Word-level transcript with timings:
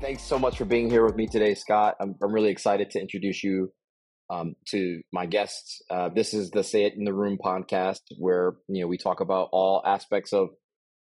Thanks 0.00 0.22
so 0.22 0.38
much 0.38 0.56
for 0.58 0.64
being 0.64 0.88
here 0.88 1.04
with 1.04 1.16
me 1.16 1.26
today, 1.26 1.54
Scott. 1.54 1.96
I'm, 2.00 2.14
I'm 2.22 2.32
really 2.32 2.50
excited 2.50 2.90
to 2.92 3.00
introduce 3.00 3.42
you 3.42 3.72
um, 4.30 4.54
to 4.68 5.02
my 5.12 5.26
guests. 5.26 5.82
Uh, 5.90 6.08
this 6.08 6.34
is 6.34 6.50
the 6.50 6.62
Say 6.62 6.84
It 6.84 6.94
in 6.94 7.04
the 7.04 7.12
Room 7.12 7.36
podcast, 7.44 8.00
where 8.16 8.54
you 8.68 8.80
know 8.82 8.86
we 8.86 8.96
talk 8.96 9.20
about 9.20 9.48
all 9.50 9.82
aspects 9.84 10.32
of 10.32 10.50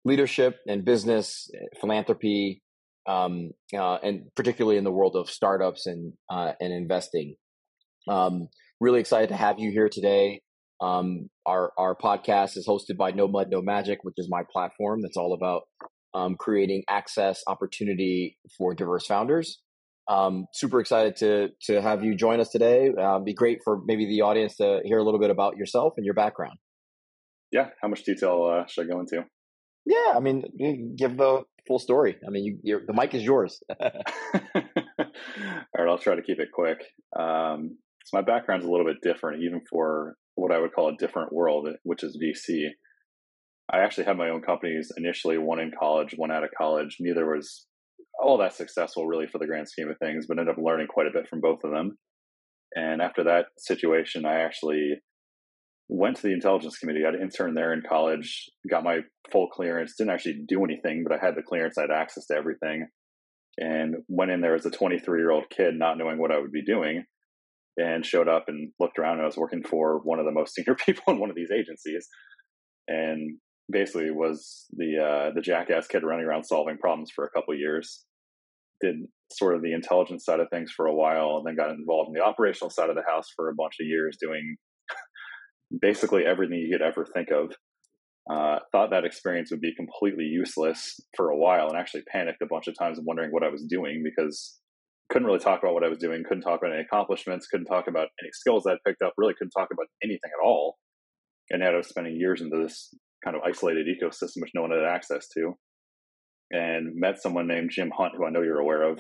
leadership 0.05 0.59
and 0.69 0.85
business, 0.85 1.51
philanthropy, 1.81 2.63
um, 3.09 3.53
uh, 3.75 3.95
and 3.97 4.27
particularly 4.37 4.77
in 4.77 4.85
the 4.85 4.93
world 4.93 5.17
of 5.17 5.31
startups 5.31 5.87
and 5.87 6.13
uh, 6.31 6.53
and 6.61 6.73
investing. 6.73 7.37
Um, 8.07 8.49
really 8.81 9.01
excited 9.01 9.31
to 9.31 9.37
have 9.37 9.59
you 9.59 9.71
here 9.71 9.89
today. 9.89 10.43
Um, 10.83 11.31
our 11.47 11.73
our 11.79 11.97
podcast 11.97 12.59
is 12.59 12.69
hosted 12.69 12.99
by 12.99 13.13
No 13.13 13.29
Mud 13.29 13.49
No 13.51 13.63
Magic, 13.63 14.01
which 14.03 14.17
is 14.19 14.29
my 14.29 14.43
platform 14.53 15.01
that's 15.01 15.17
all 15.17 15.33
about 15.33 15.63
um, 16.15 16.37
creating 16.39 16.85
access 16.89 17.43
opportunity 17.47 18.39
for 18.57 18.75
diverse 18.75 19.07
founders. 19.07 19.61
Um, 20.09 20.47
super 20.53 20.81
excited 20.81 21.17
to 21.17 21.49
to 21.63 21.81
have 21.81 22.05
you 22.05 22.15
join 22.15 22.41
us 22.41 22.51
today. 22.51 22.91
Uh, 22.99 23.19
be 23.21 23.33
great 23.33 23.61
for 23.65 23.81
maybe 23.87 24.07
the 24.07 24.23
audience 24.23 24.57
to 24.57 24.81
hear 24.85 24.99
a 24.99 25.03
little 25.03 25.21
bit 25.21 25.31
about 25.31 25.57
yourself 25.57 25.95
and 25.97 26.05
your 26.05 26.15
background. 26.15 26.59
Yeah, 27.51 27.69
how 27.81 27.89
much 27.89 28.05
detail 28.05 28.45
uh, 28.45 28.67
should 28.67 28.87
I 28.87 28.89
go 28.93 29.01
into? 29.01 29.25
Yeah, 29.87 30.15
I 30.15 30.21
mean, 30.21 30.97
give 30.97 31.17
the 31.17 31.43
full 31.67 31.79
story. 31.79 32.17
I 32.27 32.31
mean, 32.31 32.61
you, 32.63 32.81
the 32.87 32.93
mic 32.93 33.15
is 33.15 33.23
yours. 33.23 33.61
All 33.81 33.91
right, 35.03 35.89
I'll 35.89 35.99
try 35.99 36.17
to 36.17 36.23
keep 36.23 36.41
it 36.41 36.49
quick. 36.53 36.79
Um, 37.19 37.79
so 38.05 38.17
my 38.17 38.23
background's 38.23 38.67
a 38.67 38.71
little 38.71 38.87
bit 38.87 38.97
different, 39.03 39.43
even 39.43 39.61
for 39.71 40.17
what 40.35 40.53
I 40.53 40.59
would 40.59 40.73
call 40.73 40.89
a 40.89 40.97
different 40.97 41.33
world, 41.33 41.69
which 41.83 42.03
is 42.03 42.19
VC. 42.23 42.69
I 43.73 43.79
actually 43.79 44.05
had 44.05 44.19
my 44.19 44.29
own 44.29 44.43
companies 44.43 44.93
initially, 44.97 45.39
one 45.39 45.61
in 45.61 45.73
college, 45.79 46.15
one 46.17 46.31
out 46.31 46.45
of 46.45 46.51
college. 46.57 46.97
Neither 47.01 47.27
was 47.27 47.67
all 48.23 48.39
that 48.39 48.55
successful 48.55 49.07
really 49.07 49.27
for 49.27 49.39
the 49.39 49.47
grand 49.47 49.69
scheme 49.69 49.91
of 49.91 49.99
things, 49.99 50.27
but 50.27 50.39
ended 50.39 50.53
up 50.53 50.63
learning 50.63 50.89
quite 50.89 51.07
a 51.07 51.13
bit 51.13 51.29
from 51.29 51.41
both 51.41 51.61
of 51.65 51.71
them. 51.71 51.97
And 52.75 53.01
after 53.01 53.25
that 53.25 53.47
situation, 53.59 54.27
I 54.27 54.41
actually 54.41 54.95
went 55.89 56.17
to 56.17 56.23
the 56.23 56.33
intelligence 56.33 56.79
committee. 56.79 57.03
I 57.03 57.09
had 57.09 57.15
an 57.15 57.23
intern 57.23 57.55
there 57.55 57.73
in 57.73 57.83
college, 57.89 58.51
got 58.69 58.85
my 58.85 59.01
full 59.31 59.49
clearance, 59.49 59.95
didn't 59.97 60.13
actually 60.13 60.45
do 60.49 60.65
anything, 60.65 61.05
but 61.07 61.17
I 61.17 61.25
had 61.25 61.37
the 61.37 61.43
clearance, 61.43 61.79
I 61.79 61.83
had 61.83 61.91
access 61.91 62.27
to 62.27 62.37
everything. 62.37 62.89
And 63.57 63.97
went 64.09 64.33
in 64.33 64.41
there 64.41 64.57
as 64.57 64.67
a 64.67 64.71
23 64.71 65.21
year 65.21 65.31
old 65.31 65.45
kid, 65.49 65.75
not 65.77 65.97
knowing 65.97 66.19
what 66.19 66.33
I 66.33 66.41
would 66.41 66.51
be 66.51 66.65
doing, 66.65 67.05
and 67.77 68.05
showed 68.05 68.29
up 68.29 68.47
and 68.49 68.73
looked 68.81 68.99
around. 68.99 69.15
And 69.15 69.23
I 69.23 69.27
was 69.27 69.37
working 69.37 69.63
for 69.63 70.01
one 70.03 70.19
of 70.19 70.25
the 70.25 70.33
most 70.33 70.55
senior 70.55 70.75
people 70.75 71.13
in 71.15 71.21
one 71.21 71.31
of 71.31 71.37
these 71.37 71.53
agencies. 71.53 72.09
And 72.89 73.39
basically 73.71 74.11
was 74.11 74.67
the 74.73 74.99
uh, 74.99 75.35
the 75.35 75.41
jackass 75.41 75.87
kid 75.87 76.03
running 76.03 76.27
around 76.27 76.45
solving 76.45 76.79
problems 76.79 77.11
for 77.15 77.25
a 77.25 77.31
couple 77.31 77.55
years. 77.55 78.05
Did 78.81 78.97
sort 79.33 79.55
of 79.55 79.63
the 79.63 79.73
intelligence 79.73 80.25
side 80.25 80.41
of 80.41 80.49
things 80.51 80.71
for 80.71 80.87
a 80.87 80.95
while, 80.95 81.37
and 81.37 81.47
then 81.47 81.57
got 81.57 81.75
involved 81.75 82.09
in 82.09 82.15
the 82.15 82.25
operational 82.25 82.71
side 82.71 82.91
of 82.91 82.97
the 82.97 83.05
house 83.09 83.29
for 83.35 83.49
a 83.49 83.55
bunch 83.55 83.75
of 83.81 83.87
years, 83.87 84.17
doing 84.21 84.57
basically 85.81 86.25
everything 86.25 86.59
you 86.59 86.77
could 86.77 86.87
ever 86.87 87.07
think 87.07 87.31
of. 87.31 87.53
Uh, 88.31 88.59
thought 88.73 88.91
that 88.91 89.05
experience 89.05 89.51
would 89.51 89.61
be 89.61 89.75
completely 89.75 90.25
useless 90.25 90.99
for 91.17 91.31
a 91.31 91.37
while, 91.37 91.69
and 91.69 91.79
actually 91.79 92.03
panicked 92.11 92.43
a 92.43 92.47
bunch 92.47 92.69
of 92.69 92.75
times, 92.79 92.99
wondering 93.03 93.31
what 93.31 93.45
I 93.45 93.51
was 93.51 93.65
doing 93.65 94.03
because 94.03 94.59
couldn't 95.11 95.27
really 95.27 95.39
talk 95.39 95.63
about 95.63 95.75
what 95.75 95.85
I 95.85 95.89
was 95.89 95.99
doing, 95.99 96.25
couldn't 96.27 96.43
talk 96.43 96.61
about 96.61 96.73
any 96.73 96.83
accomplishments, 96.83 97.47
couldn't 97.47 97.67
talk 97.67 97.87
about 97.89 98.09
any 98.23 98.31
skills 98.33 98.67
I'd 98.67 98.79
picked 98.87 99.03
up, 99.03 99.13
really 99.17 99.35
couldn't 99.35 99.51
talk 99.51 99.69
about 99.71 99.87
anything 100.03 100.31
at 100.33 100.45
all. 100.45 100.79
And 101.51 101.63
ended 101.63 101.79
up 101.79 101.85
spending 101.85 102.17
years 102.17 102.41
into 102.41 102.57
this 102.57 102.95
kind 103.25 103.37
of 103.37 103.43
isolated 103.43 103.87
ecosystem 103.87 104.41
which 104.41 104.53
no 104.55 104.63
one 104.63 104.71
had 104.71 104.85
access 104.85 105.27
to, 105.29 105.55
and 106.51 106.95
met 106.95 107.21
someone 107.21 107.49
named 107.49 107.71
Jim 107.73 107.91
Hunt, 107.97 108.13
who 108.17 108.27
I 108.27 108.31
know 108.31 108.43
you're 108.43 108.61
aware 108.61 108.91
of. 108.91 108.99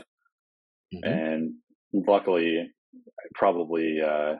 Mm-hmm. 0.95 1.13
And 1.13 1.55
luckily, 1.93 2.59
I 2.59 3.25
probably 3.35 3.99
uh, 4.05 4.35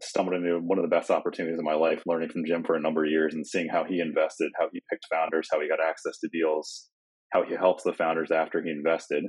stumbled 0.00 0.36
into 0.36 0.58
one 0.58 0.78
of 0.78 0.82
the 0.82 0.94
best 0.94 1.10
opportunities 1.10 1.58
in 1.58 1.64
my 1.64 1.74
life, 1.74 2.02
learning 2.06 2.30
from 2.30 2.44
Jim 2.46 2.64
for 2.64 2.76
a 2.76 2.80
number 2.80 3.04
of 3.04 3.10
years 3.10 3.34
and 3.34 3.46
seeing 3.46 3.68
how 3.68 3.84
he 3.84 4.00
invested, 4.00 4.50
how 4.58 4.68
he 4.72 4.82
picked 4.90 5.06
founders, 5.10 5.48
how 5.50 5.60
he 5.60 5.68
got 5.68 5.78
access 5.82 6.18
to 6.18 6.28
deals, 6.32 6.88
how 7.32 7.44
he 7.44 7.54
helps 7.54 7.84
the 7.84 7.92
founders 7.92 8.30
after 8.30 8.62
he 8.62 8.70
invested. 8.70 9.24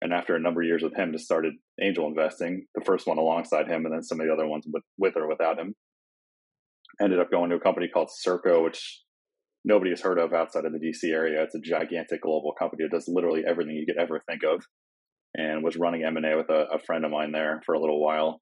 And 0.00 0.12
after 0.12 0.36
a 0.36 0.40
number 0.40 0.62
of 0.62 0.66
years 0.66 0.82
with 0.82 0.94
him, 0.94 1.12
just 1.12 1.24
started 1.24 1.54
angel 1.82 2.06
investing, 2.06 2.66
the 2.74 2.84
first 2.84 3.06
one 3.06 3.18
alongside 3.18 3.66
him, 3.66 3.84
and 3.84 3.92
then 3.92 4.02
some 4.02 4.20
of 4.20 4.26
the 4.26 4.32
other 4.32 4.46
ones 4.46 4.64
with, 4.72 4.84
with 4.96 5.16
or 5.16 5.28
without 5.28 5.58
him. 5.58 5.74
Ended 7.02 7.18
up 7.18 7.30
going 7.30 7.50
to 7.50 7.56
a 7.56 7.60
company 7.60 7.88
called 7.92 8.10
Serco, 8.24 8.62
which 8.62 9.02
nobody 9.64 9.90
has 9.90 10.00
heard 10.00 10.18
of 10.18 10.32
outside 10.32 10.64
of 10.64 10.72
the 10.72 10.78
DC 10.78 11.12
area. 11.12 11.42
It's 11.42 11.54
a 11.54 11.60
gigantic 11.60 12.22
global 12.22 12.52
company 12.58 12.84
that 12.84 12.96
does 12.96 13.08
literally 13.08 13.42
everything 13.46 13.74
you 13.74 13.86
could 13.86 14.00
ever 14.00 14.22
think 14.28 14.42
of, 14.44 14.64
and 15.34 15.62
was 15.62 15.76
running 15.76 16.04
M 16.04 16.16
and 16.16 16.26
A 16.26 16.36
with 16.36 16.50
a, 16.50 16.66
a, 16.74 16.78
friend 16.78 17.04
of 17.04 17.10
mine 17.10 17.32
there 17.32 17.60
for 17.66 17.74
a 17.74 17.80
little 17.80 18.02
while, 18.02 18.40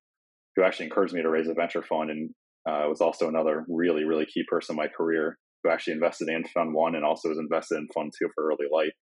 who 0.55 0.63
actually 0.63 0.87
encouraged 0.87 1.15
me 1.15 1.23
to 1.23 1.31
raise 1.31 1.49
a 1.49 1.55
venture 1.55 1.83
fund, 1.83 2.11
and 2.11 2.31
uh, 2.69 2.89
was 2.89 3.01
also 3.01 3.29
another 3.29 3.65
really 3.69 4.05
really 4.05 4.27
key 4.27 4.45
person 4.49 4.75
in 4.75 4.77
my 4.77 4.89
career 4.89 5.39
who 5.63 5.71
actually 5.71 5.95
invested 5.95 6.29
in 6.29 6.45
Fund 6.55 6.75
One 6.75 6.95
and 6.95 7.05
also 7.05 7.29
was 7.29 7.39
invested 7.39 7.79
in 7.79 7.89
Fund 7.95 8.13
Two 8.19 8.29
for 8.35 8.47
Early 8.47 8.67
Light. 8.73 8.93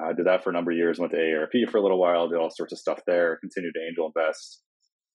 I 0.00 0.10
uh, 0.10 0.12
did 0.12 0.26
that 0.26 0.44
for 0.44 0.50
a 0.50 0.52
number 0.52 0.70
of 0.70 0.76
years. 0.76 0.98
Went 0.98 1.12
to 1.12 1.18
AARP 1.18 1.70
for 1.70 1.78
a 1.78 1.82
little 1.82 2.00
while. 2.00 2.28
Did 2.28 2.38
all 2.38 2.50
sorts 2.50 2.72
of 2.72 2.78
stuff 2.78 3.00
there. 3.06 3.38
Continued 3.40 3.74
to 3.74 3.80
angel 3.80 4.12
invest. 4.14 4.62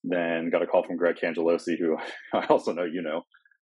Then 0.04 0.50
got 0.50 0.62
a 0.62 0.66
call 0.66 0.84
from 0.84 0.98
Greg 0.98 1.16
Cangelosi, 1.16 1.78
who 1.78 1.96
I 2.38 2.44
also 2.46 2.72
know 2.72 2.84
you 2.84 3.02
know, 3.02 3.22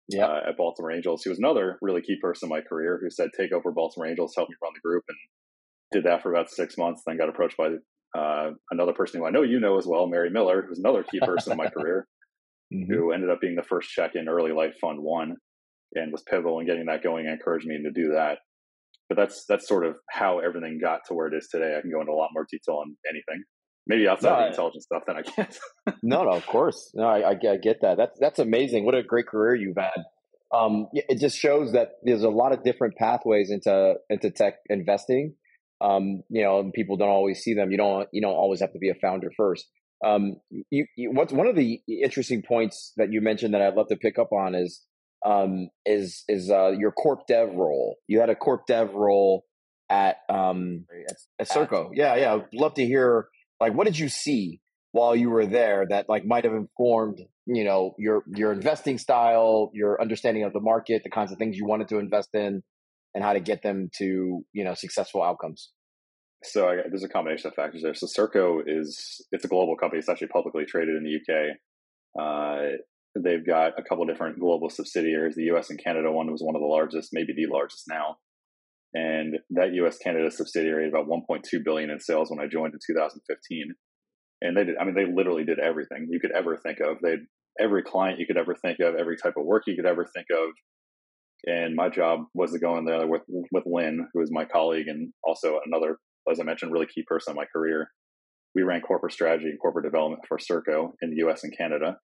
yeah. 0.10 0.26
Uh, 0.26 0.50
at 0.50 0.58
Baltimore 0.58 0.92
Angels. 0.92 1.24
He 1.24 1.30
was 1.30 1.40
another 1.40 1.78
really 1.82 2.02
key 2.02 2.18
person 2.22 2.48
in 2.48 2.50
my 2.50 2.62
career 2.62 3.00
who 3.02 3.10
said, 3.10 3.30
"Take 3.36 3.52
over 3.52 3.72
Baltimore 3.72 4.08
Angels, 4.08 4.34
help 4.36 4.50
me 4.50 4.56
run 4.62 4.74
the 4.76 4.88
group," 4.88 5.04
and 5.08 5.18
did 5.92 6.04
that 6.10 6.22
for 6.22 6.32
about 6.32 6.50
six 6.50 6.78
months. 6.78 7.02
Then 7.06 7.18
got 7.18 7.30
approached 7.30 7.58
by 7.58 7.70
uh, 8.18 8.52
another 8.72 8.94
person 8.94 9.20
who 9.20 9.26
I 9.26 9.32
know 9.32 9.42
you 9.42 9.60
know 9.60 9.78
as 9.78 9.88
well, 9.88 10.08
Mary 10.08 10.30
Miller, 10.30 10.66
who's 10.68 10.80
another 10.80 11.04
key 11.04 11.20
person 11.20 11.52
in 11.52 11.58
my 11.58 11.70
career, 11.76 12.08
mm-hmm. 12.74 12.92
who 12.92 13.12
ended 13.12 13.30
up 13.30 13.42
being 13.42 13.56
the 13.56 13.64
first 13.64 13.90
check-in 13.90 14.30
Early 14.30 14.52
Light 14.52 14.74
fund 14.80 15.00
one, 15.02 15.36
and 15.96 16.12
was 16.12 16.24
pivotal 16.30 16.60
in 16.60 16.68
getting 16.68 16.86
that 16.86 17.04
going 17.04 17.26
and 17.26 17.34
encouraged 17.34 17.66
me 17.66 17.82
to 17.82 17.92
do 17.92 18.14
that. 18.14 18.40
But 19.10 19.18
that's 19.18 19.46
that's 19.48 19.68
sort 19.68 19.86
of 19.86 19.96
how 20.12 20.40
everything 20.40 20.80
got 20.82 21.02
to 21.08 21.16
where 21.16 21.28
it 21.28 21.36
is 21.36 21.48
today. 21.52 21.76
I 21.78 21.82
can 21.82 21.92
go 21.92 22.02
into 22.02 22.12
a 22.12 22.16
lot 22.16 22.30
more 22.34 22.46
detail 22.50 22.76
on 22.76 22.96
anything 23.10 23.44
maybe 23.88 24.08
outside 24.08 24.30
no, 24.30 24.42
the 24.42 24.48
intelligence 24.48 24.84
stuff 24.84 25.04
that 25.08 25.16
i 25.16 25.22
can't 25.22 25.58
no 26.04 26.24
no 26.24 26.32
of 26.32 26.46
course. 26.46 26.92
No 26.94 27.06
I, 27.06 27.20
I, 27.20 27.32
I, 27.32 27.58
get 27.58 27.82
that. 27.82 27.98
That's 27.98 28.18
that's 28.20 28.40
amazing. 28.40 28.86
What 28.86 28.96
a 28.96 29.04
great 29.04 29.28
career 29.28 29.56
you've 29.56 29.78
had. 29.78 30.04
Um, 30.56 30.88
it 30.94 31.20
just 31.20 31.38
shows 31.38 31.74
that 31.74 31.94
there's 32.04 32.24
a 32.24 32.30
lot 32.30 32.54
of 32.54 32.64
different 32.64 32.96
pathways 32.96 33.52
into 33.52 33.96
into 34.10 34.32
tech 34.32 34.56
investing. 34.70 35.36
Um, 35.82 36.24
you 36.30 36.44
know 36.44 36.72
people 36.74 36.98
don't 36.98 37.10
always 37.10 37.42
see 37.42 37.54
them. 37.54 37.72
You 37.72 37.78
don't 37.78 38.08
you 38.12 38.22
don't 38.22 38.34
always 38.34 38.62
have 38.62 38.74
to 38.74 38.80
be 38.80 38.90
a 38.90 38.96
founder 38.96 39.32
first. 39.36 39.66
Um, 40.06 40.36
you, 40.72 40.86
you, 40.98 41.12
what's 41.12 41.34
one 41.34 41.48
of 41.48 41.56
the 41.56 41.82
interesting 41.88 42.42
points 42.42 42.94
that 42.98 43.14
you 43.14 43.22
mentioned 43.22 43.54
that 43.54 43.62
i'd 43.62 43.76
love 43.76 43.88
to 43.88 43.96
pick 43.96 44.20
up 44.20 44.34
on 44.34 44.54
is 44.54 44.82
um, 45.26 45.70
is 45.86 46.24
is 46.28 46.52
uh, 46.52 46.72
your 46.78 46.92
corp 46.92 47.28
dev 47.28 47.50
role. 47.54 47.96
You 48.08 48.20
had 48.20 48.30
a 48.30 48.36
corp 48.36 48.68
dev 48.68 48.94
role 48.94 49.46
at 49.90 50.18
um 50.30 50.86
at, 51.10 51.18
at 51.40 51.50
Serco. 51.50 51.90
Yeah, 51.94 52.16
yeah. 52.16 52.36
I'd 52.36 52.46
love 52.54 52.76
to 52.76 52.86
hear 52.86 53.30
like 53.60 53.74
what 53.74 53.86
did 53.86 53.98
you 53.98 54.10
see 54.10 54.60
while 54.92 55.16
you 55.16 55.30
were 55.30 55.46
there 55.46 55.86
that 55.90 56.08
like 56.08 56.26
might 56.26 56.46
have 56.46 56.54
informed 56.54 57.22
you 57.46 57.64
know 57.64 57.94
your 57.98 58.24
your 58.28 58.52
investing 58.52 58.98
style 58.98 59.70
your 59.74 60.02
understanding 60.02 60.44
of 60.44 60.54
the 60.54 60.60
market 60.60 61.04
the 61.04 61.10
kinds 61.10 61.32
of 61.32 61.38
things 61.38 61.58
you 61.58 61.66
wanted 61.66 61.88
to 61.88 62.00
invest 62.00 62.30
in 62.34 62.64
and 63.16 63.24
how 63.24 63.34
to 63.34 63.40
get 63.40 63.64
them 63.64 63.90
to 63.98 64.46
you 64.54 64.64
know 64.64 64.76
successful 64.76 65.24
outcomes? 65.24 65.72
So 66.44 66.68
I, 66.70 66.76
there's 66.88 67.04
a 67.04 67.10
combination 67.10 67.48
of 67.48 67.56
factors 67.56 67.82
there. 67.82 67.96
So 67.96 68.06
Serco 68.06 68.62
is 68.68 69.26
it's 69.32 69.46
a 69.46 69.48
global 69.48 69.76
company. 69.78 70.00
It's 70.00 70.10
actually 70.10 70.28
publicly 70.28 70.66
traded 70.66 70.96
in 70.96 71.04
the 71.04 71.16
uk 71.16 71.58
uh, 72.18 72.78
they've 73.18 73.46
got 73.46 73.80
a 73.80 73.84
couple 73.84 74.06
different 74.06 74.40
global 74.40 74.70
subsidiaries 74.70 75.36
the 75.36 75.44
us 75.44 75.70
and 75.70 75.82
canada. 75.82 76.12
One 76.12 76.32
was 76.32 76.42
one 76.44 76.56
of 76.56 76.62
the 76.62 76.68
largest 76.68 77.10
maybe 77.14 77.34
the 77.34 77.52
largest 77.52 77.86
now 77.90 78.18
and 78.96 79.36
that 79.52 79.74
U.S. 79.74 79.98
Canada 79.98 80.32
subsidiary 80.32 80.86
had 80.86 80.94
about 80.94 81.08
1.2 81.08 81.44
billion 81.64 81.90
in 81.90 82.00
sales 82.00 82.32
when 82.32 82.40
I 82.40 82.48
joined 82.48 82.74
in 82.74 82.80
2015. 82.88 83.76
And 84.42 84.56
they 84.56 84.64
did, 84.64 84.76
I 84.80 84.86
mean, 84.86 84.96
they 84.96 85.06
literally 85.06 85.44
did 85.44 85.60
everything 85.60 86.08
you 86.10 86.20
could 86.20 86.32
ever 86.32 86.58
think 86.58 86.80
of. 86.80 86.98
They 87.04 87.18
every 87.60 87.84
client 87.84 88.20
you 88.20 88.26
could 88.26 88.38
ever 88.38 88.56
think 88.56 88.80
of, 88.80 88.96
every 88.96 89.18
type 89.18 89.36
of 89.38 89.46
work 89.46 89.64
you 89.68 89.76
could 89.76 89.86
ever 89.86 90.06
think 90.06 90.28
of. 90.32 90.50
And 91.46 91.76
my 91.76 91.90
job 91.90 92.22
was 92.34 92.54
to 92.54 92.60
go 92.60 92.78
in 92.78 92.86
there 92.86 93.06
with 93.06 93.22
with 93.52 93.66
Lynn, 93.66 94.08
who 94.14 94.22
is 94.22 94.32
my 94.32 94.46
colleague 94.46 94.88
and 94.88 95.12
also 95.24 95.60
another, 95.66 95.98
as 96.32 96.40
I 96.40 96.44
mentioned, 96.44 96.72
really 96.72 96.88
key 96.88 97.04
person 97.06 97.32
in 97.32 97.36
my 97.36 97.46
career. 97.54 97.90
We 98.56 98.64
ran 98.64 98.80
corporate 98.80 99.12
strategy 99.12 99.48
and 99.48 99.60
corporate 99.60 99.84
development 99.84 100.24
for 100.28 100.38
Serco 100.38 100.92
in 101.02 101.10
the 101.10 101.18
U.S. 101.18 101.44
and 101.44 101.56
Canada, 101.56 101.98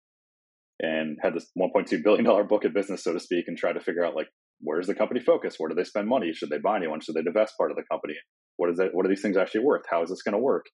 and 0.80 1.16
had 1.22 1.34
this 1.34 1.50
1.2 1.58 2.04
billion 2.04 2.24
dollar 2.24 2.44
book 2.44 2.66
of 2.66 2.74
business, 2.74 3.02
so 3.02 3.14
to 3.14 3.20
speak, 3.20 3.46
and 3.48 3.56
tried 3.56 3.72
to 3.72 3.80
figure 3.80 4.04
out 4.04 4.14
like 4.14 4.28
where's 4.62 4.86
the 4.86 4.94
company 4.94 5.20
focus? 5.20 5.56
Where 5.58 5.68
do 5.68 5.74
they 5.74 5.84
spend 5.84 6.08
money? 6.08 6.32
Should 6.32 6.50
they 6.50 6.58
buy 6.58 6.76
anyone? 6.76 7.00
Should 7.00 7.14
they 7.16 7.22
divest 7.22 7.54
part 7.58 7.70
of 7.70 7.76
the 7.76 7.84
company? 7.90 8.14
What 8.56 8.70
is 8.70 8.78
it? 8.78 8.90
What 8.92 9.04
are 9.04 9.08
these 9.08 9.22
things 9.22 9.36
actually 9.36 9.64
worth? 9.64 9.82
How 9.90 10.02
is 10.02 10.10
this 10.10 10.22
going 10.22 10.34
to 10.34 10.38
work? 10.38 10.66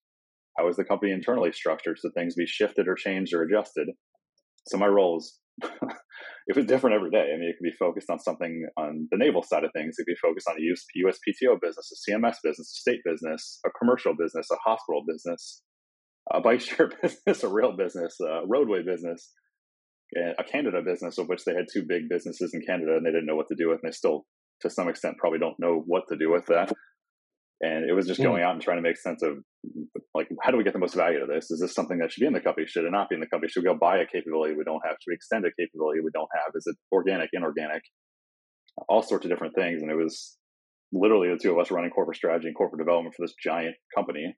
How 0.56 0.68
is 0.68 0.76
the 0.76 0.84
company 0.84 1.12
internally 1.12 1.52
structured? 1.52 1.98
Should 1.98 2.14
things 2.14 2.34
be 2.34 2.46
shifted 2.46 2.88
or 2.88 2.94
changed 2.94 3.32
or 3.32 3.42
adjusted? 3.42 3.88
So 4.66 4.76
my 4.76 4.86
role 4.86 5.18
is 5.18 5.38
it 5.62 6.56
was 6.56 6.66
different 6.66 6.96
every 6.96 7.10
day. 7.10 7.32
I 7.34 7.38
mean, 7.38 7.48
it 7.48 7.56
could 7.58 7.70
be 7.70 7.76
focused 7.78 8.10
on 8.10 8.18
something 8.18 8.66
on 8.76 9.08
the 9.10 9.18
naval 9.18 9.42
side 9.42 9.64
of 9.64 9.70
things. 9.74 9.96
It 9.98 10.04
could 10.04 10.12
be 10.12 10.16
focused 10.22 10.48
on 10.48 10.56
a 10.56 10.62
US, 10.72 10.84
USPTO 10.96 11.60
business, 11.60 11.92
a 11.92 12.10
CMS 12.10 12.36
business, 12.42 12.72
a 12.72 12.80
state 12.80 13.00
business, 13.04 13.60
a 13.66 13.70
commercial 13.78 14.14
business, 14.18 14.48
a 14.50 14.56
hospital 14.68 15.04
business, 15.06 15.62
a 16.32 16.40
bike 16.40 16.60
share 16.60 16.90
business, 17.02 17.42
a 17.42 17.48
rail 17.48 17.76
business, 17.76 18.16
a 18.20 18.46
roadway 18.46 18.82
business, 18.82 19.32
a 20.16 20.44
Canada 20.44 20.80
business, 20.82 21.18
of 21.18 21.28
which 21.28 21.44
they 21.44 21.54
had 21.54 21.66
two 21.72 21.84
big 21.86 22.08
businesses 22.08 22.54
in 22.54 22.62
Canada 22.62 22.96
and 22.96 23.04
they 23.04 23.10
didn't 23.10 23.26
know 23.26 23.36
what 23.36 23.48
to 23.48 23.56
do 23.56 23.68
with. 23.68 23.80
And 23.82 23.90
they 23.90 23.94
still, 23.94 24.24
to 24.62 24.70
some 24.70 24.88
extent, 24.88 25.18
probably 25.18 25.38
don't 25.38 25.58
know 25.58 25.82
what 25.86 26.04
to 26.08 26.16
do 26.16 26.30
with 26.30 26.46
that. 26.46 26.72
And 27.60 27.88
it 27.88 27.92
was 27.92 28.06
just 28.06 28.18
hmm. 28.18 28.26
going 28.26 28.42
out 28.42 28.52
and 28.52 28.62
trying 28.62 28.78
to 28.78 28.82
make 28.82 28.96
sense 28.96 29.22
of 29.22 29.38
like, 30.14 30.28
how 30.42 30.50
do 30.50 30.56
we 30.56 30.64
get 30.64 30.72
the 30.72 30.78
most 30.78 30.94
value 30.94 31.18
out 31.18 31.24
of 31.24 31.28
this? 31.28 31.50
Is 31.50 31.60
this 31.60 31.74
something 31.74 31.98
that 31.98 32.12
should 32.12 32.20
be 32.20 32.26
in 32.26 32.32
the 32.32 32.40
company? 32.40 32.66
Should 32.66 32.84
it 32.84 32.92
not 32.92 33.08
be 33.08 33.16
in 33.16 33.20
the 33.20 33.26
company? 33.26 33.50
Should 33.50 33.64
we 33.64 33.68
go 33.68 33.76
buy 33.76 33.98
a 33.98 34.06
capability 34.06 34.54
we 34.54 34.64
don't 34.64 34.82
have? 34.86 34.96
Should 35.00 35.10
we 35.10 35.14
extend 35.14 35.44
a 35.44 35.50
capability 35.58 36.00
we 36.00 36.10
don't 36.14 36.30
have? 36.34 36.52
Is 36.54 36.66
it 36.66 36.76
organic, 36.92 37.30
inorganic? 37.32 37.82
All 38.88 39.02
sorts 39.02 39.24
of 39.24 39.30
different 39.30 39.56
things. 39.56 39.82
And 39.82 39.90
it 39.90 39.96
was 39.96 40.38
literally 40.92 41.28
the 41.28 41.38
two 41.42 41.52
of 41.52 41.58
us 41.58 41.70
running 41.70 41.90
corporate 41.90 42.16
strategy 42.16 42.46
and 42.46 42.56
corporate 42.56 42.78
development 42.78 43.14
for 43.16 43.26
this 43.26 43.34
giant 43.42 43.74
company. 43.94 44.36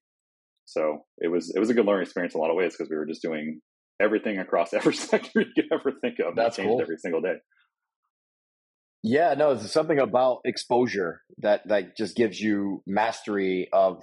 So 0.65 1.05
it 1.19 1.29
was 1.29 1.53
it 1.55 1.59
was 1.59 1.69
a 1.69 1.75
good 1.75 1.85
learning 1.85 2.05
experience 2.05 2.35
in 2.35 2.41
a 2.41 2.43
lot 2.43 2.51
of 2.51 2.57
ways 2.57 2.73
because 2.73 2.89
we 2.89 2.97
were 2.97 3.07
just 3.07 3.23
doing 3.23 3.61
everything 4.01 4.39
across 4.39 4.73
every 4.75 4.95
sector 4.95 5.41
you 5.41 5.47
could 5.55 5.67
ever 5.73 5.93
think 6.01 6.19
of. 6.19 6.35
That's 6.37 6.57
changed 6.57 6.69
cool. 6.69 6.81
every 6.81 6.97
single 6.99 7.21
day. 7.21 7.37
Yeah, 9.03 9.35
no, 9.35 9.53
it's 9.53 9.73
something 9.73 9.99
about 9.99 10.41
exposure 10.45 11.23
that 11.39 11.67
that 11.69 11.97
just 11.97 12.17
gives 12.17 12.39
you 12.39 12.83
mastery 12.87 13.69
of, 13.73 14.03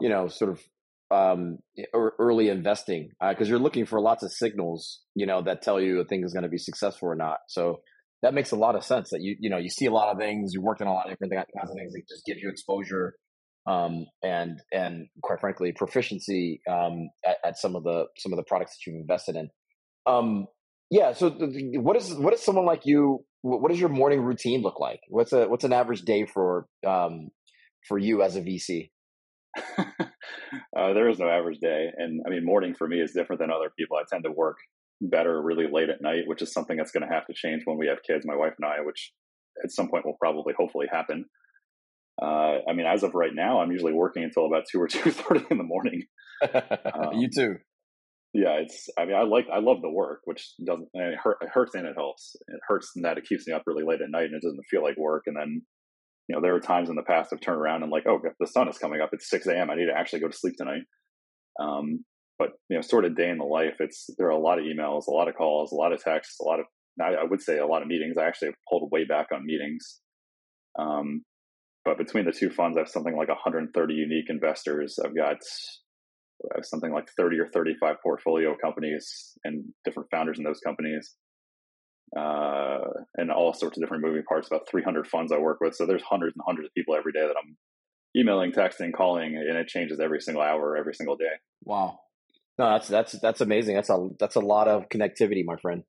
you 0.00 0.08
know, 0.08 0.28
sort 0.28 0.52
of 0.52 0.62
um, 1.10 1.58
early 1.94 2.48
investing 2.48 3.10
because 3.20 3.48
uh, 3.48 3.50
you're 3.50 3.58
looking 3.58 3.84
for 3.84 4.00
lots 4.00 4.22
of 4.22 4.32
signals, 4.32 5.00
you 5.14 5.26
know, 5.26 5.42
that 5.42 5.60
tell 5.60 5.78
you 5.78 6.00
a 6.00 6.04
thing 6.06 6.24
is 6.24 6.32
going 6.32 6.44
to 6.44 6.48
be 6.48 6.56
successful 6.56 7.08
or 7.08 7.14
not. 7.14 7.40
So 7.48 7.80
that 8.22 8.32
makes 8.32 8.52
a 8.52 8.56
lot 8.56 8.74
of 8.74 8.84
sense. 8.84 9.10
That 9.10 9.20
you 9.20 9.36
you 9.38 9.50
know 9.50 9.58
you 9.58 9.68
see 9.68 9.86
a 9.86 9.92
lot 9.92 10.10
of 10.10 10.18
things, 10.18 10.54
you 10.54 10.62
worked 10.62 10.80
on 10.80 10.88
a 10.88 10.92
lot 10.92 11.06
of 11.06 11.12
different 11.12 11.32
kinds 11.32 11.70
of 11.70 11.76
things 11.76 11.92
that 11.92 12.08
just 12.08 12.24
give 12.24 12.38
you 12.38 12.48
exposure 12.48 13.14
um, 13.66 14.06
and 14.22 14.60
and 14.72 15.06
quite 15.22 15.40
frankly 15.40 15.72
proficiency 15.72 16.60
um, 16.68 17.10
at, 17.24 17.36
at, 17.44 17.58
some 17.58 17.76
of 17.76 17.84
the 17.84 18.06
some 18.18 18.32
of 18.32 18.36
the 18.36 18.44
products 18.44 18.72
that 18.72 18.90
you've 18.90 19.00
invested 19.00 19.36
in. 19.36 19.48
Um, 20.06 20.46
yeah. 20.90 21.12
So 21.12 21.30
the, 21.30 21.78
what 21.78 21.96
is 21.96 22.12
what 22.14 22.34
is 22.34 22.42
someone 22.42 22.66
like 22.66 22.82
you? 22.84 23.24
What 23.42 23.70
does 23.70 23.80
your 23.80 23.88
morning 23.88 24.20
routine 24.20 24.62
look 24.62 24.78
like? 24.78 25.00
What's 25.08 25.32
a 25.32 25.48
what's 25.48 25.64
an 25.64 25.72
average 25.72 26.02
day 26.02 26.26
for 26.26 26.66
um, 26.86 27.30
for 27.88 27.98
you 27.98 28.22
as 28.22 28.36
a 28.36 28.40
VC? 28.40 28.90
uh, 29.78 30.92
there 30.92 31.08
is 31.08 31.18
no 31.18 31.28
average 31.28 31.58
day, 31.60 31.88
and 31.96 32.22
I 32.26 32.30
mean 32.30 32.44
morning 32.44 32.74
for 32.74 32.86
me 32.86 33.00
is 33.00 33.12
different 33.12 33.40
than 33.40 33.50
other 33.50 33.70
people. 33.78 33.96
I 33.96 34.02
tend 34.10 34.24
to 34.24 34.32
work 34.32 34.58
better 35.00 35.40
really 35.42 35.66
late 35.70 35.88
at 35.88 36.00
night, 36.00 36.22
which 36.26 36.42
is 36.42 36.52
something 36.52 36.76
that's 36.76 36.92
going 36.92 37.06
to 37.06 37.12
have 37.12 37.26
to 37.26 37.32
change 37.34 37.62
when 37.64 37.78
we 37.78 37.88
have 37.88 38.02
kids. 38.06 38.24
My 38.24 38.36
wife 38.36 38.54
and 38.60 38.66
I, 38.66 38.84
which 38.84 39.12
at 39.64 39.72
some 39.72 39.88
point 39.88 40.06
will 40.06 40.16
probably 40.20 40.54
hopefully 40.56 40.86
happen. 40.90 41.24
Uh, 42.22 42.60
I 42.68 42.72
mean, 42.74 42.86
as 42.86 43.02
of 43.02 43.14
right 43.14 43.34
now, 43.34 43.60
I'm 43.60 43.72
usually 43.72 43.92
working 43.92 44.22
until 44.22 44.46
about 44.46 44.64
two 44.70 44.80
or 44.80 44.88
two 44.88 45.10
thirty 45.10 45.44
in 45.50 45.58
the 45.58 45.64
morning. 45.64 46.04
Um, 46.42 47.14
you 47.14 47.28
too 47.32 47.58
yeah, 48.34 48.60
it's. 48.62 48.88
I 48.98 49.04
mean, 49.04 49.14
I 49.14 49.22
like, 49.22 49.46
I 49.52 49.58
love 49.58 49.82
the 49.82 49.90
work, 49.90 50.20
which 50.24 50.54
doesn't. 50.64 50.88
I 50.96 50.98
mean, 50.98 51.08
it, 51.08 51.18
hurt, 51.22 51.36
it 51.42 51.50
hurts 51.52 51.74
and 51.74 51.86
it 51.86 51.94
helps. 51.96 52.34
It 52.48 52.60
hurts 52.66 52.90
in 52.96 53.02
that 53.02 53.18
it 53.18 53.26
keeps 53.26 53.46
me 53.46 53.52
up 53.52 53.62
really 53.66 53.84
late 53.84 54.00
at 54.00 54.10
night 54.10 54.24
and 54.24 54.34
it 54.34 54.42
doesn't 54.42 54.64
feel 54.70 54.82
like 54.82 54.96
work. 54.96 55.24
And 55.26 55.36
then, 55.36 55.60
you 56.28 56.34
know, 56.34 56.40
there 56.40 56.54
are 56.54 56.60
times 56.60 56.88
in 56.88 56.96
the 56.96 57.02
past 57.02 57.30
I've 57.32 57.42
turned 57.42 57.60
around 57.60 57.82
and 57.82 57.92
like, 57.92 58.06
oh, 58.06 58.20
the 58.40 58.46
sun 58.46 58.68
is 58.68 58.78
coming 58.78 59.02
up. 59.02 59.10
It's 59.12 59.28
six 59.28 59.46
a.m. 59.46 59.70
I 59.70 59.74
need 59.74 59.86
to 59.86 59.96
actually 59.96 60.20
go 60.20 60.28
to 60.28 60.36
sleep 60.36 60.54
tonight. 60.56 60.82
Um, 61.60 62.04
but 62.38 62.52
you 62.70 62.76
know, 62.76 62.82
sort 62.82 63.04
of 63.04 63.16
day 63.16 63.28
in 63.28 63.36
the 63.36 63.44
life. 63.44 63.76
It's 63.80 64.08
there 64.16 64.28
are 64.28 64.30
a 64.30 64.38
lot 64.38 64.58
of 64.58 64.64
emails, 64.64 65.08
a 65.08 65.12
lot 65.12 65.28
of 65.28 65.34
calls, 65.34 65.70
a 65.70 65.76
lot 65.76 65.92
of 65.92 66.02
texts, 66.02 66.40
a 66.40 66.44
lot 66.44 66.58
of. 66.58 66.66
I, 67.02 67.22
I 67.22 67.24
would 67.24 67.42
say 67.42 67.58
a 67.58 67.66
lot 67.66 67.82
of 67.82 67.88
meetings. 67.88 68.16
I 68.18 68.24
actually 68.24 68.48
have 68.48 68.54
pulled 68.68 68.90
way 68.90 69.04
back 69.04 69.26
on 69.34 69.44
meetings. 69.44 70.00
Um, 70.78 71.22
but 71.84 71.98
between 71.98 72.24
the 72.24 72.32
two 72.32 72.50
funds, 72.50 72.76
I 72.76 72.80
have 72.80 72.88
something 72.88 73.16
like 73.16 73.28
130 73.28 73.94
unique 73.94 74.26
investors. 74.28 74.98
I've 75.04 75.16
got 75.16 75.38
something 76.62 76.92
like 76.92 77.08
30 77.16 77.40
or 77.40 77.48
35 77.48 77.96
portfolio 78.02 78.56
companies 78.56 79.36
and 79.44 79.64
different 79.84 80.10
founders 80.10 80.38
in 80.38 80.44
those 80.44 80.60
companies. 80.60 81.14
Uh, 82.16 82.80
and 83.16 83.30
all 83.30 83.54
sorts 83.54 83.76
of 83.76 83.82
different 83.82 84.04
moving 84.04 84.22
parts 84.24 84.46
about 84.46 84.68
300 84.68 85.06
funds 85.06 85.32
i 85.32 85.38
work 85.38 85.58
with. 85.60 85.74
So 85.74 85.86
there's 85.86 86.02
hundreds 86.02 86.36
and 86.36 86.42
hundreds 86.46 86.66
of 86.66 86.74
people 86.74 86.94
every 86.94 87.12
day 87.12 87.22
that 87.22 87.36
i'm 87.42 87.56
emailing 88.14 88.52
texting 88.52 88.92
calling 88.92 89.34
and 89.36 89.56
it 89.56 89.66
changes 89.66 89.98
every 89.98 90.20
single 90.20 90.42
hour 90.42 90.76
every 90.76 90.94
single 90.94 91.16
day. 91.16 91.32
Wow. 91.64 92.00
No 92.58 92.70
that's 92.70 92.88
that's 92.88 93.12
that's 93.12 93.40
amazing. 93.40 93.76
That's 93.76 93.88
a 93.88 94.08
that's 94.20 94.36
a 94.36 94.40
lot 94.40 94.68
of 94.68 94.90
connectivity 94.90 95.42
my 95.44 95.56
friend. 95.56 95.84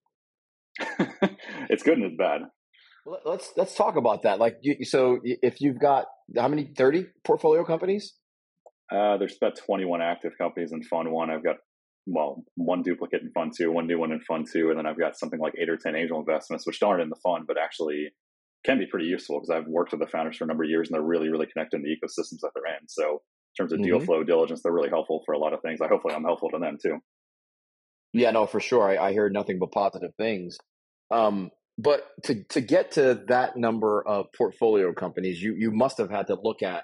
It's 1.70 1.84
good 1.84 1.98
and 1.98 2.06
it's 2.06 2.18
bad 2.18 2.42
let's 3.26 3.52
let's 3.58 3.76
talk 3.76 3.96
about 3.96 4.24
that 4.24 4.40
like 4.40 4.58
you, 4.62 4.86
so 4.86 5.20
if 5.24 5.60
you've 5.60 5.80
got 5.80 6.06
how 6.38 6.48
many 6.48 6.72
30 6.76 7.08
portfolio 7.24 7.66
companies 7.66 8.14
uh, 8.92 9.18
there's 9.18 9.36
about 9.38 9.56
21 9.56 10.02
active 10.02 10.34
companies 10.38 10.72
in 10.72 10.84
Fund 10.84 11.12
One. 11.12 11.32
I've 11.32 11.44
got 11.44 11.58
well, 12.06 12.44
one 12.56 12.82
duplicate 12.84 13.22
in 13.22 13.32
Fund 13.32 13.54
Two, 13.58 13.72
one 13.72 13.88
new 13.88 13.98
one 13.98 14.12
in 14.12 14.20
Fund 14.22 14.48
Two, 14.52 14.70
and 14.70 14.78
then 14.78 14.86
I've 14.86 15.00
got 15.00 15.18
something 15.18 15.40
like 15.40 15.54
eight 15.58 15.70
or 15.70 15.78
10 15.78 15.96
angel 15.96 16.20
investments, 16.20 16.68
which 16.68 16.84
aren't 16.84 17.02
in 17.02 17.10
the 17.10 17.16
fund, 17.24 17.46
but 17.48 17.58
actually 17.58 18.10
can 18.66 18.78
be 18.78 18.86
pretty 18.86 19.08
useful 19.08 19.40
because 19.40 19.50
I've 19.50 19.68
worked 19.68 19.92
with 19.92 20.02
the 20.02 20.08
founders 20.08 20.38
for 20.38 20.44
a 20.44 20.48
number 20.48 20.64
of 20.64 20.70
years 20.70 20.88
and 20.88 20.96
they're 20.96 21.02
really, 21.02 21.30
really 21.30 21.48
connected 21.48 21.78
in 21.78 21.84
the 21.84 21.90
ecosystems 21.90 22.40
that 22.42 22.52
they're 22.56 22.76
in. 22.76 22.88
So 22.88 23.04
in 23.12 23.56
terms 23.58 23.74
of 23.74 23.80
mm-hmm. 23.80 23.86
deal 23.86 24.00
flow 24.00 24.24
diligence, 24.24 24.62
they're 24.64 24.72
really 24.72 24.90
helpful 24.90 25.22
for 25.26 25.34
a 25.34 25.38
lot 25.38 25.54
of 25.54 25.62
things. 25.62 25.82
I 25.82 25.88
hopefully 25.88 26.14
I'm 26.14 26.24
helpful 26.24 26.50
to 26.52 26.60
them 26.60 26.78
too. 26.82 27.00
Yeah, 28.14 28.32
no, 28.32 28.46
for 28.46 28.60
sure. 28.60 28.88
I, 28.88 29.08
I 29.08 29.12
hear 29.12 29.30
nothing 29.30 29.60
but 29.60 29.72
positive 29.72 30.12
things. 30.18 30.58
Um, 31.12 31.50
but 31.78 32.04
to 32.26 32.44
to 32.50 32.62
get 32.62 32.92
to 32.92 33.24
that 33.28 33.58
number 33.58 34.06
of 34.06 34.28
portfolio 34.38 34.94
companies, 34.94 35.42
you 35.42 35.56
you 35.58 35.72
must 35.72 35.98
have 35.98 36.10
had 36.10 36.28
to 36.28 36.38
look 36.42 36.62
at 36.62 36.84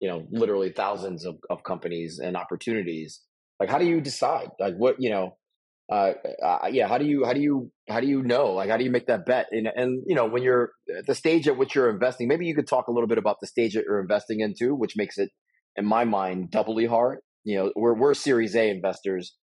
you 0.00 0.08
know 0.08 0.26
literally 0.30 0.70
thousands 0.70 1.24
of, 1.24 1.36
of 1.50 1.62
companies 1.64 2.20
and 2.22 2.36
opportunities. 2.36 3.20
Like 3.58 3.70
how 3.70 3.78
do 3.78 3.86
you 3.86 4.00
decide? 4.00 4.50
Like 4.60 4.74
what 4.76 4.96
you 5.00 5.10
know 5.10 5.36
uh, 5.92 6.12
uh, 6.42 6.68
yeah 6.70 6.88
how 6.88 6.98
do 6.98 7.04
you 7.04 7.24
how 7.24 7.32
do 7.32 7.40
you 7.40 7.72
how 7.88 8.00
do 8.00 8.06
you 8.06 8.22
know? 8.22 8.52
Like 8.52 8.70
how 8.70 8.76
do 8.76 8.84
you 8.84 8.90
make 8.90 9.06
that 9.06 9.26
bet? 9.26 9.48
And 9.50 9.66
and 9.74 10.02
you 10.06 10.14
know 10.14 10.26
when 10.26 10.42
you're 10.42 10.70
at 10.96 11.06
the 11.06 11.14
stage 11.14 11.48
at 11.48 11.56
which 11.56 11.74
you're 11.74 11.90
investing 11.90 12.28
maybe 12.28 12.46
you 12.46 12.54
could 12.54 12.68
talk 12.68 12.86
a 12.86 12.92
little 12.92 13.08
bit 13.08 13.18
about 13.18 13.38
the 13.40 13.48
stage 13.48 13.74
that 13.74 13.84
you're 13.84 14.00
investing 14.00 14.40
into 14.40 14.74
which 14.74 14.94
makes 14.96 15.18
it 15.18 15.30
in 15.76 15.84
my 15.84 16.04
mind 16.04 16.50
doubly 16.52 16.86
hard. 16.86 17.18
You 17.42 17.56
know 17.56 17.72
we're 17.74 17.94
we're 17.94 18.14
series 18.14 18.54
a 18.54 18.70
investors 18.70 19.34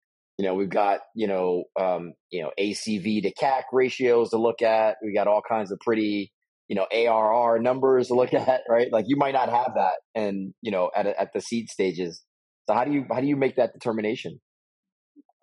you 0.41 0.47
know 0.47 0.55
we've 0.55 0.71
got 0.71 1.01
you 1.13 1.27
know 1.27 1.65
um 1.79 2.13
you 2.31 2.41
know 2.41 2.49
acv 2.59 3.21
to 3.21 3.31
cac 3.33 3.65
ratios 3.71 4.31
to 4.31 4.37
look 4.37 4.63
at 4.63 4.97
we 5.03 5.13
got 5.13 5.27
all 5.27 5.43
kinds 5.47 5.71
of 5.71 5.79
pretty 5.79 6.31
you 6.71 6.75
know 6.75 6.87
ARR 6.89 7.59
numbers 7.59 8.07
to 8.07 8.13
look 8.13 8.33
at, 8.33 8.61
right? 8.69 8.87
Like 8.89 9.03
you 9.09 9.17
might 9.17 9.33
not 9.33 9.49
have 9.49 9.73
that, 9.75 9.95
and 10.15 10.53
you 10.61 10.71
know 10.71 10.89
at 10.95 11.05
at 11.05 11.33
the 11.33 11.41
seed 11.41 11.69
stages. 11.69 12.23
So 12.67 12.73
how 12.73 12.85
do 12.85 12.93
you 12.93 13.05
how 13.11 13.19
do 13.19 13.27
you 13.27 13.35
make 13.35 13.57
that 13.57 13.73
determination? 13.73 14.39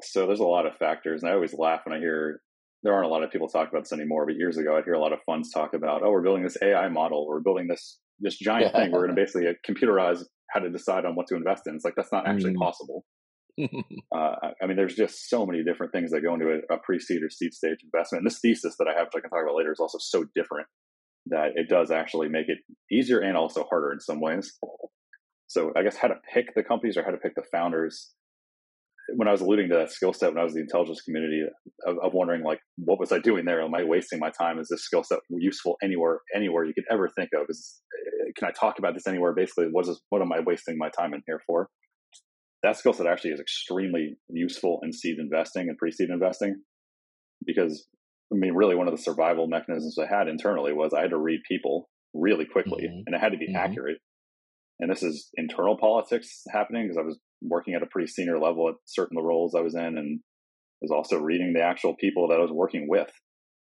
So 0.02 0.26
there's 0.26 0.40
a 0.40 0.44
lot 0.44 0.64
of 0.64 0.74
factors, 0.78 1.22
and 1.22 1.30
I 1.30 1.34
always 1.34 1.52
laugh 1.52 1.80
when 1.84 1.94
I 1.94 2.00
hear 2.00 2.40
there 2.82 2.94
aren't 2.94 3.04
a 3.04 3.10
lot 3.10 3.22
of 3.24 3.30
people 3.30 3.48
talk 3.48 3.68
about 3.68 3.84
this 3.84 3.92
anymore. 3.92 4.24
But 4.24 4.36
years 4.36 4.56
ago, 4.56 4.78
I'd 4.78 4.84
hear 4.84 4.94
a 4.94 5.00
lot 5.00 5.12
of 5.12 5.18
funds 5.26 5.52
talk 5.52 5.74
about, 5.74 6.02
oh, 6.02 6.10
we're 6.10 6.22
building 6.22 6.44
this 6.44 6.56
AI 6.62 6.88
model, 6.88 7.26
we're 7.26 7.40
building 7.40 7.68
this 7.68 7.98
this 8.20 8.38
giant 8.42 8.72
thing. 8.72 8.90
We're 8.90 9.06
going 9.06 9.14
to 9.14 9.22
basically 9.22 9.48
computerize 9.68 10.22
how 10.50 10.60
to 10.60 10.70
decide 10.70 11.04
on 11.04 11.14
what 11.14 11.26
to 11.26 11.36
invest 11.36 11.66
in. 11.66 11.74
It's 11.74 11.84
like 11.84 11.94
that's 11.94 12.12
not 12.12 12.26
actually 12.26 12.54
mm. 12.54 12.58
possible. 12.58 13.04
uh, 14.14 14.34
I 14.62 14.66
mean, 14.66 14.76
there's 14.76 14.94
just 14.94 15.28
so 15.28 15.46
many 15.46 15.64
different 15.64 15.92
things 15.92 16.10
that 16.10 16.22
go 16.22 16.34
into 16.34 16.46
a, 16.46 16.74
a 16.74 16.78
pre-seed 16.78 17.22
or 17.22 17.30
seed 17.30 17.52
stage 17.54 17.78
investment. 17.82 18.22
And 18.22 18.30
this 18.30 18.40
thesis 18.40 18.76
that 18.78 18.86
I 18.88 18.96
have, 18.96 19.08
which 19.08 19.16
I 19.16 19.20
can 19.20 19.30
talk 19.30 19.42
about 19.42 19.56
later, 19.56 19.72
is 19.72 19.80
also 19.80 19.98
so 20.00 20.24
different 20.34 20.68
that 21.26 21.50
it 21.56 21.68
does 21.68 21.90
actually 21.90 22.28
make 22.28 22.48
it 22.48 22.58
easier 22.90 23.20
and 23.20 23.36
also 23.36 23.64
harder 23.68 23.92
in 23.92 24.00
some 24.00 24.20
ways. 24.20 24.52
So 25.46 25.72
I 25.76 25.82
guess 25.82 25.96
how 25.96 26.08
to 26.08 26.16
pick 26.32 26.54
the 26.54 26.62
companies 26.62 26.96
or 26.96 27.02
how 27.02 27.10
to 27.10 27.16
pick 27.16 27.34
the 27.34 27.42
founders. 27.50 28.10
When 29.16 29.26
I 29.26 29.32
was 29.32 29.40
alluding 29.40 29.70
to 29.70 29.76
that 29.76 29.90
skill 29.90 30.12
set, 30.12 30.30
when 30.30 30.38
I 30.38 30.44
was 30.44 30.52
in 30.52 30.58
the 30.58 30.64
intelligence 30.64 31.00
community, 31.00 31.42
of, 31.86 31.96
of, 32.02 32.12
wondering 32.12 32.44
like, 32.44 32.60
what 32.76 33.00
was 33.00 33.10
I 33.10 33.18
doing 33.18 33.46
there? 33.46 33.62
Am 33.62 33.74
I 33.74 33.82
wasting 33.82 34.18
my 34.18 34.30
time? 34.30 34.58
Is 34.58 34.68
this 34.68 34.82
skill 34.82 35.02
set 35.02 35.20
useful 35.30 35.78
anywhere, 35.82 36.20
anywhere 36.34 36.64
you 36.64 36.74
could 36.74 36.84
ever 36.90 37.08
think 37.08 37.30
of? 37.34 37.46
Is 37.48 37.80
can 38.36 38.48
I 38.48 38.52
talk 38.52 38.78
about 38.78 38.92
this 38.92 39.06
anywhere? 39.06 39.32
Basically, 39.32 39.66
what 39.70 39.88
is 39.88 39.98
what 40.10 40.20
am 40.20 40.32
I 40.32 40.40
wasting 40.40 40.76
my 40.76 40.90
time 40.90 41.14
in 41.14 41.22
here 41.26 41.40
for? 41.46 41.70
That 42.62 42.76
skill 42.76 42.92
set 42.92 43.06
actually 43.06 43.30
is 43.30 43.40
extremely 43.40 44.16
useful 44.28 44.80
in 44.82 44.92
seed 44.92 45.18
investing 45.18 45.68
and 45.68 45.78
pre-seed 45.78 46.10
investing 46.10 46.62
because 47.44 47.86
I 48.32 48.36
mean, 48.36 48.54
really, 48.54 48.74
one 48.74 48.88
of 48.88 48.96
the 48.96 49.02
survival 49.02 49.46
mechanisms 49.46 49.96
I 49.98 50.06
had 50.06 50.28
internally 50.28 50.72
was 50.72 50.92
I 50.92 51.00
had 51.00 51.10
to 51.10 51.18
read 51.18 51.40
people 51.48 51.88
really 52.12 52.44
quickly, 52.44 52.84
mm-hmm. 52.84 53.02
and 53.06 53.14
it 53.14 53.20
had 53.20 53.32
to 53.32 53.38
be 53.38 53.46
mm-hmm. 53.46 53.56
accurate. 53.56 53.98
And 54.80 54.90
this 54.90 55.02
is 55.02 55.30
internal 55.36 55.78
politics 55.78 56.42
happening 56.52 56.84
because 56.84 56.98
I 56.98 57.06
was 57.06 57.18
working 57.42 57.74
at 57.74 57.82
a 57.82 57.86
pretty 57.86 58.08
senior 58.08 58.38
level 58.38 58.68
at 58.68 58.74
certain 58.84 59.16
the 59.16 59.22
roles 59.22 59.54
I 59.54 59.60
was 59.60 59.74
in, 59.74 59.96
and 59.98 60.20
was 60.80 60.90
also 60.90 61.18
reading 61.18 61.54
the 61.54 61.62
actual 61.62 61.96
people 61.96 62.28
that 62.28 62.36
I 62.36 62.42
was 62.42 62.52
working 62.52 62.86
with 62.88 63.10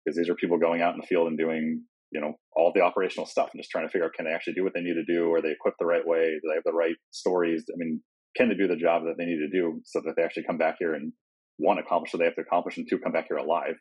because 0.05 0.17
these 0.17 0.29
are 0.29 0.35
people 0.35 0.59
going 0.59 0.83
out 0.83 0.95
in 0.95 1.01
the 1.01 1.07
field 1.07 1.29
and 1.29 1.39
doing 1.39 1.85
you 2.11 2.21
know 2.21 2.35
all 2.57 2.73
the 2.75 2.81
operational 2.81 3.27
stuff 3.27 3.51
and 3.53 3.61
just 3.61 3.71
trying 3.71 3.87
to 3.87 3.91
figure 3.91 4.07
out 4.07 4.13
can 4.15 4.25
they 4.25 4.33
actually 4.33 4.55
do 4.55 4.65
what 4.65 4.73
they 4.75 4.81
need 4.81 4.95
to 4.95 5.05
do 5.05 5.33
are 5.33 5.43
they 5.43 5.53
equipped 5.53 5.79
the 5.79 5.87
right 5.87 6.07
way 6.07 6.31
do 6.41 6.49
they 6.49 6.55
have 6.55 6.65
the 6.65 6.73
right 6.73 6.97
stories 7.11 7.65
i 7.69 7.77
mean 7.77 8.01
can 8.39 8.51
they 8.51 8.57
do 8.57 8.69
the 8.69 8.77
job 8.77 9.05
that 9.05 9.17
they 9.19 9.27
need 9.27 9.41
to 9.41 9.51
do 9.51 9.83
so 9.87 10.03
that 10.07 10.15
they 10.17 10.25
actually 10.25 10.45
come 10.45 10.59
back 10.59 10.77
here 10.81 10.95
and 10.95 11.13
one 11.59 11.79
accomplish 11.79 12.15
what 12.15 12.21
they 12.21 12.27
have 12.27 12.37
to 12.37 12.43
accomplish 12.43 12.79
and 12.79 12.89
two 12.91 13.01
come 13.01 13.13
back 13.13 13.27
here 13.29 13.39
alive 13.39 13.77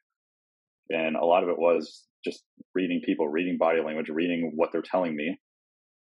And 0.92 1.18
a 1.18 1.26
lot 1.26 1.44
of 1.44 1.50
it 1.50 1.60
was 1.60 2.06
just 2.26 2.44
reading 2.76 3.02
people, 3.06 3.30
reading 3.30 3.58
body 3.60 3.82
language, 3.82 4.10
reading 4.10 4.54
what 4.56 4.72
they're 4.74 4.84
telling 4.84 5.16
me, 5.16 5.40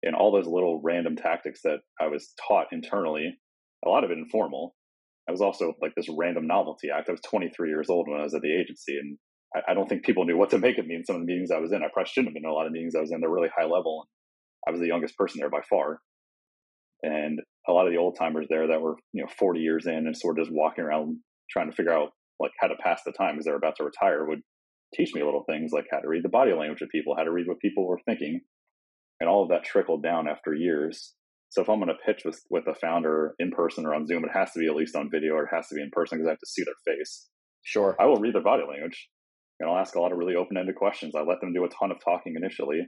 and 0.03 0.17
all 0.17 0.33
those 0.33 0.49
little 0.49 0.81
random 0.83 1.17
tactics 1.17 1.63
that 1.65 1.81
I 2.01 2.09
was 2.09 2.35
taught 2.49 2.69
internally, 2.73 3.39
a 3.87 3.91
lot 3.91 4.05
of 4.05 4.13
it 4.13 4.19
informal. 4.19 4.77
I 5.29 5.33
was 5.33 5.43
also 5.43 5.75
like 5.83 5.95
this 5.97 6.09
random 6.11 6.47
novelty 6.47 6.91
act. 6.97 7.09
I 7.09 7.13
was 7.13 7.23
23 7.23 7.71
years 7.71 7.91
old 7.91 8.09
when 8.09 8.21
I 8.21 8.25
was 8.25 8.35
at 8.35 8.43
the 8.43 8.55
agency, 8.55 8.99
and 8.99 9.19
I, 9.55 9.73
I 9.73 9.75
don't 9.75 9.89
think 9.89 10.05
people 10.05 10.25
knew 10.27 10.39
what 10.39 10.51
to 10.51 10.59
make 10.59 10.79
of 10.79 10.87
me 10.87 10.97
in 10.97 11.05
some 11.07 11.17
of 11.17 11.23
the 11.23 11.27
meetings 11.27 11.51
I 11.53 11.61
was 11.61 11.73
in. 11.73 11.83
I 11.85 11.89
probably 11.93 12.11
shouldn't 12.11 12.31
have 12.31 12.35
been 12.35 12.45
in 12.47 12.51
a 12.51 12.55
lot 12.55 12.67
of 12.67 12.73
meetings 12.73 12.95
I 12.97 13.01
was 13.03 13.13
in. 13.13 13.21
They're 13.21 13.31
really 13.31 13.51
high 13.57 13.67
level. 13.67 14.09
and 14.67 14.71
I 14.71 14.73
was 14.73 14.81
the 14.81 14.89
youngest 14.89 15.17
person 15.19 15.41
there 15.41 15.51
by 15.51 15.63
far. 15.71 16.01
And 17.03 17.41
a 17.69 17.73
lot 17.73 17.87
of 17.87 17.93
the 17.93 17.99
old 17.99 18.17
timers 18.17 18.47
there 18.49 18.69
that 18.69 18.81
were, 18.81 18.97
you 19.13 19.23
know, 19.23 19.29
40 19.39 19.61
years 19.61 19.87
in 19.87 20.07
and 20.07 20.17
sort 20.17 20.39
of 20.39 20.45
just 20.45 20.55
walking 20.55 20.85
around 20.85 21.19
trying 21.51 21.71
to 21.71 21.77
figure 21.77 21.93
out 21.93 22.11
like 22.39 22.53
how 22.59 22.69
to 22.69 22.77
pass 22.83 23.03
the 23.05 23.13
time 23.13 23.35
because 23.35 23.45
they're 23.45 23.57
about 23.57 23.77
to 23.77 23.85
retire 23.85 24.25
would 24.25 24.41
teach 24.95 25.15
me 25.15 25.23
little 25.23 25.45
things 25.45 25.73
like 25.73 25.87
how 25.91 25.99
to 25.99 26.09
read 26.09 26.25
the 26.25 26.29
body 26.29 26.53
language 26.53 26.81
of 26.83 26.89
people, 26.89 27.15
how 27.17 27.25
to 27.25 27.33
read 27.33 27.47
what 27.47 27.61
people 27.61 27.87
were 27.87 28.01
thinking. 28.07 28.41
And 29.21 29.29
all 29.29 29.43
of 29.43 29.51
that 29.51 29.65
trickled 29.65 30.03
down 30.03 30.27
after 30.27 30.55
years. 30.55 31.15
So 31.51 31.61
if 31.61 31.69
I'm 31.69 31.79
going 31.79 31.89
to 31.89 32.07
pitch 32.07 32.23
with, 32.25 32.41
with 32.49 32.67
a 32.67 32.75
founder 32.75 33.35
in 33.39 33.51
person 33.51 33.85
or 33.85 33.95
on 33.95 34.07
Zoom, 34.07 34.25
it 34.25 34.31
has 34.33 34.53
to 34.53 34.61
be 34.61 34.67
at 34.67 34.75
least 34.75 34.97
on 34.97 35.11
video 35.11 35.35
or 35.35 35.45
it 35.45 35.55
has 35.55 35.69
to 35.69 35.75
be 35.75 35.83
in 35.83 35.91
person 35.93 36.17
because 36.19 36.29
I 36.29 36.31
have 36.31 36.39
to 36.39 36.47
see 36.47 36.63
their 36.65 36.95
face. 36.95 37.29
Sure. 37.63 37.97
I 38.01 38.07
will 38.07 38.17
read 38.17 38.35
their 38.35 38.43
body 38.43 38.63
language 38.67 39.09
and 39.59 39.69
I'll 39.69 39.77
ask 39.77 39.95
a 39.95 40.01
lot 40.01 40.13
of 40.13 40.19
really 40.19 40.37
open 40.37 40.57
ended 40.57 40.77
questions. 40.77 41.15
I 41.15 41.21
let 41.21 41.41
them 41.41 41.53
do 41.53 41.65
a 41.65 41.69
ton 41.69 41.91
of 41.91 41.99
talking 42.03 42.35
initially. 42.37 42.81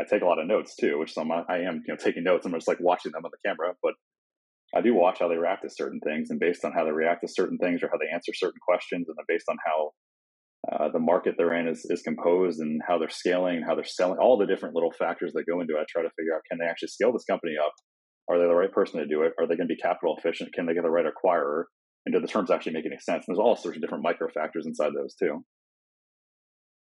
I 0.00 0.04
take 0.04 0.22
a 0.22 0.26
lot 0.26 0.38
of 0.38 0.46
notes 0.46 0.76
too, 0.76 0.98
which 0.98 1.14
some 1.14 1.32
I 1.32 1.58
am, 1.60 1.82
you 1.86 1.94
know, 1.94 1.96
taking 1.96 2.24
notes. 2.24 2.44
I'm 2.44 2.52
just 2.52 2.68
like 2.68 2.80
watching 2.80 3.12
them 3.12 3.24
on 3.24 3.30
the 3.30 3.48
camera, 3.48 3.74
but 3.82 3.94
I 4.74 4.80
do 4.82 4.94
watch 4.94 5.18
how 5.20 5.28
they 5.28 5.36
react 5.36 5.62
to 5.62 5.70
certain 5.70 6.00
things, 6.00 6.30
and 6.30 6.40
based 6.40 6.64
on 6.64 6.72
how 6.72 6.84
they 6.84 6.90
react 6.90 7.22
to 7.22 7.28
certain 7.28 7.58
things 7.58 7.82
or 7.82 7.88
how 7.88 7.98
they 7.98 8.12
answer 8.12 8.32
certain 8.34 8.60
questions, 8.66 9.06
and 9.08 9.16
then 9.16 9.24
based 9.28 9.46
on 9.48 9.56
how 9.64 9.92
uh, 10.72 10.88
the 10.90 10.98
market 10.98 11.34
they're 11.38 11.54
in 11.54 11.68
is, 11.68 11.86
is 11.88 12.02
composed 12.02 12.60
and 12.60 12.80
how 12.86 12.98
they're 12.98 13.08
scaling, 13.08 13.62
how 13.62 13.74
they're 13.74 13.84
selling, 13.84 14.18
all 14.18 14.36
the 14.36 14.46
different 14.46 14.74
little 14.74 14.92
factors 14.98 15.32
that 15.32 15.44
go 15.48 15.60
into 15.60 15.74
it. 15.74 15.80
I 15.80 15.84
try 15.88 16.02
to 16.02 16.10
figure 16.18 16.34
out 16.34 16.42
can 16.50 16.58
they 16.58 16.66
actually 16.66 16.88
scale 16.88 17.12
this 17.12 17.24
company 17.24 17.54
up? 17.56 17.72
Are 18.28 18.38
they 18.38 18.46
the 18.46 18.54
right 18.54 18.72
person 18.72 18.98
to 18.98 19.06
do 19.06 19.22
it? 19.22 19.32
Are 19.38 19.46
they 19.46 19.56
going 19.56 19.68
to 19.68 19.74
be 19.74 19.80
capital 19.80 20.16
efficient? 20.18 20.52
Can 20.52 20.66
they 20.66 20.74
get 20.74 20.82
the 20.82 20.90
right 20.90 21.06
acquirer? 21.06 21.64
And 22.04 22.14
do 22.14 22.20
the 22.20 22.26
terms 22.26 22.50
actually 22.50 22.72
make 22.72 22.86
any 22.86 22.98
sense? 22.98 23.24
And 23.26 23.36
there's 23.36 23.42
all 23.42 23.56
sorts 23.56 23.76
of 23.76 23.82
different 23.82 24.02
micro 24.02 24.28
factors 24.28 24.66
inside 24.66 24.90
those 24.94 25.14
too. 25.14 25.44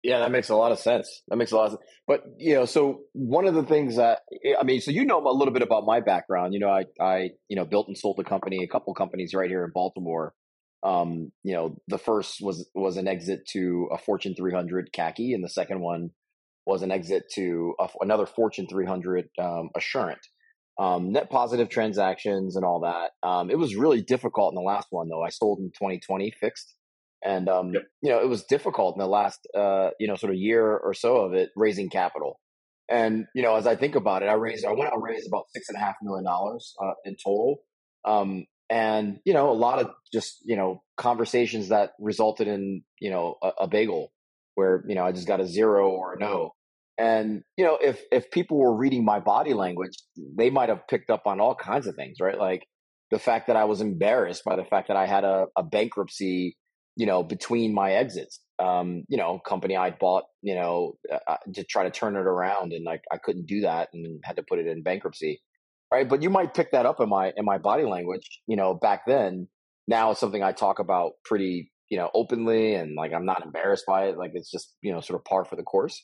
Yeah, 0.03 0.19
that 0.19 0.33
makes 0.33 0.49
a 0.49 0.57
lot 0.57 0.73
of 0.73 0.81
sense. 0.81 1.23
That 1.29 1.37
makes 1.37 1.53
a 1.53 1.57
lot 1.57 1.67
of 1.67 1.71
sense. 1.73 1.83
But 2.09 2.25
you 2.37 2.55
know, 2.55 2.65
so 2.65 3.03
one 3.13 3.47
of 3.47 3.55
the 3.55 3.63
things 3.63 3.97
that 3.97 4.21
I 4.59 4.65
mean, 4.65 4.81
so 4.81 4.91
you 4.91 5.05
know 5.05 5.19
a 5.19 5.31
little 5.31 5.55
bit 5.55 5.63
about 5.63 5.85
my 5.87 6.01
background. 6.01 6.55
You 6.55 6.61
know, 6.61 6.71
I 6.71 6.85
I 7.01 7.31
you 7.49 7.57
know 7.57 7.65
built 7.65 7.87
and 7.87 7.97
sold 7.97 8.19
a 8.19 8.25
company, 8.25 8.65
a 8.65 8.69
couple 8.69 8.93
companies 8.95 9.33
right 9.35 9.49
here 9.49 9.65
in 9.65 9.71
Baltimore. 9.73 10.35
Um, 10.83 11.31
you 11.45 11.55
know, 11.55 11.77
the 11.87 11.99
first 11.99 12.39
was 12.41 12.69
was 12.75 12.97
an 12.97 13.07
exit 13.07 13.47
to 13.53 13.89
a 13.93 13.99
Fortune 13.99 14.35
300 14.37 14.93
khaki, 14.93 15.35
and 15.35 15.45
the 15.45 15.49
second 15.49 15.81
one 15.81 16.11
was 16.67 16.83
an 16.83 16.91
exit 16.91 17.25
to 17.35 17.75
a, 17.79 17.89
another 18.01 18.27
Fortune 18.27 18.67
300 18.69 19.29
um, 19.41 19.71
Assurant. 19.77 20.21
Um, 20.81 21.13
net 21.13 21.29
positive 21.29 21.69
transactions 21.69 22.57
and 22.57 22.65
all 22.65 22.81
that. 22.81 23.11
Um, 23.29 23.51
it 23.51 23.59
was 23.59 23.77
really 23.77 24.01
difficult 24.01 24.53
in 24.53 24.57
the 24.57 24.67
last 24.67 24.89
one 24.91 25.09
though. 25.09 25.23
I 25.23 25.29
sold 25.29 25.59
in 25.59 25.67
2020 25.67 26.33
fixed 26.41 26.75
and 27.25 27.49
um, 27.49 27.73
yep. 27.73 27.83
you 28.03 28.11
know 28.11 28.21
it 28.21 28.29
was 28.29 28.45
difficult 28.45 28.97
in 28.97 29.01
the 29.01 29.07
last 29.07 29.41
uh, 29.57 29.91
you 29.99 30.07
know 30.07 30.17
sort 30.17 30.33
of 30.33 30.39
year 30.39 30.77
or 30.77 30.95
so 30.95 31.17
of 31.17 31.35
it 31.35 31.51
raising 31.57 31.89
capital. 31.89 32.39
And 32.89 33.27
you 33.35 33.43
know, 33.43 33.57
as 33.57 33.67
I 33.67 33.77
think 33.77 33.95
about 33.95 34.23
it, 34.23 34.27
I 34.27 34.35
raised 34.35 34.65
I 34.65 34.73
went 34.73 34.89
out 34.89 34.95
and 34.95 35.03
raised 35.03 35.29
about 35.29 35.45
six 35.55 35.69
and 35.69 35.77
a 35.77 35.81
half 35.81 35.97
million 36.03 36.25
dollars 36.25 36.75
uh, 36.83 36.93
in 37.05 37.17
total. 37.23 37.59
Um, 38.05 38.47
and 38.69 39.21
you 39.25 39.35
know, 39.35 39.51
a 39.51 39.55
lot 39.55 39.81
of 39.81 39.91
just 40.13 40.39
you 40.45 40.57
know 40.57 40.83
conversations 40.97 41.69
that 41.69 41.93
resulted 41.99 42.49
in 42.49 42.83
you 43.01 43.11
know 43.11 43.37
a, 43.43 43.49
a 43.61 43.69
bagel 43.69 44.13
where 44.55 44.85
you 44.89 44.95
know 44.95 45.05
I 45.05 45.13
just 45.13 45.27
got 45.27 45.41
a 45.41 45.47
zero 45.47 45.91
or 45.91 46.15
a 46.15 46.19
no. 46.19 46.53
And 46.99 47.43
you 47.57 47.65
know, 47.65 47.79
if 47.81 48.03
if 48.11 48.31
people 48.31 48.59
were 48.59 48.77
reading 48.77 49.05
my 49.05 49.21
body 49.21 49.55
language, 49.55 49.97
they 50.37 50.51
might 50.51 50.69
have 50.69 50.87
picked 50.89 51.11
up 51.11 51.23
on 51.27 51.41
all 51.41 51.55
kinds 51.55 51.87
of 51.87 51.95
things, 51.95 52.19
right? 52.21 52.39
Like 52.39 52.67
the 53.11 53.19
fact 53.19 53.47
that 53.47 53.57
I 53.57 53.65
was 53.65 53.81
embarrassed 53.81 54.43
by 54.45 54.57
the 54.57 54.65
fact 54.65 54.89
that 54.89 54.97
I 54.97 55.07
had 55.07 55.25
a, 55.25 55.47
a 55.57 55.63
bankruptcy 55.63 56.57
you 56.97 57.07
know, 57.07 57.23
between 57.23 57.75
my 57.75 57.93
exits. 57.93 58.41
Um, 58.59 59.05
you 59.09 59.17
know, 59.17 59.41
company 59.41 59.77
I 59.77 59.91
bought, 59.91 60.25
you 60.41 60.55
know, 60.55 60.95
uh, 61.13 61.19
uh, 61.27 61.37
to 61.55 61.65
try 61.65 61.85
to 61.85 61.91
turn 61.91 62.15
it 62.17 62.27
around, 62.27 62.73
and 62.73 62.85
like 62.85 63.03
I 63.11 63.17
couldn't 63.17 63.47
do 63.47 63.63
that, 63.63 63.89
and 63.93 64.21
had 64.25 64.37
to 64.37 64.45
put 64.49 64.59
it 64.59 64.67
in 64.67 64.83
bankruptcy, 64.83 65.43
right? 65.93 66.09
But 66.09 66.23
you 66.23 66.31
might 66.31 66.55
pick 66.55 66.73
that 66.73 66.87
up 66.87 67.01
in 67.01 67.09
my 67.09 67.33
in 67.37 67.45
my 67.45 67.59
body 67.59 67.85
language, 67.85 68.41
you 68.47 68.57
know, 68.57 68.75
back 68.75 69.03
then. 69.07 69.49
Now 69.89 70.13
it's 70.13 70.21
something 70.21 70.45
I 70.45 70.53
talk 70.53 70.79
about 70.79 71.15
pretty, 71.25 71.73
you 71.89 71.99
know, 71.99 72.11
openly, 72.15 72.75
and 72.75 72.95
like 72.95 73.13
I'm 73.13 73.27
not 73.27 73.45
embarrassed 73.45 73.85
by 73.87 74.07
it. 74.07 74.17
Like 74.17 74.31
it's 74.35 74.51
just, 74.51 74.77
you 74.81 74.93
know, 74.93 75.01
sort 75.01 75.19
of 75.19 75.25
par 75.25 75.45
for 75.45 75.57
the 75.57 75.65
course. 75.65 76.01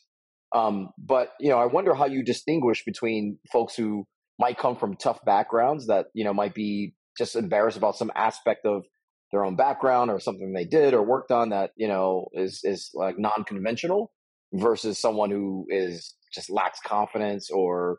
Um, 0.55 0.91
but 0.99 1.33
you 1.39 1.51
know, 1.51 1.59
I 1.59 1.67
wonder 1.67 1.95
how 1.95 2.07
you 2.07 2.25
distinguish 2.25 2.85
between 2.85 3.39
folks 3.53 3.77
who 3.77 4.07
might 4.39 4.59
come 4.59 4.77
from 4.77 4.97
tough 4.97 5.25
backgrounds 5.25 5.87
that 5.89 6.07
you 6.15 6.25
know 6.25 6.33
might 6.33 6.55
be 6.55 6.95
just 7.17 7.37
embarrassed 7.37 7.77
about 7.77 7.97
some 7.97 8.11
aspect 8.15 8.65
of 8.65 8.85
their 9.33 9.45
own 9.45 9.57
background 9.57 10.11
or 10.11 10.21
something 10.21 10.53
they 10.53 10.65
did 10.65 10.95
or 10.95 11.03
worked 11.03 11.31
on 11.31 11.51
that 11.51 11.71
you 11.77 11.89
know 11.89 12.29
is 12.33 12.61
is 12.65 12.91
like 12.95 13.19
non-conventional 13.19 14.13
versus 14.53 14.99
someone 14.99 15.31
who 15.31 15.67
is 15.69 16.15
just 16.33 16.51
lacks 16.51 16.81
confidence 16.85 17.51
or 17.51 17.99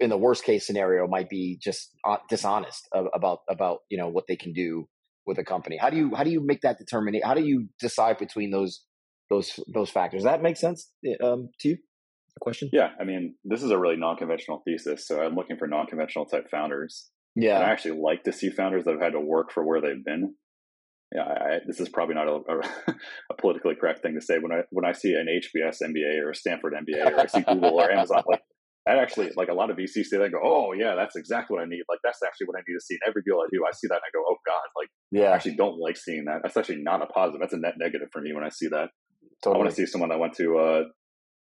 in 0.00 0.10
the 0.10 0.16
worst 0.16 0.44
case 0.44 0.66
scenario 0.66 1.06
might 1.06 1.28
be 1.28 1.58
just 1.62 1.94
uh, 2.04 2.16
dishonest 2.28 2.88
about 2.92 3.40
about 3.48 3.78
you 3.88 3.98
know 3.98 4.08
what 4.08 4.24
they 4.26 4.36
can 4.36 4.52
do 4.52 4.88
with 5.26 5.38
a 5.38 5.44
company. 5.44 5.76
How 5.76 5.90
do 5.90 5.96
you 5.96 6.14
how 6.14 6.24
do 6.24 6.30
you 6.30 6.44
make 6.44 6.62
that 6.62 6.78
determination 6.78 7.26
how 7.26 7.34
do 7.34 7.44
you 7.44 7.68
decide 7.80 8.18
between 8.18 8.50
those 8.50 8.82
those 9.30 9.58
those 9.72 9.90
factors? 9.90 10.22
Does 10.22 10.30
that 10.30 10.42
make 10.42 10.56
sense 10.56 10.90
um, 11.22 11.50
to 11.60 11.68
you? 11.70 11.76
The 12.34 12.40
question? 12.40 12.68
Yeah 12.72 12.90
i 13.00 13.04
mean 13.04 13.34
this 13.44 13.62
is 13.62 13.70
a 13.70 13.78
really 13.78 13.96
non-conventional 13.96 14.62
thesis 14.66 15.06
so 15.06 15.22
i'm 15.22 15.34
looking 15.34 15.56
for 15.56 15.66
non-conventional 15.66 16.26
type 16.26 16.50
founders. 16.50 17.08
Yeah 17.34 17.56
and 17.56 17.64
i 17.64 17.70
actually 17.70 17.98
like 17.98 18.24
to 18.24 18.32
see 18.32 18.50
founders 18.50 18.84
that 18.84 18.92
have 18.92 19.00
had 19.00 19.12
to 19.12 19.20
work 19.20 19.52
for 19.52 19.64
where 19.64 19.80
they've 19.80 20.04
been 20.04 20.34
yeah, 21.14 21.22
I, 21.22 21.58
this 21.66 21.80
is 21.80 21.88
probably 21.88 22.14
not 22.14 22.28
a, 22.28 22.34
a, 23.30 23.34
politically 23.38 23.76
correct 23.76 24.02
thing 24.02 24.14
to 24.14 24.20
say. 24.20 24.38
When 24.38 24.52
I 24.52 24.62
when 24.70 24.84
I 24.84 24.92
see 24.92 25.14
an 25.14 25.26
HBS 25.26 25.82
MBA 25.82 26.20
or 26.22 26.30
a 26.30 26.34
Stanford 26.34 26.74
MBA 26.74 27.12
or 27.12 27.20
I 27.20 27.26
see 27.26 27.42
Google 27.42 27.80
or 27.80 27.90
Amazon, 27.90 28.24
like 28.28 28.42
that 28.86 28.98
actually, 28.98 29.30
like 29.36 29.48
a 29.48 29.54
lot 29.54 29.70
of 29.70 29.76
VCs 29.76 30.06
say 30.06 30.18
that, 30.18 30.32
go, 30.32 30.40
oh 30.42 30.72
yeah, 30.72 30.94
that's 30.96 31.16
exactly 31.16 31.54
what 31.54 31.62
I 31.62 31.66
need. 31.66 31.82
Like 31.88 32.00
that's 32.02 32.20
actually 32.26 32.46
what 32.46 32.56
I 32.56 32.62
need 32.66 32.74
to 32.74 32.80
see 32.80 32.94
in 32.94 33.00
every 33.06 33.22
deal 33.22 33.36
I 33.36 33.46
do. 33.52 33.64
I 33.66 33.72
see 33.72 33.86
that 33.88 33.94
and 33.94 34.02
I 34.02 34.10
go, 34.12 34.24
oh 34.28 34.36
god, 34.44 34.66
like 34.76 34.88
yeah, 35.12 35.30
I 35.30 35.34
actually 35.36 35.56
don't 35.56 35.78
like 35.78 35.96
seeing 35.96 36.24
that. 36.24 36.40
That's 36.42 36.56
actually 36.56 36.82
not 36.82 37.02
a 37.02 37.06
positive. 37.06 37.40
That's 37.40 37.52
a 37.52 37.58
net 37.58 37.74
negative 37.78 38.08
for 38.12 38.20
me 38.20 38.32
when 38.32 38.44
I 38.44 38.48
see 38.48 38.66
that. 38.68 38.90
Totally. 39.42 39.54
I 39.54 39.58
want 39.58 39.70
to 39.70 39.76
see 39.76 39.86
someone 39.86 40.10
that 40.10 40.18
went 40.18 40.34
to 40.34 40.58
uh, 40.58 40.82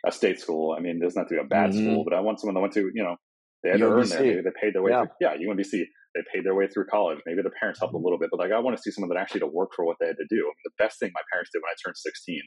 a 0.05 0.11
state 0.11 0.39
school. 0.39 0.75
I 0.77 0.81
mean, 0.81 0.97
it 0.97 1.03
doesn't 1.03 1.19
have 1.19 1.27
to 1.27 1.35
be 1.35 1.41
a 1.41 1.43
bad 1.43 1.71
mm-hmm. 1.71 1.91
school, 1.91 2.03
but 2.03 2.13
I 2.13 2.21
want 2.21 2.39
someone 2.39 2.55
that 2.55 2.61
went 2.61 2.73
to 2.73 2.91
you 2.93 3.03
know 3.03 3.17
they 3.63 3.69
had 3.69 3.79
UMBC. 3.79 4.09
to 4.09 4.17
earn. 4.17 4.25
Maybe 4.27 4.41
they 4.41 4.51
paid 4.61 4.73
their 4.73 4.83
way. 4.83 4.91
Yeah, 4.91 5.03
through, 5.03 5.39
yeah 5.39 5.53
UMBC 5.53 5.83
they 6.15 6.21
paid 6.33 6.45
their 6.45 6.55
way 6.55 6.67
through 6.67 6.85
college. 6.85 7.19
Maybe 7.25 7.41
their 7.41 7.53
parents 7.59 7.79
helped 7.79 7.93
a 7.93 7.97
mm-hmm. 7.97 8.05
little 8.05 8.19
bit, 8.19 8.29
but 8.31 8.39
like 8.39 8.51
I 8.51 8.59
want 8.59 8.75
to 8.77 8.81
see 8.81 8.91
someone 8.91 9.09
that 9.09 9.21
actually 9.21 9.41
to 9.41 9.47
work 9.47 9.71
for 9.75 9.85
what 9.85 9.97
they 9.99 10.07
had 10.07 10.17
to 10.17 10.27
do. 10.29 10.41
I 10.41 10.49
mean, 10.49 10.65
the 10.65 10.77
best 10.83 10.99
thing 10.99 11.11
my 11.13 11.21
parents 11.31 11.51
did 11.53 11.59
when 11.59 11.69
I 11.69 11.77
turned 11.77 11.97
16 11.97 12.41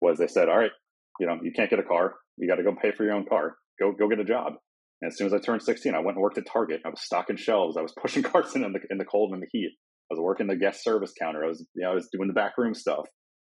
was 0.00 0.18
they 0.18 0.28
said, 0.28 0.48
"All 0.48 0.58
right, 0.58 0.72
you 1.18 1.26
know, 1.26 1.38
you 1.42 1.52
can't 1.54 1.70
get 1.70 1.78
a 1.78 1.84
car. 1.84 2.14
You 2.36 2.48
got 2.48 2.56
to 2.56 2.62
go 2.62 2.74
pay 2.74 2.92
for 2.92 3.04
your 3.04 3.14
own 3.14 3.26
car. 3.26 3.56
Go 3.80 3.92
go 3.92 4.08
get 4.08 4.20
a 4.20 4.24
job." 4.24 4.54
And 5.02 5.10
as 5.10 5.18
soon 5.18 5.26
as 5.26 5.34
I 5.34 5.38
turned 5.38 5.62
16, 5.62 5.94
I 5.94 5.98
went 5.98 6.16
and 6.16 6.22
worked 6.22 6.38
at 6.38 6.46
Target. 6.46 6.82
I 6.86 6.88
was 6.88 7.02
stocking 7.02 7.36
shelves. 7.36 7.76
I 7.76 7.82
was 7.82 7.92
pushing 8.00 8.22
carts 8.22 8.54
in, 8.54 8.64
in 8.64 8.72
the 8.72 8.80
in 8.90 8.98
the 8.98 9.04
cold 9.04 9.32
and 9.32 9.42
the 9.42 9.48
heat. 9.50 9.72
I 10.10 10.14
was 10.14 10.20
working 10.20 10.46
the 10.46 10.56
guest 10.56 10.84
service 10.84 11.12
counter. 11.18 11.44
I 11.44 11.48
was 11.48 11.66
you 11.74 11.82
know 11.82 11.90
I 11.90 11.94
was 11.94 12.08
doing 12.12 12.28
the 12.28 12.34
back 12.34 12.56
room 12.58 12.74
stuff, 12.74 13.06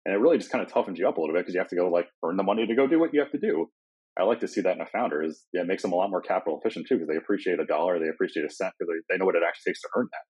and 0.05 0.15
it 0.15 0.19
really 0.19 0.37
just 0.37 0.51
kind 0.51 0.65
of 0.65 0.71
toughens 0.71 0.97
you 0.97 1.07
up 1.07 1.17
a 1.17 1.21
little 1.21 1.35
bit 1.35 1.41
because 1.41 1.55
you 1.55 1.59
have 1.59 1.69
to 1.69 1.75
go 1.75 1.89
like 1.89 2.07
earn 2.23 2.37
the 2.37 2.43
money 2.43 2.65
to 2.65 2.75
go 2.75 2.87
do 2.87 2.99
what 2.99 3.13
you 3.13 3.19
have 3.19 3.31
to 3.31 3.39
do. 3.39 3.67
I 4.17 4.23
like 4.23 4.39
to 4.39 4.47
see 4.47 4.61
that 4.61 4.75
in 4.75 4.81
a 4.81 4.85
founder 4.85 5.21
is 5.21 5.43
yeah, 5.53 5.61
it 5.61 5.67
makes 5.67 5.81
them 5.81 5.91
a 5.91 5.95
lot 5.95 6.09
more 6.09 6.21
capital 6.21 6.59
efficient 6.59 6.87
too 6.87 6.95
because 6.95 7.09
they 7.09 7.17
appreciate 7.17 7.59
a 7.59 7.65
dollar, 7.65 7.99
they 7.99 8.07
appreciate 8.07 8.45
a 8.45 8.49
cent 8.49 8.73
because 8.79 8.93
they, 8.93 9.13
they 9.13 9.17
know 9.19 9.25
what 9.25 9.35
it 9.35 9.43
actually 9.45 9.71
takes 9.71 9.81
to 9.81 9.89
earn 9.97 10.07
that. 10.11 10.25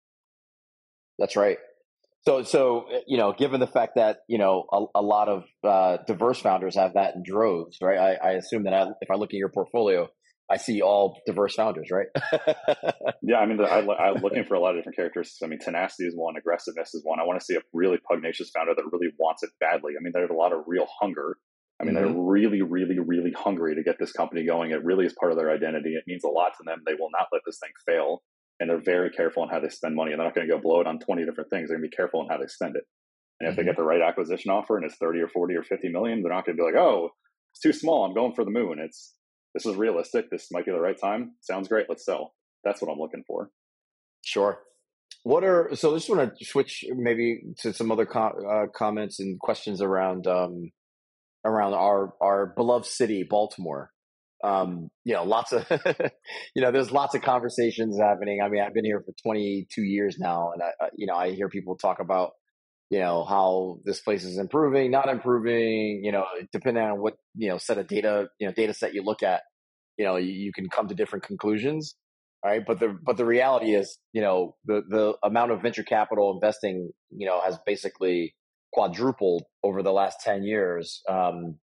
That's 1.18 1.36
right. 1.36 1.58
So, 2.26 2.42
so 2.42 2.86
eh, 2.90 3.00
you 3.06 3.18
know, 3.18 3.34
given 3.36 3.60
the 3.60 3.66
fact 3.66 3.92
that 3.96 4.18
you 4.28 4.38
know 4.38 4.64
a, 4.72 5.00
a 5.00 5.02
lot 5.02 5.28
of 5.28 5.44
uh, 5.62 5.98
diverse 6.06 6.40
founders 6.40 6.76
have 6.76 6.94
that 6.94 7.14
in 7.14 7.22
droves, 7.22 7.78
right? 7.82 7.98
I, 7.98 8.28
I 8.28 8.32
assume 8.32 8.64
that 8.64 8.74
I, 8.74 8.86
if 9.00 9.10
I 9.10 9.16
look 9.16 9.30
at 9.30 9.38
your 9.38 9.50
portfolio, 9.50 10.08
I 10.50 10.56
see 10.56 10.82
all 10.82 11.20
diverse 11.26 11.54
founders, 11.54 11.88
right? 11.90 12.06
yeah, 13.22 13.36
I 13.36 13.46
mean, 13.46 13.60
I, 13.60 13.78
am 13.78 14.22
looking 14.22 14.44
for 14.44 14.54
a 14.54 14.60
lot 14.60 14.70
of 14.70 14.76
different 14.76 14.96
characteristics. 14.96 15.40
I 15.42 15.46
mean, 15.46 15.58
tenacity 15.58 16.04
is 16.04 16.14
one, 16.14 16.36
aggressiveness 16.36 16.94
is 16.94 17.02
one. 17.02 17.18
I 17.18 17.24
want 17.24 17.40
to 17.40 17.44
see 17.44 17.56
a 17.56 17.62
really 17.72 17.98
pugnacious 18.10 18.50
founder 18.50 18.72
that 18.74 18.84
really 18.92 19.12
wants 19.18 19.42
it 19.42 19.50
badly. 19.60 19.94
I 19.98 20.02
mean, 20.02 20.12
there's 20.14 20.30
a 20.30 20.34
lot 20.34 20.52
of 20.52 20.64
real 20.66 20.86
hunger 21.00 21.38
I 21.84 21.92
mean, 21.92 21.96
mm-hmm. 21.96 22.14
they're 22.14 22.22
really, 22.22 22.62
really, 22.62 22.98
really 22.98 23.32
hungry 23.32 23.74
to 23.74 23.82
get 23.82 23.98
this 23.98 24.12
company 24.12 24.46
going. 24.46 24.70
It 24.70 24.84
really 24.84 25.04
is 25.04 25.14
part 25.18 25.32
of 25.32 25.38
their 25.38 25.50
identity. 25.50 25.94
It 25.94 26.04
means 26.06 26.24
a 26.24 26.28
lot 26.28 26.52
to 26.56 26.64
them. 26.64 26.82
They 26.86 26.94
will 26.94 27.10
not 27.12 27.28
let 27.30 27.42
this 27.44 27.58
thing 27.58 27.72
fail. 27.86 28.22
And 28.58 28.70
they're 28.70 28.80
very 28.80 29.10
careful 29.10 29.42
on 29.42 29.50
how 29.50 29.60
they 29.60 29.68
spend 29.68 29.94
money. 29.94 30.12
And 30.12 30.20
they're 30.20 30.26
not 30.26 30.34
going 30.34 30.48
to 30.48 30.54
go 30.54 30.60
blow 30.60 30.80
it 30.80 30.86
on 30.86 30.98
20 30.98 31.26
different 31.26 31.50
things. 31.50 31.68
They're 31.68 31.76
going 31.76 31.90
to 31.90 31.90
be 31.90 31.96
careful 31.96 32.20
on 32.20 32.28
how 32.28 32.38
they 32.38 32.46
spend 32.46 32.76
it. 32.76 32.84
And 33.40 33.48
if 33.48 33.52
mm-hmm. 33.52 33.60
they 33.60 33.66
get 33.66 33.76
the 33.76 33.82
right 33.82 34.00
acquisition 34.00 34.50
offer 34.50 34.76
and 34.76 34.86
it's 34.86 34.96
30 34.96 35.20
or 35.20 35.28
40 35.28 35.56
or 35.56 35.62
50 35.62 35.88
million, 35.90 36.22
they're 36.22 36.32
not 36.32 36.46
going 36.46 36.56
to 36.56 36.62
be 36.62 36.64
like, 36.64 36.80
oh, 36.80 37.10
it's 37.52 37.60
too 37.60 37.72
small. 37.72 38.04
I'm 38.04 38.14
going 38.14 38.34
for 38.34 38.44
the 38.44 38.50
moon. 38.50 38.78
It's 38.78 39.14
this 39.54 39.66
is 39.66 39.76
realistic. 39.76 40.30
This 40.30 40.48
might 40.50 40.64
be 40.64 40.72
the 40.72 40.80
right 40.80 40.98
time. 40.98 41.32
Sounds 41.40 41.68
great. 41.68 41.86
Let's 41.88 42.04
sell. 42.04 42.32
That's 42.64 42.80
what 42.80 42.90
I'm 42.90 42.98
looking 42.98 43.24
for. 43.26 43.50
Sure. 44.24 44.58
What 45.22 45.44
are 45.44 45.70
so? 45.74 45.92
I 45.92 45.98
just 45.98 46.10
want 46.10 46.36
to 46.36 46.44
switch 46.44 46.84
maybe 46.94 47.42
to 47.58 47.72
some 47.72 47.92
other 47.92 48.08
uh, 48.16 48.66
comments 48.74 49.20
and 49.20 49.38
questions 49.38 49.80
around 49.80 50.26
um, 50.26 50.70
around 51.44 51.74
our 51.74 52.14
our 52.20 52.46
beloved 52.46 52.86
city, 52.86 53.26
Baltimore. 53.28 53.90
Um, 54.42 54.88
you 55.04 55.14
know, 55.14 55.24
lots 55.24 55.52
of 55.52 55.66
you 56.54 56.62
know, 56.62 56.70
there's 56.70 56.90
lots 56.90 57.14
of 57.14 57.22
conversations 57.22 57.98
happening. 57.98 58.40
I 58.42 58.48
mean, 58.48 58.62
I've 58.62 58.74
been 58.74 58.84
here 58.84 59.02
for 59.04 59.14
22 59.22 59.82
years 59.82 60.16
now, 60.18 60.52
and 60.52 60.62
I, 60.62 60.88
you 60.96 61.06
know, 61.06 61.14
I 61.14 61.32
hear 61.32 61.48
people 61.48 61.76
talk 61.76 62.00
about 62.00 62.32
you 62.90 62.98
know 63.00 63.24
how 63.24 63.78
this 63.84 64.00
place 64.00 64.24
is 64.24 64.38
improving, 64.38 64.90
not 64.90 65.08
improving. 65.08 66.02
You 66.04 66.12
know, 66.12 66.24
depending 66.52 66.82
on 66.82 67.00
what 67.00 67.14
you 67.34 67.48
know 67.48 67.58
set 67.58 67.78
of 67.78 67.88
data 67.88 68.28
you 68.38 68.46
know 68.46 68.52
data 68.52 68.74
set 68.74 68.94
you 68.94 69.02
look 69.02 69.22
at, 69.22 69.42
you 69.96 70.04
know, 70.04 70.16
you, 70.16 70.32
you 70.32 70.52
can 70.52 70.68
come 70.68 70.88
to 70.88 70.94
different 70.94 71.24
conclusions. 71.24 71.94
Right, 72.44 72.60
but 72.66 72.78
the 72.78 72.94
but 73.02 73.16
the 73.16 73.24
reality 73.24 73.74
is, 73.74 73.98
you 74.12 74.20
know, 74.20 74.54
the 74.66 74.82
the 74.86 75.14
amount 75.22 75.52
of 75.52 75.62
venture 75.62 75.82
capital 75.82 76.34
investing, 76.34 76.90
you 77.10 77.26
know, 77.26 77.40
has 77.40 77.58
basically 77.64 78.34
quadrupled 78.74 79.44
over 79.62 79.82
the 79.82 79.92
last 79.92 80.18
10 80.20 80.42
years. 80.42 81.00
Um, 81.08 81.58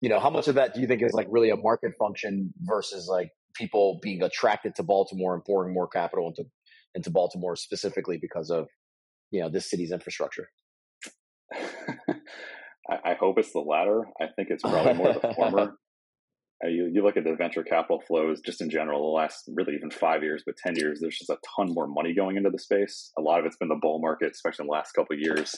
you 0.00 0.08
know, 0.08 0.20
how 0.20 0.30
much 0.30 0.46
of 0.46 0.54
that 0.54 0.72
do 0.72 0.80
you 0.80 0.86
think 0.86 1.02
is 1.02 1.12
like 1.12 1.26
really 1.28 1.50
a 1.50 1.56
market 1.56 1.92
function 1.98 2.54
versus 2.60 3.08
like 3.10 3.30
people 3.54 3.98
being 4.02 4.22
attracted 4.22 4.76
to 4.76 4.84
Baltimore 4.84 5.34
and 5.34 5.44
pouring 5.44 5.74
more 5.74 5.88
capital 5.88 6.28
into 6.28 6.48
into 6.94 7.10
Baltimore 7.10 7.56
specifically 7.56 8.18
because 8.20 8.50
of 8.50 8.68
you 9.30 9.40
know 9.40 9.48
this 9.50 9.68
city's 9.68 9.90
infrastructure? 9.90 10.48
I, 11.52 12.98
I 13.04 13.14
hope 13.18 13.38
it's 13.38 13.52
the 13.52 13.60
latter. 13.60 14.02
I 14.20 14.26
think 14.36 14.48
it's 14.50 14.62
probably 14.62 14.94
more 14.94 15.12
the 15.12 15.34
former. 15.34 15.72
Uh, 16.64 16.68
you, 16.68 16.88
you 16.94 17.02
look 17.02 17.16
at 17.16 17.24
the 17.24 17.34
venture 17.34 17.64
capital 17.64 18.00
flows 18.06 18.40
just 18.40 18.60
in 18.60 18.70
general, 18.70 19.00
the 19.00 19.16
last 19.20 19.42
really 19.54 19.74
even 19.74 19.90
five 19.90 20.22
years, 20.22 20.44
but 20.46 20.54
10 20.64 20.76
years, 20.76 21.00
there's 21.00 21.18
just 21.18 21.28
a 21.28 21.36
ton 21.56 21.66
more 21.74 21.88
money 21.88 22.14
going 22.14 22.36
into 22.36 22.48
the 22.48 22.60
space. 22.60 23.10
A 23.18 23.20
lot 23.20 23.40
of 23.40 23.44
it's 23.44 23.56
been 23.56 23.68
the 23.68 23.78
bull 23.82 24.00
market, 24.00 24.30
especially 24.30 24.62
in 24.62 24.66
the 24.68 24.72
last 24.72 24.92
couple 24.92 25.14
of 25.14 25.20
years. 25.20 25.56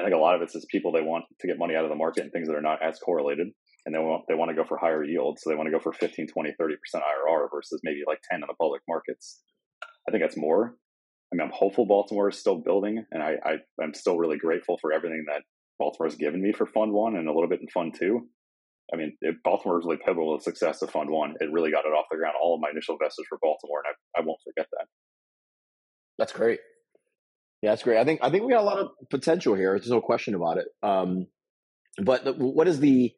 I 0.00 0.04
think 0.04 0.14
a 0.14 0.18
lot 0.18 0.34
of 0.34 0.42
it's 0.42 0.54
just 0.54 0.68
people 0.68 0.92
they 0.92 1.02
want 1.02 1.24
to 1.40 1.46
get 1.46 1.58
money 1.58 1.76
out 1.76 1.84
of 1.84 1.90
the 1.90 1.96
market 1.96 2.22
and 2.22 2.32
things 2.32 2.48
that 2.48 2.56
are 2.56 2.62
not 2.62 2.82
as 2.82 2.98
correlated. 2.98 3.48
And 3.86 3.94
they 3.94 3.98
want, 3.98 4.24
they 4.28 4.34
want 4.34 4.50
to 4.50 4.54
go 4.54 4.64
for 4.64 4.76
higher 4.76 5.04
yields. 5.04 5.42
So 5.42 5.50
they 5.50 5.56
want 5.56 5.66
to 5.66 5.72
go 5.72 5.80
for 5.80 5.92
15, 5.92 6.26
20, 6.26 6.50
30% 6.60 6.74
IRR 6.94 7.48
versus 7.52 7.80
maybe 7.82 8.00
like 8.06 8.20
10 8.30 8.42
in 8.42 8.46
the 8.46 8.54
public 8.60 8.82
markets. 8.88 9.40
I 10.08 10.10
think 10.10 10.22
that's 10.22 10.36
more. 10.36 10.76
I 11.32 11.36
mean, 11.36 11.46
I'm 11.46 11.52
hopeful 11.54 11.86
Baltimore 11.86 12.28
is 12.28 12.38
still 12.38 12.56
building, 12.56 13.04
and 13.12 13.22
I, 13.22 13.36
I, 13.44 13.56
I'm 13.80 13.94
still 13.94 14.18
really 14.18 14.36
grateful 14.36 14.78
for 14.80 14.92
everything 14.92 15.24
that 15.28 15.42
Baltimore 15.78 16.08
has 16.08 16.16
given 16.16 16.42
me 16.42 16.52
for 16.52 16.66
Fund 16.66 16.92
One 16.92 17.16
and 17.16 17.28
a 17.28 17.32
little 17.32 17.48
bit 17.48 17.60
in 17.60 17.68
Fund 17.68 17.94
Two. 17.96 18.26
I 18.92 18.96
mean, 18.96 19.16
it, 19.20 19.36
Baltimore 19.44 19.76
was 19.76 19.86
really 19.86 20.00
pivotal 20.04 20.36
to 20.36 20.40
the 20.40 20.44
success 20.44 20.82
of 20.82 20.90
Fund 20.90 21.08
One. 21.08 21.34
It 21.40 21.52
really 21.52 21.70
got 21.70 21.84
it 21.84 21.90
off 21.90 22.06
the 22.10 22.16
ground. 22.16 22.34
All 22.42 22.56
of 22.56 22.60
my 22.60 22.70
initial 22.70 22.96
investors 23.00 23.26
were 23.30 23.38
Baltimore, 23.40 23.82
and 23.86 23.94
I, 23.94 24.20
I 24.20 24.24
won't 24.24 24.40
forget 24.44 24.66
that. 24.72 24.86
That's 26.18 26.32
great. 26.32 26.58
Yeah, 27.62 27.70
that's 27.70 27.82
great. 27.82 27.98
I 27.98 28.04
think 28.04 28.20
I 28.22 28.30
think 28.30 28.44
we 28.44 28.52
got 28.52 28.62
a 28.62 28.64
lot 28.64 28.78
of 28.78 28.88
potential 29.10 29.54
here. 29.54 29.72
There's 29.78 29.90
no 29.90 30.00
question 30.00 30.34
about 30.34 30.58
it. 30.58 30.68
Um, 30.82 31.26
but 32.02 32.24
the, 32.24 32.32
what 32.32 32.68
is 32.68 32.80
the, 32.80 33.12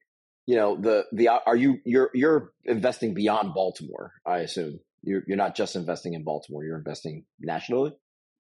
you 0.47 0.57
know, 0.57 0.77
the 0.81 1.05
the 1.13 1.29
are 1.29 1.57
you 1.57 1.79
you're 1.85 2.11
you're 2.13 2.53
investing 2.65 3.15
beyond 3.15 3.55
Baltimore? 3.55 4.13
I 4.27 4.39
assume 4.39 4.81
you're 5.03 5.23
you're 5.27 5.37
not 5.37 5.55
just 5.55 5.77
investing 5.77 6.15
in 6.15 6.25
Baltimore. 6.25 6.65
You're 6.65 6.79
investing 6.79 7.25
nationally. 7.41 7.93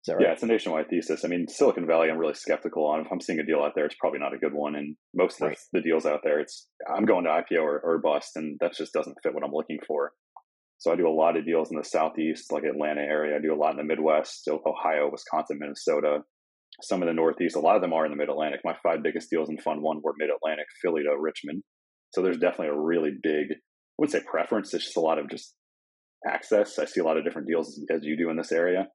Right? 0.08 0.18
Yeah, 0.20 0.32
it's 0.34 0.44
a 0.44 0.48
nationwide 0.48 0.90
thesis. 0.90 1.24
I 1.24 1.30
mean, 1.30 1.48
Silicon 1.48 1.88
Valley, 1.88 2.10
I'm 2.10 2.18
really 2.18 2.34
skeptical 2.34 2.86
on. 2.88 3.00
If 3.06 3.08
I'm 3.10 3.22
seeing 3.22 3.40
a 3.40 3.46
deal 3.46 3.62
out 3.62 3.72
there, 3.74 3.86
it's 3.86 3.96
probably 3.96 4.20
not 4.20 4.34
a 4.34 4.38
good 4.38 4.54
one. 4.54 4.76
And 4.76 4.98
most 5.14 5.42
of 5.42 5.48
right. 5.48 5.58
the, 5.72 5.80
the, 5.80 5.82
deals 5.82 6.06
out 6.06 6.20
there, 6.26 6.42
it's 6.42 6.68
I'm 6.94 7.06
going 7.06 7.24
to 7.24 7.30
IPO 7.30 7.62
or, 7.62 7.80
or 7.80 8.00
bust, 8.00 8.36
and 8.36 8.58
that 8.60 8.74
just 8.74 8.92
doesn't 8.92 9.16
fit 9.24 9.34
what 9.34 9.46
I'm 9.46 9.54
looking 9.54 9.80
for. 9.88 10.12
So 10.84 10.92
I 10.92 10.98
do 10.98 11.08
a 11.08 11.16
lot 11.16 11.38
of 11.38 11.46
deals 11.46 11.72
in 11.72 11.78
the 11.78 11.86
southeast, 11.86 12.52
like 12.52 12.66
Atlanta 12.66 13.00
area. 13.00 13.38
I 13.38 13.42
do 13.42 13.54
a 13.54 13.56
lot 13.56 13.72
in 13.72 13.78
the 13.78 13.86
Midwest, 13.86 14.50
Ohio, 14.50 15.10
Wisconsin, 15.10 15.58
Minnesota. 15.58 16.20
Some 16.82 17.02
in 17.02 17.08
the 17.08 17.14
Northeast. 17.14 17.56
A 17.56 17.62
lot 17.62 17.78
of 17.78 17.82
them 17.82 17.94
are 17.94 18.04
in 18.04 18.12
the 18.12 18.18
Mid 18.18 18.28
Atlantic. 18.28 18.60
My 18.66 18.76
five 18.84 19.02
biggest 19.02 19.30
deals 19.30 19.48
in 19.48 19.58
Fund 19.60 19.82
One 19.82 20.02
were 20.04 20.12
Mid 20.18 20.30
Atlantic, 20.30 20.66
Philly 20.82 21.04
to 21.04 21.16
Richmond. 21.18 21.64
So 22.14 22.22
there's 22.22 22.38
definitely 22.38 22.76
a 22.76 22.78
really 22.78 23.12
big, 23.24 23.52
I 23.52 23.56
would 24.00 24.12
say 24.12 24.20
preference. 24.30 24.74
It's 24.74 24.84
just 24.84 24.98
a 24.98 25.00
lot 25.00 25.20
of 25.20 25.30
just 25.30 25.54
access. 26.28 26.78
I 26.78 26.84
see 26.84 27.00
a 27.00 27.06
lot 27.06 27.16
of 27.16 27.24
different 27.24 27.48
deals 27.48 27.80
as 27.90 28.04
you 28.04 28.18
do 28.18 28.30
in 28.30 28.36
this 28.36 28.52
area, 28.52 28.90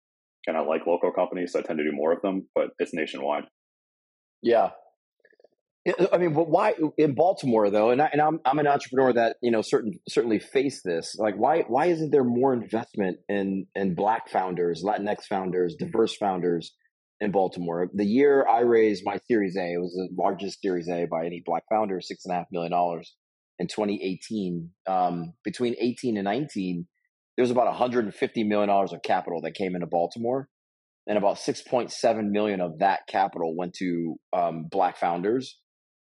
and 0.47 0.59
I 0.59 0.61
like 0.61 0.87
local 0.87 1.11
companies, 1.11 1.53
so 1.53 1.61
I 1.61 1.63
tend 1.63 1.79
to 1.79 1.85
do 1.85 1.97
more 1.97 2.13
of 2.13 2.21
them. 2.21 2.49
But 2.55 2.69
it's 2.79 2.93
nationwide. 2.93 3.45
Yeah, 4.43 4.73
I 6.13 6.19
mean, 6.19 6.33
but 6.33 6.49
why 6.49 6.75
in 6.97 7.15
Baltimore 7.15 7.71
though? 7.71 7.91
And, 7.91 8.03
I, 8.03 8.09
and 8.13 8.21
I'm 8.21 8.41
I'm 8.45 8.59
an 8.59 8.67
entrepreneur 8.67 9.13
that 9.13 9.37
you 9.43 9.51
know 9.51 9.63
certain 9.63 9.99
certainly 10.09 10.39
face 10.39 10.83
this. 10.85 11.17
Like, 11.19 11.37
why 11.37 11.65
why 11.69 11.87
isn't 11.87 12.11
there 12.11 12.25
more 12.25 12.53
investment 12.53 13.19
in 13.29 13.67
in 13.75 13.95
Black 13.95 14.29
founders, 14.29 14.83
Latinx 14.85 15.25
founders, 15.29 15.77
diverse 15.79 16.17
founders 16.17 16.75
in 17.21 17.31
Baltimore? 17.31 17.89
The 17.95 18.05
year 18.05 18.47
I 18.47 18.61
raised 18.61 19.03
my 19.05 19.19
Series 19.29 19.57
A, 19.57 19.75
it 19.75 19.79
was 19.79 19.95
the 19.95 20.09
largest 20.21 20.61
Series 20.61 20.89
A 20.89 21.07
by 21.07 21.27
any 21.27 21.43
Black 21.45 21.65
founder, 21.71 22.01
six 22.01 22.25
and 22.25 22.35
a 22.35 22.39
half 22.39 22.47
million 22.51 22.73
dollars 22.73 23.15
in 23.59 23.69
2018. 23.69 24.71
Um, 24.87 25.35
between 25.45 25.77
18 25.79 26.17
and 26.17 26.25
19, 26.25 26.87
there 27.37 27.43
was 27.43 27.51
about 27.51 27.67
150 27.67 28.45
million 28.45 28.69
dollars 28.69 28.93
of 28.93 29.03
capital 29.03 29.43
that 29.43 29.55
came 29.55 29.75
into 29.75 29.87
Baltimore, 29.87 30.49
and 31.07 31.17
about 31.17 31.37
6.7 31.37 32.31
million 32.31 32.61
of 32.61 32.81
that 32.81 33.07
capital 33.07 33.57
went 33.57 33.75
to 33.75 34.17
um, 34.33 34.67
Black 34.71 34.97
founders 34.97 35.57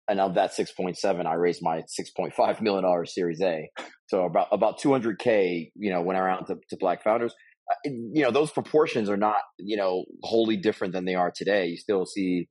and 0.09 0.21
of 0.21 0.35
that 0.35 0.53
6.7 0.53 1.27
i 1.27 1.35
raised 1.35 1.63
my 1.63 1.83
6.5 1.83 2.61
million 2.61 2.85
dollar 2.85 3.05
series 3.05 3.41
a. 3.41 3.69
So 4.07 4.25
about 4.25 4.49
about 4.53 4.81
200k 4.81 5.71
you 5.75 5.91
know 5.91 6.03
went 6.03 6.19
around 6.19 6.47
to, 6.47 6.57
to 6.71 6.77
black 6.77 7.03
founders. 7.03 7.35
Uh, 7.71 7.91
you 8.13 8.23
know 8.23 8.31
those 8.31 8.51
proportions 8.51 9.09
are 9.09 9.17
not 9.17 9.43
you 9.59 9.77
know 9.77 10.05
wholly 10.23 10.57
different 10.57 10.93
than 10.93 11.05
they 11.05 11.15
are 11.15 11.33
today. 11.35 11.67
You 11.69 11.77
still 11.77 12.07
see 12.07 12.49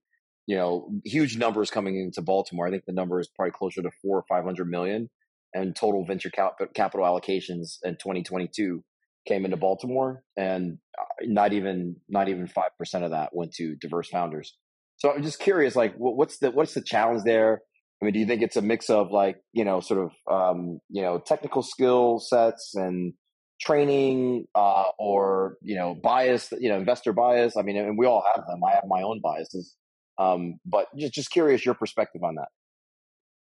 you 0.47 0.55
know 0.55 0.89
huge 1.05 1.37
numbers 1.37 1.69
coming 1.69 1.99
into 1.99 2.21
baltimore. 2.21 2.67
I 2.67 2.71
think 2.71 2.85
the 2.85 2.93
number 2.93 3.19
is 3.19 3.29
probably 3.35 3.51
closer 3.51 3.81
to 3.81 3.91
four 4.01 4.19
or 4.19 4.25
500 4.27 4.67
million. 4.67 5.09
And 5.53 5.75
total 5.75 6.05
venture 6.05 6.29
cap- 6.29 6.59
capital 6.73 7.05
allocations 7.05 7.79
in 7.83 7.95
2022 7.95 8.81
came 9.27 9.43
into 9.43 9.57
baltimore. 9.57 10.23
And 10.37 10.77
uh, 10.97 11.03
not 11.25 11.51
even 11.51 11.97
not 12.07 12.29
even 12.29 12.47
5% 12.47 13.03
of 13.03 13.11
that 13.11 13.31
went 13.33 13.51
to 13.55 13.75
diverse 13.75 14.07
founders 14.07 14.55
so 15.01 15.11
I'm 15.11 15.23
just 15.23 15.39
curious, 15.39 15.75
like, 15.75 15.95
what's 15.97 16.37
the 16.37 16.51
what's 16.51 16.75
the 16.75 16.81
challenge 16.83 17.23
there? 17.23 17.61
I 17.99 18.05
mean, 18.05 18.13
do 18.13 18.19
you 18.19 18.27
think 18.27 18.43
it's 18.43 18.55
a 18.55 18.61
mix 18.61 18.87
of 18.87 19.09
like 19.09 19.37
you 19.51 19.65
know, 19.65 19.79
sort 19.79 19.99
of 19.99 20.11
um, 20.31 20.79
you 20.89 21.01
know, 21.01 21.17
technical 21.17 21.63
skill 21.63 22.19
sets 22.19 22.75
and 22.75 23.13
training, 23.59 24.45
uh, 24.53 24.91
or 24.99 25.57
you 25.63 25.75
know, 25.75 25.95
bias, 25.95 26.49
you 26.59 26.69
know, 26.69 26.77
investor 26.77 27.13
bias? 27.13 27.57
I 27.57 27.63
mean, 27.63 27.77
and 27.77 27.97
we 27.97 28.05
all 28.05 28.23
have 28.35 28.45
them. 28.45 28.63
I 28.63 28.75
have 28.75 28.83
my 28.87 29.01
own 29.01 29.21
biases, 29.23 29.75
um, 30.19 30.59
but 30.67 30.85
just 30.95 31.13
just 31.13 31.31
curious 31.31 31.65
your 31.65 31.73
perspective 31.73 32.21
on 32.23 32.35
that. 32.35 32.49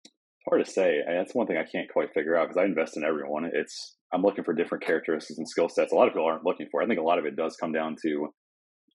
It's 0.05 0.49
hard 0.49 0.65
to 0.65 0.71
say. 0.71 1.01
that's 1.07 1.35
one 1.35 1.45
thing 1.45 1.57
I 1.57 1.69
can't 1.71 1.87
quite 1.87 2.15
figure 2.15 2.35
out 2.35 2.47
because 2.47 2.59
I 2.59 2.65
invest 2.65 2.97
in 2.97 3.03
everyone. 3.03 3.51
It's 3.53 3.95
I'm 4.11 4.23
looking 4.23 4.43
for 4.43 4.55
different 4.55 4.83
characteristics 4.83 5.37
and 5.37 5.47
skill 5.47 5.69
sets. 5.69 5.91
A 5.91 5.95
lot 5.95 6.07
of 6.07 6.13
people 6.13 6.25
aren't 6.25 6.45
looking 6.45 6.67
for. 6.71 6.81
I 6.81 6.87
think 6.87 6.99
a 6.99 7.03
lot 7.03 7.19
of 7.19 7.25
it 7.27 7.35
does 7.35 7.55
come 7.57 7.73
down 7.73 7.95
to 8.01 8.29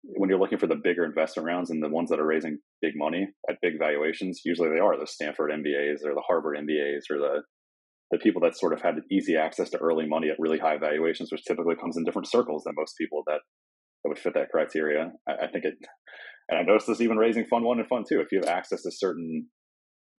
when 0.03 0.29
you're 0.29 0.39
looking 0.39 0.57
for 0.57 0.67
the 0.67 0.75
bigger 0.75 1.03
investment 1.03 1.47
rounds 1.47 1.69
and 1.69 1.83
the 1.83 1.89
ones 1.89 2.09
that 2.09 2.19
are 2.19 2.25
raising 2.25 2.59
big 2.81 2.93
money 2.95 3.27
at 3.49 3.57
big 3.61 3.79
valuations, 3.79 4.41
usually 4.45 4.69
they 4.69 4.79
are 4.79 4.99
the 4.99 5.07
Stanford 5.07 5.51
MBAs 5.51 6.05
or 6.05 6.13
the 6.13 6.23
Harvard 6.27 6.57
MBAs 6.57 7.09
or 7.09 7.17
the 7.19 7.41
the 8.11 8.17
people 8.17 8.41
that 8.41 8.57
sort 8.57 8.73
of 8.73 8.81
had 8.81 8.95
easy 9.11 9.35
access 9.35 9.69
to 9.69 9.77
early 9.77 10.07
money 10.07 10.29
at 10.29 10.39
really 10.39 10.57
high 10.57 10.77
valuations, 10.77 11.31
which 11.31 11.43
typically 11.43 11.75
comes 11.75 11.97
in 11.97 12.05
different 12.05 12.29
circles 12.29 12.63
than 12.63 12.73
most 12.77 12.95
people 12.97 13.23
that, 13.27 13.39
that 14.03 14.09
would 14.09 14.17
fit 14.17 14.33
that 14.33 14.49
criteria. 14.49 15.11
I, 15.27 15.45
I 15.45 15.47
think 15.47 15.65
it, 15.65 15.73
and 16.49 16.59
I 16.59 16.63
noticed 16.63 16.87
this 16.87 17.01
even 17.01 17.17
raising 17.17 17.45
fund 17.45 17.65
one 17.65 17.79
and 17.79 17.87
fund 17.87 18.05
two. 18.07 18.21
If 18.21 18.31
you 18.31 18.39
have 18.39 18.49
access 18.49 18.83
to 18.83 18.91
certain 18.91 19.47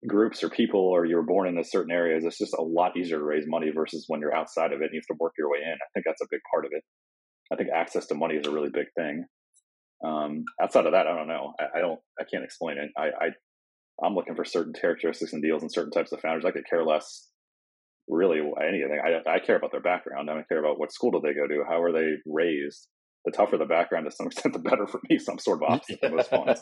groups 0.06 0.44
or 0.44 0.50
people 0.50 0.82
or 0.82 1.06
you 1.06 1.16
were 1.16 1.26
born 1.26 1.48
in 1.48 1.58
a 1.58 1.64
certain 1.64 1.92
areas, 1.92 2.26
it's 2.26 2.38
just 2.38 2.54
a 2.54 2.62
lot 2.62 2.98
easier 2.98 3.20
to 3.20 3.24
raise 3.24 3.46
money 3.48 3.72
versus 3.74 4.06
when 4.08 4.20
you're 4.20 4.36
outside 4.36 4.74
of 4.74 4.82
it 4.82 4.86
and 4.86 4.94
you 4.94 5.00
have 5.00 5.16
to 5.16 5.20
work 5.20 5.34
your 5.38 5.50
way 5.50 5.60
in. 5.64 5.74
I 5.74 5.88
think 5.94 6.06
that's 6.06 6.22
a 6.22 6.28
big 6.30 6.42
part 6.52 6.66
of 6.66 6.72
it. 6.74 6.84
I 7.52 7.56
think 7.56 7.70
access 7.74 8.06
to 8.08 8.16
money 8.16 8.36
is 8.36 8.46
a 8.46 8.52
really 8.52 8.70
big 8.70 8.88
thing. 8.98 9.26
Um, 10.06 10.44
outside 10.62 10.86
of 10.86 10.92
that, 10.92 11.08
I 11.08 11.16
don't 11.16 11.28
know. 11.28 11.54
I, 11.60 11.80
I, 11.80 11.82
don't. 11.82 12.00
I 12.20 12.24
can't 12.32 12.44
explain 12.44 12.78
it. 12.78 12.92
I, 12.98 13.26
I 13.26 13.30
I'm 14.06 14.14
looking 14.14 14.36
for 14.36 14.46
certain 14.46 14.74
characteristics 14.74 15.34
and 15.34 15.42
deals 15.42 15.64
and 15.64 15.72
certain 15.72 15.92
types 15.92 16.12
of 16.12 16.22
founders. 16.22 16.46
I 16.46 16.52
could 16.52 16.68
care 16.70 16.84
less 16.84 17.28
really 18.08 18.40
anything. 18.40 19.00
I, 19.04 19.30
I 19.30 19.40
care 19.40 19.56
about 19.56 19.72
their 19.72 19.82
background. 19.82 20.30
I 20.30 20.34
don't 20.34 20.48
care 20.48 20.60
about 20.60 20.80
what 20.80 20.92
school 20.92 21.12
did 21.12 21.24
they 21.24 21.34
go 21.34 21.48
to, 21.48 21.64
how 21.68 21.82
are 21.82 21.92
they 21.92 22.14
raised. 22.26 22.88
The 23.26 23.32
tougher 23.32 23.58
the 23.58 23.66
background 23.66 24.06
to 24.06 24.16
some 24.16 24.28
extent, 24.28 24.54
the 24.54 24.60
better 24.60 24.88
for 24.88 25.02
me. 25.10 25.20
So 25.20 25.34
I'm 25.34 25.40
sort 25.40 25.62
of 25.62 25.70
opposite 25.74 26.00
yeah. 26.02 26.10
most 26.10 26.30
funds. 26.30 26.62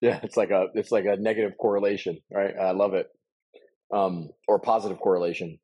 yeah, 0.00 0.18
it's 0.22 0.36
like 0.36 0.50
a 0.50 0.66
it's 0.74 0.90
like 0.90 1.04
a 1.04 1.16
negative 1.16 1.52
correlation, 1.60 2.18
right? 2.32 2.54
I 2.60 2.72
love 2.72 2.94
it, 2.94 3.06
um, 3.94 4.30
or 4.48 4.58
positive 4.58 4.98
correlation 4.98 5.58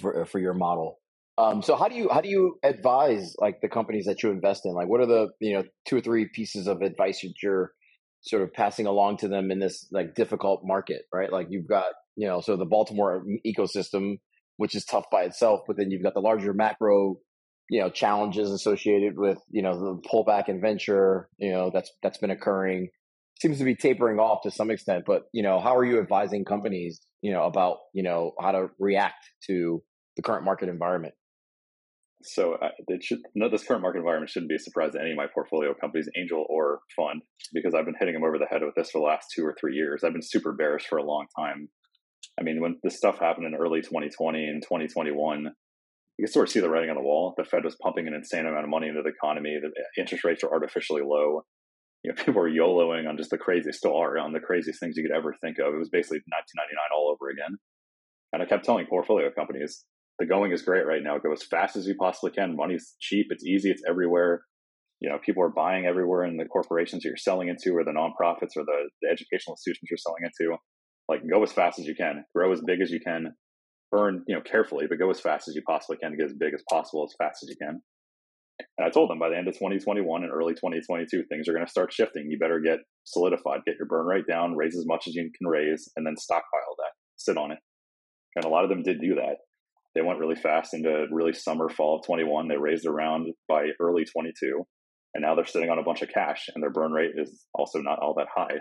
for 0.00 0.24
for 0.24 0.40
your 0.40 0.54
model. 0.54 0.98
Um, 1.38 1.62
so 1.62 1.76
how 1.76 1.88
do 1.88 1.94
you 1.94 2.08
how 2.10 2.20
do 2.20 2.28
you 2.28 2.58
advise 2.62 3.34
like 3.38 3.60
the 3.62 3.68
companies 3.68 4.04
that 4.06 4.22
you 4.22 4.30
invest 4.30 4.66
in? 4.66 4.72
Like, 4.72 4.88
what 4.88 5.00
are 5.00 5.06
the 5.06 5.28
you 5.40 5.54
know 5.54 5.64
two 5.86 5.96
or 5.96 6.00
three 6.00 6.28
pieces 6.32 6.66
of 6.66 6.82
advice 6.82 7.20
that 7.22 7.34
you're 7.42 7.72
sort 8.20 8.42
of 8.42 8.52
passing 8.52 8.86
along 8.86 9.16
to 9.18 9.28
them 9.28 9.50
in 9.50 9.58
this 9.58 9.86
like 9.90 10.14
difficult 10.14 10.62
market, 10.64 11.02
right? 11.12 11.32
Like 11.32 11.48
you've 11.50 11.68
got 11.68 11.86
you 12.16 12.28
know 12.28 12.40
so 12.40 12.56
the 12.56 12.66
Baltimore 12.66 13.24
ecosystem, 13.46 14.18
which 14.56 14.74
is 14.74 14.84
tough 14.84 15.06
by 15.10 15.22
itself, 15.22 15.60
but 15.66 15.76
then 15.76 15.90
you've 15.90 16.02
got 16.02 16.14
the 16.14 16.20
larger 16.20 16.52
macro 16.52 17.16
you 17.70 17.80
know 17.80 17.88
challenges 17.88 18.50
associated 18.50 19.16
with 19.16 19.38
you 19.50 19.62
know 19.62 19.78
the 19.78 20.08
pullback 20.08 20.48
in 20.48 20.60
venture 20.60 21.28
you 21.38 21.52
know 21.52 21.70
that's 21.72 21.90
that's 22.02 22.18
been 22.18 22.30
occurring 22.30 22.88
seems 23.40 23.56
to 23.56 23.64
be 23.64 23.76
tapering 23.76 24.18
off 24.18 24.42
to 24.42 24.50
some 24.50 24.68
extent 24.68 25.04
but 25.06 25.22
you 25.32 25.44
know 25.44 25.60
how 25.60 25.76
are 25.76 25.84
you 25.84 26.00
advising 26.00 26.44
companies 26.44 27.00
you 27.22 27.32
know, 27.32 27.44
about 27.44 27.78
you 27.94 28.02
know 28.02 28.32
how 28.38 28.52
to 28.52 28.68
react 28.78 29.24
to 29.46 29.82
the 30.16 30.22
current 30.22 30.44
market 30.44 30.68
environment? 30.68 31.14
So 32.24 32.54
uh, 32.54 32.70
it 32.88 33.02
should 33.02 33.20
no, 33.34 33.48
this 33.48 33.64
current 33.64 33.82
market 33.82 33.98
environment 33.98 34.30
shouldn't 34.30 34.48
be 34.48 34.56
a 34.56 34.60
surprise 34.60 34.92
to 34.92 35.00
any 35.00 35.10
of 35.10 35.16
my 35.16 35.26
portfolio 35.32 35.74
companies, 35.74 36.08
angel 36.16 36.46
or 36.48 36.80
fund, 36.96 37.22
because 37.52 37.74
I've 37.74 37.84
been 37.84 37.96
hitting 37.98 38.14
them 38.14 38.24
over 38.24 38.38
the 38.38 38.46
head 38.46 38.62
with 38.62 38.74
this 38.74 38.90
for 38.90 39.00
the 39.00 39.06
last 39.06 39.28
two 39.34 39.44
or 39.44 39.54
three 39.58 39.74
years. 39.74 40.04
I've 40.04 40.12
been 40.12 40.22
super 40.22 40.52
bearish 40.52 40.86
for 40.86 40.98
a 40.98 41.04
long 41.04 41.26
time. 41.36 41.68
I 42.38 42.42
mean, 42.42 42.60
when 42.60 42.78
this 42.82 42.96
stuff 42.96 43.18
happened 43.18 43.46
in 43.46 43.54
early 43.54 43.80
2020 43.80 44.44
and 44.44 44.62
2021, 44.62 45.52
you 46.18 46.26
can 46.26 46.32
sort 46.32 46.48
of 46.48 46.52
see 46.52 46.60
the 46.60 46.70
writing 46.70 46.90
on 46.90 46.96
the 46.96 47.02
wall. 47.02 47.34
The 47.36 47.44
Fed 47.44 47.64
was 47.64 47.76
pumping 47.82 48.06
an 48.06 48.14
insane 48.14 48.46
amount 48.46 48.64
of 48.64 48.70
money 48.70 48.88
into 48.88 49.02
the 49.02 49.10
economy. 49.10 49.58
The 49.60 50.00
interest 50.00 50.24
rates 50.24 50.44
are 50.44 50.52
artificially 50.52 51.02
low. 51.02 51.42
You 52.04 52.12
know, 52.12 52.14
people 52.24 52.42
are 52.42 52.50
YOLOing 52.50 53.08
on 53.08 53.16
just 53.16 53.30
the 53.30 53.38
craziest, 53.38 53.78
still 53.78 53.96
are 53.96 54.18
on 54.18 54.32
the 54.32 54.40
craziest 54.40 54.80
things 54.80 54.96
you 54.96 55.02
could 55.02 55.16
ever 55.16 55.34
think 55.40 55.58
of. 55.58 55.74
It 55.74 55.78
was 55.78 55.88
basically 55.88 56.20
1999 56.26 56.78
all 56.94 57.10
over 57.10 57.30
again. 57.30 57.58
And 58.32 58.42
I 58.42 58.46
kept 58.46 58.64
telling 58.64 58.86
portfolio 58.86 59.30
companies, 59.30 59.84
the 60.22 60.26
going 60.26 60.52
is 60.52 60.62
great 60.62 60.86
right 60.86 61.02
now. 61.02 61.18
Go 61.18 61.32
as 61.32 61.42
fast 61.42 61.74
as 61.74 61.84
you 61.84 61.96
possibly 61.96 62.30
can. 62.30 62.54
Money's 62.54 62.94
cheap. 63.00 63.26
It's 63.30 63.44
easy. 63.44 63.72
It's 63.72 63.82
everywhere. 63.88 64.42
You 65.00 65.10
know, 65.10 65.18
people 65.18 65.42
are 65.42 65.48
buying 65.48 65.84
everywhere 65.84 66.24
in 66.24 66.36
the 66.36 66.44
corporations 66.44 67.04
you're 67.04 67.16
selling 67.16 67.48
into 67.48 67.76
or 67.76 67.82
the 67.82 67.90
nonprofits 67.90 68.56
or 68.56 68.62
the, 68.62 68.88
the 69.02 69.08
educational 69.10 69.54
institutions 69.54 69.88
you're 69.90 69.98
selling 69.98 70.22
into. 70.22 70.56
Like 71.08 71.28
go 71.28 71.42
as 71.42 71.50
fast 71.50 71.80
as 71.80 71.86
you 71.86 71.96
can, 71.96 72.24
grow 72.36 72.52
as 72.52 72.60
big 72.64 72.80
as 72.80 72.92
you 72.92 73.00
can, 73.00 73.34
burn, 73.90 74.22
you 74.28 74.36
know, 74.36 74.42
carefully, 74.42 74.86
but 74.88 75.00
go 75.00 75.10
as 75.10 75.18
fast 75.18 75.48
as 75.48 75.56
you 75.56 75.62
possibly 75.66 75.96
can 75.96 76.12
to 76.12 76.16
get 76.16 76.26
as 76.26 76.36
big 76.38 76.54
as 76.54 76.62
possible 76.70 77.04
as 77.04 77.16
fast 77.18 77.42
as 77.42 77.48
you 77.48 77.56
can. 77.60 77.82
And 78.78 78.86
I 78.86 78.90
told 78.90 79.10
them 79.10 79.18
by 79.18 79.28
the 79.28 79.36
end 79.36 79.48
of 79.48 79.54
2021 79.54 80.22
and 80.22 80.32
early 80.32 80.54
2022, 80.54 81.24
things 81.24 81.48
are 81.48 81.52
going 81.52 81.66
to 81.66 81.70
start 81.70 81.92
shifting. 81.92 82.30
You 82.30 82.38
better 82.38 82.60
get 82.60 82.78
solidified, 83.02 83.62
get 83.66 83.74
your 83.76 83.88
burn 83.88 84.06
rate 84.06 84.28
down, 84.30 84.54
raise 84.54 84.76
as 84.76 84.86
much 84.86 85.08
as 85.08 85.16
you 85.16 85.28
can 85.36 85.48
raise, 85.48 85.90
and 85.96 86.06
then 86.06 86.16
stockpile 86.16 86.76
that, 86.78 86.92
sit 87.16 87.36
on 87.36 87.50
it. 87.50 87.58
And 88.36 88.44
a 88.44 88.48
lot 88.48 88.62
of 88.62 88.70
them 88.70 88.84
did 88.84 89.00
do 89.00 89.16
that 89.16 89.38
they 89.94 90.02
went 90.02 90.18
really 90.18 90.34
fast 90.34 90.74
into 90.74 91.06
really 91.10 91.32
summer, 91.32 91.68
fall 91.68 91.98
of 91.98 92.06
21. 92.06 92.48
They 92.48 92.56
raised 92.56 92.86
around 92.86 93.32
by 93.48 93.68
early 93.80 94.04
22. 94.04 94.64
And 95.14 95.22
now 95.22 95.34
they're 95.34 95.44
sitting 95.44 95.68
on 95.68 95.78
a 95.78 95.82
bunch 95.82 96.00
of 96.00 96.08
cash 96.08 96.48
and 96.54 96.62
their 96.62 96.70
burn 96.70 96.92
rate 96.92 97.12
is 97.16 97.44
also 97.54 97.80
not 97.80 97.98
all 97.98 98.14
that 98.16 98.28
high. 98.34 98.60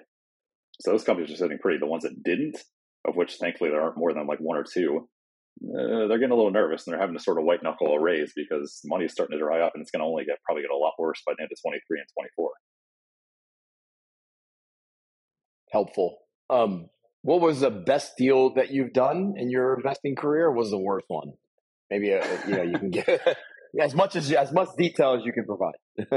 So 0.82 0.92
those 0.92 1.04
companies 1.04 1.32
are 1.32 1.38
sitting 1.38 1.60
pretty. 1.60 1.80
The 1.80 1.86
ones 1.86 2.04
that 2.04 2.24
didn't, 2.24 2.58
of 3.08 3.16
which 3.16 3.36
thankfully 3.36 3.70
there 3.70 3.82
aren't 3.82 3.98
more 3.98 4.14
than 4.14 4.28
like 4.28 4.40
one 4.40 4.58
or 4.58 4.66
two, 4.66 5.08
uh, 5.64 6.08
they're 6.08 6.18
getting 6.18 6.32
a 6.32 6.36
little 6.36 6.52
nervous 6.52 6.86
and 6.86 6.94
they're 6.94 7.02
having 7.02 7.16
to 7.16 7.24
sort 7.24 7.38
of 7.38 7.46
white 7.46 7.64
knuckle 7.64 7.94
a 7.94 8.02
raise 8.02 8.34
because 8.36 8.82
money 8.84 9.06
is 9.06 9.14
starting 9.14 9.38
to 9.38 9.44
dry 9.44 9.62
up 9.62 9.72
and 9.74 9.82
it's 9.82 9.92
going 9.92 10.02
to 10.02 10.06
only 10.06 10.26
get 10.26 10.40
probably 10.44 10.64
get 10.64 10.72
a 10.72 10.78
lot 10.78 10.94
worse 11.00 11.22
by 11.26 11.34
the 11.38 11.44
end 11.44 11.52
of 11.52 11.62
23 11.62 12.00
and 12.00 12.08
24. 12.36 12.52
Helpful. 15.72 16.18
Um, 16.50 16.90
what 17.24 17.42
was 17.42 17.60
the 17.60 17.70
best 17.70 18.18
deal 18.18 18.54
that 18.56 18.72
you've 18.72 18.94
done 18.94 19.34
in 19.38 19.50
your 19.50 19.76
investing 19.76 20.16
career? 20.16 20.52
was 20.52 20.72
the 20.72 20.78
worst 20.78 21.06
one? 21.08 21.34
Maybe 21.90 22.12
a, 22.12 22.22
uh, 22.22 22.38
you 22.48 22.56
know 22.56 22.64
you 22.64 22.80
can 22.80 22.90
get 22.90 23.38
as 23.80 23.94
much 23.94 24.16
as 24.16 24.32
as 24.32 24.52
much 24.52 24.70
detail 24.78 25.14
as 25.14 25.26
you 25.26 25.34
can 25.34 25.46
provide. 25.46 25.74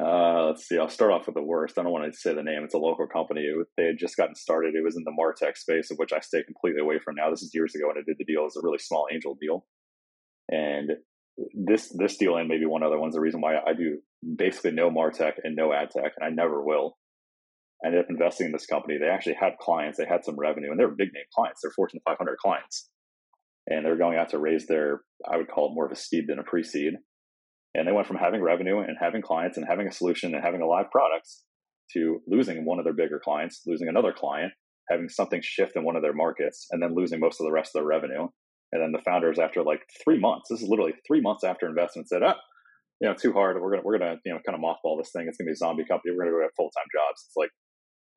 uh, 0.00 0.46
let's 0.46 0.66
see. 0.66 0.78
I'll 0.78 0.88
start 0.88 1.12
off 1.12 1.26
with 1.26 1.34
the 1.34 1.42
worst. 1.42 1.78
I 1.78 1.82
don't 1.82 1.92
want 1.92 2.10
to 2.10 2.18
say 2.18 2.34
the 2.34 2.42
name. 2.42 2.62
It's 2.64 2.74
a 2.74 2.78
local 2.78 3.06
company. 3.06 3.44
They 3.76 3.86
had 3.86 3.98
just 3.98 4.16
gotten 4.16 4.34
started. 4.34 4.74
It 4.74 4.84
was 4.84 4.96
in 4.96 5.04
the 5.04 5.12
martech 5.12 5.56
space, 5.56 5.90
of 5.90 5.98
which 5.98 6.12
I 6.12 6.20
stay 6.20 6.42
completely 6.44 6.80
away 6.80 6.98
from 7.04 7.16
now. 7.16 7.30
This 7.30 7.42
is 7.42 7.50
years 7.52 7.74
ago 7.74 7.88
when 7.88 7.98
I 7.98 8.02
did 8.06 8.16
the 8.18 8.24
deal. 8.24 8.42
It 8.42 8.44
was 8.44 8.56
a 8.56 8.64
really 8.64 8.78
small 8.78 9.06
angel 9.12 9.36
deal, 9.40 9.66
and 10.50 10.92
this 11.52 11.92
this 11.96 12.16
deal 12.16 12.36
and 12.36 12.48
maybe 12.48 12.66
one 12.66 12.82
other 12.82 12.98
one's 12.98 13.14
the 13.14 13.20
reason 13.20 13.40
why 13.40 13.56
I 13.56 13.74
do 13.74 13.98
basically 14.36 14.72
no 14.72 14.90
martech 14.90 15.34
and 15.42 15.56
no 15.56 15.72
ad 15.72 15.90
tech, 15.90 16.12
and 16.18 16.26
I 16.26 16.30
never 16.30 16.62
will. 16.64 16.96
Ended 17.84 18.00
up 18.00 18.10
investing 18.10 18.46
in 18.46 18.52
this 18.52 18.66
company. 18.66 18.98
They 18.98 19.08
actually 19.08 19.36
had 19.40 19.58
clients, 19.60 19.98
they 19.98 20.06
had 20.06 20.24
some 20.24 20.36
revenue, 20.36 20.70
and 20.70 20.80
they 20.80 20.84
were 20.84 20.94
big 20.96 21.12
name 21.14 21.24
clients. 21.34 21.60
They're 21.62 21.70
Fortune 21.70 22.00
500 22.04 22.36
clients. 22.38 22.90
And 23.68 23.84
they're 23.84 23.96
going 23.96 24.18
out 24.18 24.30
to 24.30 24.38
raise 24.38 24.66
their, 24.66 25.02
I 25.30 25.36
would 25.36 25.48
call 25.48 25.70
it 25.70 25.74
more 25.74 25.86
of 25.86 25.92
a 25.92 25.96
seed 25.96 26.24
than 26.26 26.38
a 26.38 26.42
pre 26.42 26.64
seed. 26.64 26.94
And 27.74 27.86
they 27.86 27.92
went 27.92 28.06
from 28.06 28.16
having 28.16 28.42
revenue 28.42 28.78
and 28.78 28.96
having 28.98 29.22
clients 29.22 29.56
and 29.58 29.66
having 29.68 29.86
a 29.86 29.92
solution 29.92 30.34
and 30.34 30.42
having 30.42 30.62
a 30.62 30.66
live 30.66 30.90
product 30.90 31.28
to 31.92 32.20
losing 32.26 32.64
one 32.64 32.78
of 32.78 32.84
their 32.84 32.94
bigger 32.94 33.20
clients, 33.22 33.62
losing 33.66 33.88
another 33.88 34.12
client, 34.12 34.52
having 34.90 35.08
something 35.08 35.40
shift 35.42 35.76
in 35.76 35.84
one 35.84 35.96
of 35.96 36.02
their 36.02 36.14
markets, 36.14 36.66
and 36.70 36.82
then 36.82 36.94
losing 36.94 37.20
most 37.20 37.40
of 37.40 37.46
the 37.46 37.52
rest 37.52 37.70
of 37.74 37.80
their 37.80 37.86
revenue. 37.86 38.26
And 38.72 38.82
then 38.82 38.92
the 38.92 39.02
founders, 39.04 39.38
after 39.38 39.62
like 39.62 39.80
three 40.02 40.18
months, 40.18 40.48
this 40.50 40.62
is 40.62 40.68
literally 40.68 40.94
three 41.06 41.20
months 41.20 41.44
after 41.44 41.66
investment, 41.66 42.08
said, 42.08 42.22
"Oh, 42.22 42.34
you 43.00 43.08
know, 43.08 43.14
too 43.14 43.32
hard. 43.32 43.60
We're 43.60 43.70
gonna 43.70 43.82
we're 43.82 43.98
gonna 43.98 44.16
you 44.24 44.32
know 44.32 44.40
kind 44.44 44.56
of 44.56 44.62
mothball 44.62 44.98
this 44.98 45.10
thing. 45.10 45.26
It's 45.26 45.38
gonna 45.38 45.48
be 45.48 45.52
a 45.52 45.56
zombie 45.56 45.86
company. 45.86 46.14
We're 46.14 46.24
gonna 46.24 46.36
go 46.36 46.42
have 46.42 46.56
full 46.56 46.70
time 46.70 46.88
jobs." 46.92 47.24
It's 47.26 47.36
like 47.36 47.50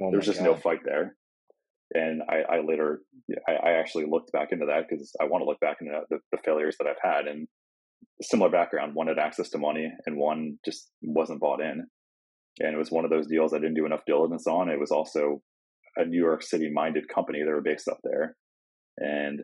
Oh 0.01 0.09
There's 0.11 0.25
just 0.25 0.39
God. 0.39 0.45
no 0.45 0.55
fight 0.55 0.79
there. 0.83 1.15
And 1.93 2.21
I, 2.29 2.55
I 2.55 2.61
later, 2.61 3.01
I, 3.47 3.51
I, 3.51 3.71
actually 3.73 4.05
looked 4.09 4.31
back 4.31 4.53
into 4.53 4.65
that 4.67 4.85
because 4.87 5.13
I 5.19 5.25
want 5.25 5.41
to 5.41 5.45
look 5.45 5.59
back 5.59 5.77
into 5.81 5.91
the, 6.09 6.19
the 6.31 6.37
failures 6.45 6.77
that 6.79 6.87
I've 6.87 6.95
had. 7.03 7.27
And 7.27 7.49
similar 8.21 8.49
background, 8.49 8.95
one 8.95 9.07
had 9.07 9.19
access 9.19 9.49
to 9.49 9.57
money 9.57 9.91
and 10.05 10.15
one 10.15 10.57
just 10.63 10.89
wasn't 11.01 11.41
bought 11.41 11.59
in. 11.59 11.85
And 12.59 12.73
it 12.73 12.77
was 12.77 12.91
one 12.91 13.03
of 13.03 13.11
those 13.11 13.27
deals 13.27 13.53
I 13.53 13.57
didn't 13.57 13.75
do 13.75 13.85
enough 13.85 14.05
diligence 14.07 14.47
on. 14.47 14.69
It 14.69 14.79
was 14.79 14.91
also 14.91 15.41
a 15.97 16.05
New 16.05 16.17
York 16.17 16.43
City 16.43 16.71
minded 16.71 17.09
company. 17.13 17.39
that 17.43 17.51
were 17.51 17.61
based 17.61 17.89
up 17.89 17.99
there. 18.05 18.37
And 18.97 19.41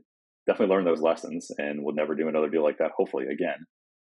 definitely 0.47 0.73
learned 0.73 0.87
those 0.87 1.01
lessons 1.01 1.49
and 1.57 1.83
will 1.83 1.93
never 1.93 2.15
do 2.15 2.29
another 2.29 2.49
deal 2.49 2.63
like 2.63 2.77
that, 2.77 2.91
hopefully, 2.95 3.25
again. 3.25 3.65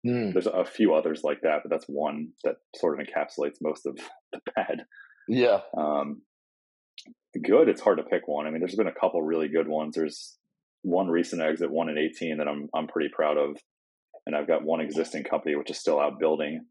Mm. 0.06 0.32
There's 0.32 0.46
a 0.46 0.64
few 0.64 0.94
others 0.94 1.22
like 1.24 1.40
that, 1.42 1.60
but 1.62 1.70
that's 1.70 1.86
one 1.88 2.28
that 2.44 2.56
sort 2.76 3.00
of 3.00 3.06
encapsulates 3.06 3.56
most 3.62 3.86
of 3.86 3.96
the 4.32 4.40
bad. 4.54 4.84
Yeah. 5.28 5.60
Um, 5.76 6.22
good, 7.42 7.68
it's 7.68 7.80
hard 7.80 7.98
to 7.98 8.04
pick 8.04 8.26
one. 8.26 8.46
I 8.46 8.50
mean, 8.50 8.60
there's 8.60 8.74
been 8.74 8.86
a 8.86 9.00
couple 9.00 9.22
really 9.22 9.48
good 9.48 9.68
ones. 9.68 9.94
There's 9.94 10.36
one 10.82 11.08
recent 11.08 11.42
exit, 11.42 11.70
one 11.70 11.88
in 11.88 11.98
18 11.98 12.38
that 12.38 12.48
I'm 12.48 12.68
I'm 12.74 12.86
pretty 12.86 13.10
proud 13.12 13.36
of, 13.36 13.56
and 14.26 14.36
I've 14.36 14.46
got 14.46 14.64
one 14.64 14.80
existing 14.80 15.24
company 15.24 15.56
which 15.56 15.70
is 15.70 15.78
still 15.78 16.00
out 16.00 16.18
building. 16.18 16.64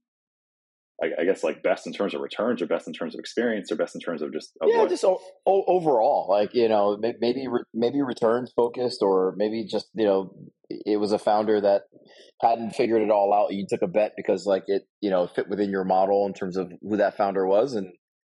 I, 1.04 1.08
I 1.22 1.26
guess 1.26 1.44
like 1.44 1.62
best 1.62 1.88
in 1.88 1.94
terms 1.94 2.14
of 2.14 2.22
returns, 2.22 2.62
or 2.62 2.68
best 2.68 2.88
in 2.88 2.94
terms 2.94 3.16
of 3.16 3.20
experience, 3.20 3.70
or 3.72 3.76
best 3.76 3.96
in 3.96 4.02
terms 4.02 4.22
of 4.22 4.32
just 4.32 4.52
of 4.62 4.70
yeah, 4.70 4.80
what? 4.80 4.90
just 4.90 5.04
o- 5.04 5.20
overall. 5.46 6.28
Like 6.30 6.54
you 6.54 6.70
know, 6.70 6.98
maybe 7.20 7.46
maybe 7.74 8.02
returns 8.02 8.54
focused, 8.56 9.02
or 9.02 9.34
maybe 9.36 9.66
just 9.70 9.88
you 9.94 10.06
know, 10.06 10.34
it 10.70 10.98
was 10.98 11.12
a 11.12 11.20
founder 11.20 11.60
that 11.60 11.84
hadn't 12.42 12.72
figured 12.72 13.02
it 13.02 13.12
all 13.12 13.34
out. 13.34 13.54
You 13.54 13.66
took 13.68 13.82
a 13.82 13.88
bet 13.88 14.14
because 14.16 14.46
like 14.46 14.64
it 14.68 14.84
you 15.02 15.10
know 15.10 15.28
fit 15.28 15.50
within 15.50 15.70
your 15.70 15.84
model 15.84 16.26
in 16.28 16.34
terms 16.34 16.56
of 16.56 16.72
who 16.82 16.96
that 16.96 17.18
founder 17.18 17.46
was, 17.46 17.74
and 17.74 17.92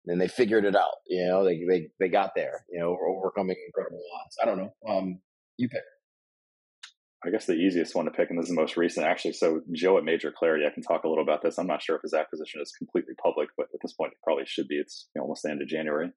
and 0.09 0.21
they 0.21 0.29
figured 0.29 0.65
it 0.65 0.77
out. 0.77 0.97
You 1.07 1.27
know, 1.27 1.45
they 1.45 1.65
they 1.69 1.89
they 2.01 2.09
got 2.09 2.33
there. 2.35 2.65
You 2.71 2.81
know, 2.81 2.97
overcoming 3.17 3.57
incredible 3.67 4.03
odds. 4.23 4.37
I 4.43 4.47
don't 4.47 4.59
know. 4.59 4.73
Um, 4.89 5.21
you 5.57 5.69
pick. 5.69 5.83
I 7.25 7.31
guess 7.31 7.47
the 7.47 7.55
easiest 7.55 7.97
one 7.97 8.05
to 8.05 8.13
pick, 8.13 8.31
and 8.31 8.39
this 8.39 8.45
is 8.45 8.55
the 8.55 8.61
most 8.61 8.77
recent, 8.77 9.05
actually. 9.05 9.33
So 9.33 9.61
Joe 9.73 9.99
at 9.99 10.05
Major 10.05 10.33
Clarity, 10.37 10.65
I 10.67 10.73
can 10.73 10.85
talk 10.85 11.03
a 11.03 11.09
little 11.09 11.25
about 11.25 11.43
this. 11.43 11.59
I'm 11.59 11.67
not 11.67 11.83
sure 11.83 11.97
if 11.97 12.03
his 12.03 12.15
acquisition 12.15 12.61
is 12.63 12.73
completely 12.79 13.15
public, 13.21 13.49
but 13.57 13.67
at 13.75 13.81
this 13.83 13.93
point, 13.93 14.13
it 14.13 14.19
probably 14.23 14.45
should 14.47 14.69
be. 14.69 14.77
It's 14.77 15.09
you 15.15 15.19
know, 15.19 15.25
almost 15.25 15.43
the 15.43 15.51
end 15.51 15.61
of 15.61 15.69
January. 15.69 16.13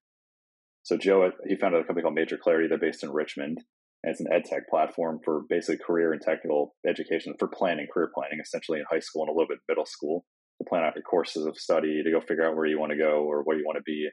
So 0.84 0.98
Joe, 0.98 1.32
he 1.48 1.56
founded 1.56 1.82
a 1.82 1.86
company 1.86 2.04
called 2.04 2.16
Major 2.16 2.38
Clarity. 2.38 2.68
They're 2.68 2.78
based 2.78 3.04
in 3.04 3.12
Richmond, 3.12 3.58
and 4.04 4.12
it's 4.12 4.22
an 4.22 4.28
ed 4.32 4.46
tech 4.46 4.70
platform 4.70 5.20
for 5.26 5.42
basically 5.50 5.84
career 5.84 6.14
and 6.14 6.22
technical 6.22 6.76
education 6.88 7.34
for 7.40 7.48
planning, 7.48 7.88
career 7.92 8.12
planning, 8.14 8.40
essentially 8.40 8.78
in 8.78 8.86
high 8.90 9.00
school 9.00 9.24
and 9.24 9.30
a 9.30 9.34
little 9.34 9.48
bit 9.48 9.60
middle 9.68 9.86
school 9.88 10.26
to 10.62 10.70
plan 10.70 10.84
out 10.84 10.96
your 10.96 11.04
courses 11.04 11.46
of 11.46 11.58
study, 11.58 12.02
to 12.04 12.12
go 12.12 12.22
figure 12.22 12.48
out 12.48 12.56
where 12.56 12.66
you 12.66 12.80
want 12.80 12.92
to 12.92 12.98
go 12.98 13.26
or 13.26 13.44
where 13.44 13.58
you 13.58 13.64
want 13.66 13.78
to 13.78 13.84
be. 13.84 14.08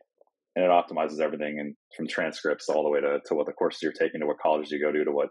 And 0.56 0.64
it 0.64 0.70
optimizes 0.70 1.20
everything 1.20 1.58
and 1.60 1.74
from 1.96 2.08
transcripts 2.08 2.68
all 2.68 2.82
the 2.82 2.90
way 2.90 3.00
to, 3.00 3.20
to 3.26 3.34
what 3.34 3.46
the 3.46 3.52
courses 3.52 3.80
you're 3.82 3.92
taking, 3.92 4.20
to 4.20 4.26
what 4.26 4.38
colleges 4.42 4.72
you 4.72 4.80
go 4.80 4.90
to, 4.90 5.04
to 5.04 5.12
what 5.12 5.28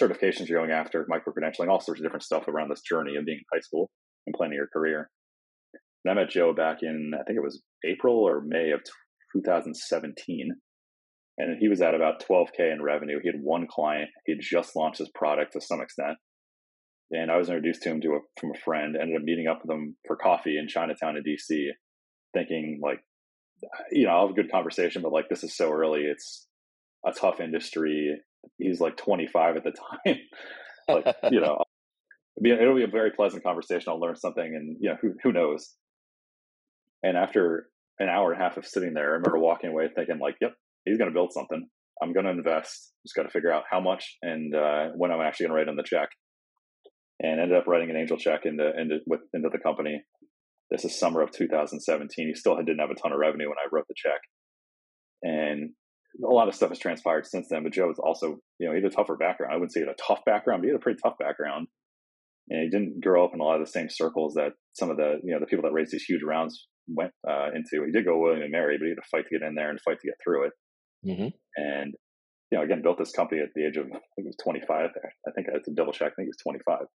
certifications 0.00 0.48
you're 0.48 0.60
going 0.60 0.70
after, 0.70 1.04
micro 1.08 1.32
credentialing, 1.32 1.68
all 1.68 1.80
sorts 1.80 2.00
of 2.00 2.04
different 2.04 2.22
stuff 2.22 2.48
around 2.48 2.70
this 2.70 2.82
journey 2.82 3.16
of 3.16 3.24
being 3.24 3.38
in 3.38 3.44
high 3.52 3.60
school 3.60 3.90
and 4.26 4.34
planning 4.34 4.56
your 4.56 4.68
career. 4.72 5.10
And 6.04 6.12
I 6.12 6.14
met 6.14 6.30
Joe 6.30 6.54
back 6.54 6.78
in, 6.82 7.12
I 7.14 7.24
think 7.24 7.36
it 7.36 7.42
was 7.42 7.60
April 7.84 8.16
or 8.16 8.42
May 8.46 8.70
of 8.70 8.80
2017. 9.34 10.50
And 11.38 11.56
he 11.58 11.68
was 11.68 11.82
at 11.82 11.94
about 11.94 12.24
12K 12.26 12.72
in 12.72 12.82
revenue. 12.82 13.18
He 13.22 13.28
had 13.28 13.40
one 13.42 13.66
client. 13.68 14.08
He 14.26 14.32
had 14.32 14.40
just 14.40 14.76
launched 14.76 14.98
his 14.98 15.10
product 15.14 15.52
to 15.52 15.60
some 15.60 15.80
extent 15.80 16.16
and 17.10 17.30
I 17.30 17.36
was 17.36 17.48
introduced 17.48 17.82
to 17.82 17.90
him 17.90 18.00
to 18.02 18.14
a, 18.14 18.18
from 18.38 18.52
a 18.54 18.58
friend. 18.58 18.96
Ended 18.96 19.16
up 19.16 19.22
meeting 19.22 19.46
up 19.46 19.60
with 19.62 19.70
him 19.70 19.96
for 20.06 20.16
coffee 20.16 20.58
in 20.58 20.68
Chinatown 20.68 21.16
in 21.16 21.24
DC, 21.24 21.68
thinking 22.32 22.80
like, 22.82 23.00
you 23.90 24.06
know, 24.06 24.12
I'll 24.12 24.28
have 24.28 24.30
a 24.36 24.40
good 24.40 24.50
conversation, 24.50 25.02
but 25.02 25.12
like 25.12 25.28
this 25.28 25.42
is 25.42 25.56
so 25.56 25.70
early. 25.72 26.02
It's 26.02 26.46
a 27.04 27.12
tough 27.12 27.40
industry. 27.40 28.16
He's 28.58 28.80
like 28.80 28.96
25 28.96 29.56
at 29.56 29.64
the 29.64 29.72
time. 30.06 30.18
like, 30.88 31.16
you 31.30 31.40
know, 31.40 31.62
it'll 32.44 32.76
be 32.76 32.84
a 32.84 32.88
very 32.88 33.10
pleasant 33.10 33.42
conversation. 33.42 33.88
I'll 33.88 34.00
learn 34.00 34.16
something, 34.16 34.44
and 34.44 34.76
you 34.80 34.90
know, 34.90 34.96
who 35.02 35.14
who 35.22 35.32
knows. 35.32 35.74
And 37.02 37.16
after 37.16 37.66
an 37.98 38.08
hour 38.08 38.32
and 38.32 38.40
a 38.40 38.44
half 38.44 38.56
of 38.56 38.66
sitting 38.66 38.94
there, 38.94 39.10
I 39.10 39.14
remember 39.14 39.38
walking 39.38 39.70
away 39.70 39.88
thinking 39.94 40.18
like, 40.18 40.36
yep, 40.40 40.52
he's 40.84 40.98
going 40.98 41.10
to 41.10 41.14
build 41.14 41.32
something. 41.32 41.66
I'm 42.02 42.12
going 42.12 42.24
to 42.24 42.32
invest. 42.32 42.92
Just 43.06 43.14
got 43.14 43.22
to 43.24 43.30
figure 43.30 43.52
out 43.52 43.64
how 43.70 43.80
much 43.80 44.16
and 44.22 44.54
uh, 44.54 44.88
when 44.96 45.10
I'm 45.10 45.20
actually 45.20 45.46
going 45.46 45.56
to 45.56 45.56
write 45.56 45.68
him 45.68 45.76
the 45.76 45.82
check 45.82 46.10
and 47.20 47.40
ended 47.40 47.56
up 47.56 47.66
writing 47.66 47.90
an 47.90 47.96
angel 47.96 48.16
check 48.16 48.40
into 48.44 48.72
into 48.76 48.98
with 49.06 49.20
into 49.32 49.48
the 49.50 49.58
company. 49.58 50.02
This 50.70 50.84
is 50.84 50.98
summer 50.98 51.20
of 51.20 51.32
2017. 51.32 52.28
He 52.28 52.34
still 52.34 52.56
didn't 52.56 52.78
have 52.78 52.90
a 52.90 52.94
ton 52.94 53.12
of 53.12 53.18
revenue 53.18 53.48
when 53.48 53.58
I 53.58 53.68
wrote 53.70 53.86
the 53.88 53.94
check, 53.96 54.20
and 55.22 55.70
a 56.24 56.32
lot 56.32 56.48
of 56.48 56.54
stuff 56.54 56.70
has 56.70 56.78
transpired 56.78 57.26
since 57.26 57.48
then. 57.50 57.62
But 57.62 57.72
Joe 57.72 57.90
is 57.90 57.98
also, 57.98 58.38
you 58.58 58.66
know, 58.66 58.74
he 58.74 58.82
had 58.82 58.90
a 58.90 58.94
tougher 58.94 59.16
background. 59.16 59.52
I 59.52 59.56
wouldn't 59.56 59.72
say 59.72 59.80
he 59.80 59.86
had 59.86 59.94
a 59.94 60.02
tough 60.02 60.24
background, 60.24 60.62
but 60.62 60.66
he 60.66 60.72
had 60.72 60.80
a 60.80 60.82
pretty 60.82 60.98
tough 61.02 61.18
background. 61.18 61.68
And 62.48 62.62
he 62.64 62.70
didn't 62.70 63.00
grow 63.00 63.24
up 63.24 63.30
in 63.32 63.40
a 63.40 63.44
lot 63.44 63.60
of 63.60 63.66
the 63.66 63.70
same 63.70 63.88
circles 63.88 64.34
that 64.34 64.52
some 64.72 64.90
of 64.90 64.96
the, 64.96 65.20
you 65.22 65.32
know, 65.32 65.38
the 65.38 65.46
people 65.46 65.62
that 65.62 65.72
raised 65.72 65.92
these 65.92 66.02
huge 66.02 66.22
rounds 66.24 66.66
went 66.88 67.12
uh, 67.28 67.50
into. 67.54 67.86
He 67.86 67.92
did 67.92 68.04
go 68.04 68.18
William 68.18 68.42
and 68.42 68.50
Mary, 68.50 68.76
but 68.76 68.86
he 68.86 68.90
had 68.90 68.96
to 68.96 69.08
fight 69.10 69.28
to 69.28 69.38
get 69.38 69.46
in 69.46 69.54
there 69.54 69.70
and 69.70 69.78
fight 69.84 69.98
to 70.00 70.08
get 70.08 70.18
through 70.24 70.46
it. 70.46 70.52
Mm-hmm. 71.06 71.28
And 71.56 71.94
you 72.50 72.58
know, 72.58 72.64
again, 72.64 72.82
built 72.82 72.98
this 72.98 73.12
company 73.12 73.40
at 73.40 73.50
the 73.54 73.66
age 73.66 73.76
of 73.76 73.86
I 73.86 74.02
think 74.16 74.26
it 74.26 74.34
was 74.34 74.42
25. 74.42 74.66
I 74.70 75.30
think 75.30 75.48
I 75.48 75.52
had 75.54 75.64
to 75.64 75.74
double 75.74 75.92
check. 75.92 76.12
I 76.12 76.14
think 76.18 76.26
it 76.26 76.34
was 76.34 76.42
25. 76.42 76.86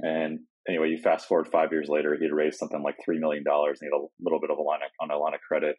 And 0.00 0.40
anyway, 0.68 0.90
you 0.90 0.98
fast 0.98 1.26
forward 1.26 1.48
five 1.48 1.72
years 1.72 1.88
later, 1.88 2.16
he'd 2.18 2.32
raised 2.32 2.58
something 2.58 2.82
like 2.82 2.96
three 3.04 3.18
million 3.18 3.44
dollars, 3.44 3.78
and 3.80 3.88
he 3.88 3.94
had 3.94 4.00
a 4.00 4.08
little 4.20 4.40
bit 4.40 4.50
of 4.50 4.58
a 4.58 4.62
line 4.62 4.80
of, 4.82 4.90
on 5.00 5.10
a 5.10 5.18
line 5.18 5.34
of 5.34 5.40
credit. 5.40 5.76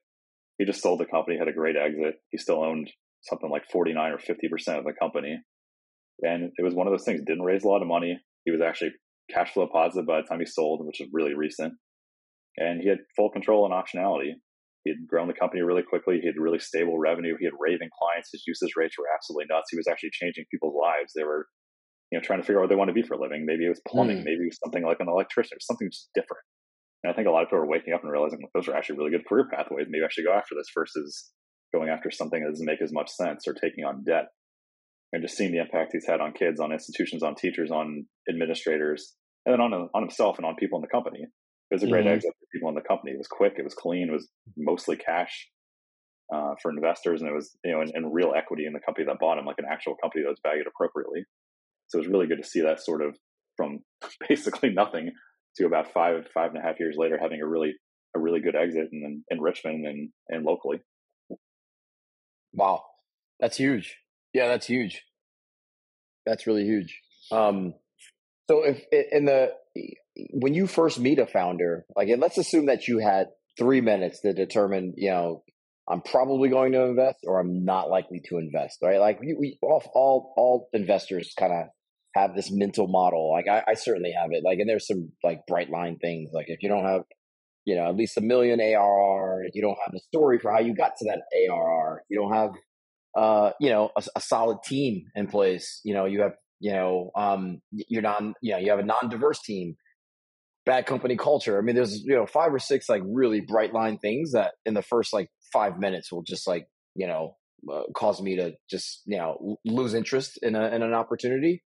He 0.57 0.65
just 0.65 0.81
sold 0.81 0.99
the 0.99 1.05
company, 1.05 1.37
had 1.37 1.47
a 1.47 1.53
great 1.53 1.75
exit. 1.75 2.15
He 2.29 2.37
still 2.37 2.63
owned 2.63 2.89
something 3.23 3.49
like 3.49 3.63
49 3.71 4.11
or 4.11 4.19
50 4.19 4.47
percent 4.47 4.79
of 4.79 4.85
the 4.85 4.93
company, 4.99 5.37
and 6.21 6.51
it 6.55 6.63
was 6.63 6.73
one 6.73 6.87
of 6.87 6.93
those 6.93 7.03
things. 7.03 7.21
Didn't 7.25 7.43
raise 7.43 7.63
a 7.63 7.67
lot 7.67 7.81
of 7.81 7.87
money. 7.87 8.17
He 8.45 8.51
was 8.51 8.61
actually 8.61 8.91
cash 9.29 9.53
flow 9.53 9.67
positive 9.71 10.05
by 10.05 10.21
the 10.21 10.27
time 10.27 10.39
he 10.39 10.45
sold, 10.45 10.85
which 10.85 11.01
is 11.01 11.09
really 11.11 11.33
recent. 11.33 11.73
And 12.57 12.81
he 12.81 12.87
had 12.87 12.99
full 13.15 13.29
control 13.31 13.65
and 13.65 13.73
optionality. 13.73 14.31
He 14.85 14.91
had 14.91 15.07
grown 15.07 15.27
the 15.27 15.33
company 15.33 15.61
really 15.61 15.81
quickly. 15.81 16.19
He 16.21 16.27
had 16.27 16.37
really 16.37 16.59
stable 16.59 16.99
revenue. 16.99 17.35
He 17.39 17.45
had 17.45 17.57
raving 17.59 17.89
clients. 17.99 18.29
His 18.31 18.45
usage 18.45 18.77
rates 18.77 18.95
were 18.97 19.09
absolutely 19.13 19.47
nuts. 19.49 19.67
He 19.71 19.77
was 19.77 19.87
actually 19.89 20.11
changing 20.13 20.45
people's 20.51 20.77
lives. 20.79 21.11
They 21.15 21.23
were, 21.23 21.47
you 22.11 22.17
know, 22.17 22.23
trying 22.23 22.39
to 22.39 22.45
figure 22.45 22.59
out 22.59 22.63
what 22.63 22.69
they 22.69 22.75
want 22.75 22.89
to 22.89 22.93
be 22.93 23.01
for 23.01 23.15
a 23.15 23.21
living. 23.21 23.45
Maybe 23.45 23.65
it 23.65 23.69
was 23.69 23.81
plumbing. 23.87 24.17
Mm. 24.17 24.25
Maybe 24.25 24.43
it 24.43 24.51
was 24.53 24.59
something 24.63 24.83
like 24.83 24.99
an 24.99 25.09
electrician 25.09 25.57
or 25.57 25.61
something 25.61 25.89
just 25.91 26.09
different. 26.13 26.43
And 27.03 27.11
I 27.11 27.15
think 27.15 27.27
a 27.27 27.31
lot 27.31 27.43
of 27.43 27.49
people 27.49 27.59
are 27.59 27.67
waking 27.67 27.93
up 27.93 28.03
and 28.03 28.11
realizing 28.11 28.39
well, 28.41 28.51
those 28.53 28.67
are 28.67 28.75
actually 28.75 28.97
really 28.97 29.11
good 29.11 29.27
career 29.27 29.47
pathways. 29.51 29.87
Maybe 29.89 30.03
I 30.03 30.09
should 30.09 30.25
go 30.25 30.33
after 30.33 30.55
this 30.55 30.67
versus 30.73 31.31
going 31.73 31.89
after 31.89 32.11
something 32.11 32.41
that 32.41 32.49
doesn't 32.49 32.65
make 32.65 32.81
as 32.81 32.93
much 32.93 33.09
sense 33.09 33.47
or 33.47 33.53
taking 33.53 33.83
on 33.83 34.03
debt. 34.03 34.27
And 35.13 35.21
just 35.21 35.37
seeing 35.37 35.51
the 35.51 35.59
impact 35.59 35.91
he's 35.93 36.07
had 36.07 36.19
on 36.19 36.33
kids, 36.33 36.59
on 36.59 36.73
institutions, 36.73 37.23
on 37.23 37.35
teachers, 37.35 37.71
on 37.71 38.05
administrators, 38.27 39.13
and 39.45 39.53
then 39.53 39.61
on 39.61 39.71
on 39.93 40.01
himself 40.01 40.37
and 40.37 40.45
on 40.45 40.55
people 40.55 40.77
in 40.77 40.81
the 40.81 40.89
company. 40.89 41.21
It 41.21 41.73
was 41.73 41.83
a 41.83 41.87
great 41.87 42.05
mm-hmm. 42.05 42.15
exit 42.15 42.33
for 42.37 42.45
people 42.53 42.69
in 42.69 42.75
the 42.75 42.81
company. 42.81 43.11
It 43.11 43.17
was 43.17 43.27
quick. 43.27 43.53
It 43.57 43.63
was 43.63 43.73
clean. 43.73 44.09
It 44.09 44.13
was 44.13 44.27
mostly 44.57 44.97
cash 44.97 45.47
uh, 46.33 46.55
for 46.61 46.71
investors, 46.71 47.21
and 47.21 47.29
it 47.29 47.33
was 47.33 47.55
you 47.63 47.71
know 47.71 47.81
and, 47.81 48.13
real 48.13 48.33
equity 48.35 48.65
in 48.65 48.73
the 48.73 48.79
company 48.79 49.05
that 49.05 49.19
bought 49.19 49.37
him, 49.37 49.45
like 49.45 49.59
an 49.59 49.65
actual 49.69 49.95
company 50.01 50.23
that 50.23 50.29
was 50.29 50.39
valued 50.43 50.67
appropriately. 50.67 51.23
So 51.87 51.97
it 51.97 52.01
was 52.01 52.07
really 52.09 52.27
good 52.27 52.41
to 52.41 52.47
see 52.47 52.61
that 52.61 52.79
sort 52.79 53.01
of 53.01 53.15
from 53.57 53.79
basically 54.29 54.69
nothing 54.69 55.11
to 55.57 55.65
about 55.65 55.93
five 55.93 56.27
five 56.33 56.49
and 56.49 56.57
a 56.57 56.61
half 56.61 56.79
years 56.79 56.95
later 56.97 57.17
having 57.21 57.41
a 57.41 57.47
really 57.47 57.73
a 58.15 58.19
really 58.19 58.39
good 58.39 58.55
exit 58.55 58.89
in, 58.91 59.23
in 59.29 59.41
Richmond 59.41 59.85
and 59.85 60.09
and 60.29 60.45
locally. 60.45 60.79
Wow, 62.53 62.83
that's 63.39 63.57
huge. 63.57 63.97
Yeah, 64.33 64.47
that's 64.47 64.67
huge. 64.67 65.03
That's 66.25 66.47
really 66.47 66.63
huge. 66.63 66.99
Um, 67.31 67.73
so 68.49 68.63
if 68.63 68.83
in 69.11 69.25
the 69.25 69.51
when 70.31 70.53
you 70.53 70.67
first 70.67 70.99
meet 70.99 71.19
a 71.19 71.25
founder, 71.25 71.85
like 71.95 72.09
let's 72.17 72.37
assume 72.37 72.67
that 72.67 72.87
you 72.87 72.99
had 72.99 73.27
three 73.57 73.81
minutes 73.81 74.21
to 74.21 74.33
determine, 74.33 74.93
you 74.97 75.09
know, 75.09 75.43
I'm 75.87 76.01
probably 76.01 76.49
going 76.49 76.71
to 76.71 76.83
invest 76.83 77.19
or 77.25 77.39
I'm 77.39 77.63
not 77.63 77.89
likely 77.89 78.21
to 78.29 78.37
invest, 78.37 78.79
right? 78.81 78.99
Like 78.99 79.19
we, 79.19 79.35
we 79.37 79.59
all, 79.61 79.83
all, 79.93 80.33
all 80.35 80.69
investors 80.73 81.33
kind 81.37 81.53
of 81.53 81.67
have 82.15 82.35
this 82.35 82.51
mental 82.51 82.87
model. 82.87 83.31
Like 83.31 83.47
I, 83.47 83.63
I 83.71 83.73
certainly 83.75 84.11
have 84.11 84.31
it. 84.31 84.43
Like, 84.43 84.59
and 84.59 84.67
there's 84.67 84.87
some 84.87 85.11
like 85.23 85.45
bright 85.47 85.69
line 85.69 85.97
things. 85.97 86.31
Like 86.33 86.45
if 86.49 86.63
you 86.63 86.69
don't 86.69 86.85
have, 86.85 87.01
you 87.65 87.75
know, 87.75 87.87
at 87.87 87.95
least 87.95 88.17
a 88.17 88.21
million 88.21 88.59
ARR, 88.59 89.45
you 89.53 89.61
don't 89.61 89.77
have 89.85 89.93
a 89.93 89.99
story 89.99 90.39
for 90.39 90.51
how 90.51 90.59
you 90.59 90.75
got 90.75 90.93
to 90.97 91.05
that 91.05 91.21
ARR, 91.49 92.03
you 92.09 92.19
don't 92.19 92.33
have, 92.33 92.51
uh, 93.15 93.51
you 93.59 93.69
know, 93.69 93.91
a, 93.95 94.03
a 94.15 94.21
solid 94.21 94.57
team 94.63 95.05
in 95.15 95.27
place. 95.27 95.81
You 95.83 95.93
know, 95.93 96.05
you 96.05 96.21
have, 96.21 96.33
you 96.59 96.73
know, 96.73 97.11
um, 97.15 97.59
you're 97.71 98.01
non, 98.01 98.33
you 98.41 98.53
know, 98.53 98.57
you 98.57 98.71
have 98.71 98.79
a 98.79 98.83
non-diverse 98.83 99.41
team 99.41 99.75
bad 100.65 100.85
company 100.85 101.15
culture. 101.15 101.57
I 101.57 101.61
mean, 101.61 101.75
there's 101.75 102.01
you 102.03 102.15
know 102.15 102.25
five 102.25 102.53
or 102.53 102.59
six 102.59 102.89
like 102.89 103.03
really 103.05 103.41
bright 103.41 103.73
line 103.73 103.97
things 103.97 104.31
that 104.33 104.53
in 104.65 104.73
the 104.73 104.81
first 104.81 105.13
like 105.13 105.29
five 105.51 105.79
minutes 105.79 106.11
will 106.11 106.23
just 106.23 106.47
like 106.47 106.67
you 106.95 107.07
know 107.07 107.35
uh, 107.71 107.83
cause 107.95 108.21
me 108.21 108.35
to 108.37 108.53
just 108.69 109.01
you 109.05 109.17
know 109.17 109.57
lose 109.65 109.93
interest 109.93 110.39
in 110.41 110.55
a 110.55 110.67
in 110.69 110.81
an 110.81 110.93
opportunity. 110.93 111.63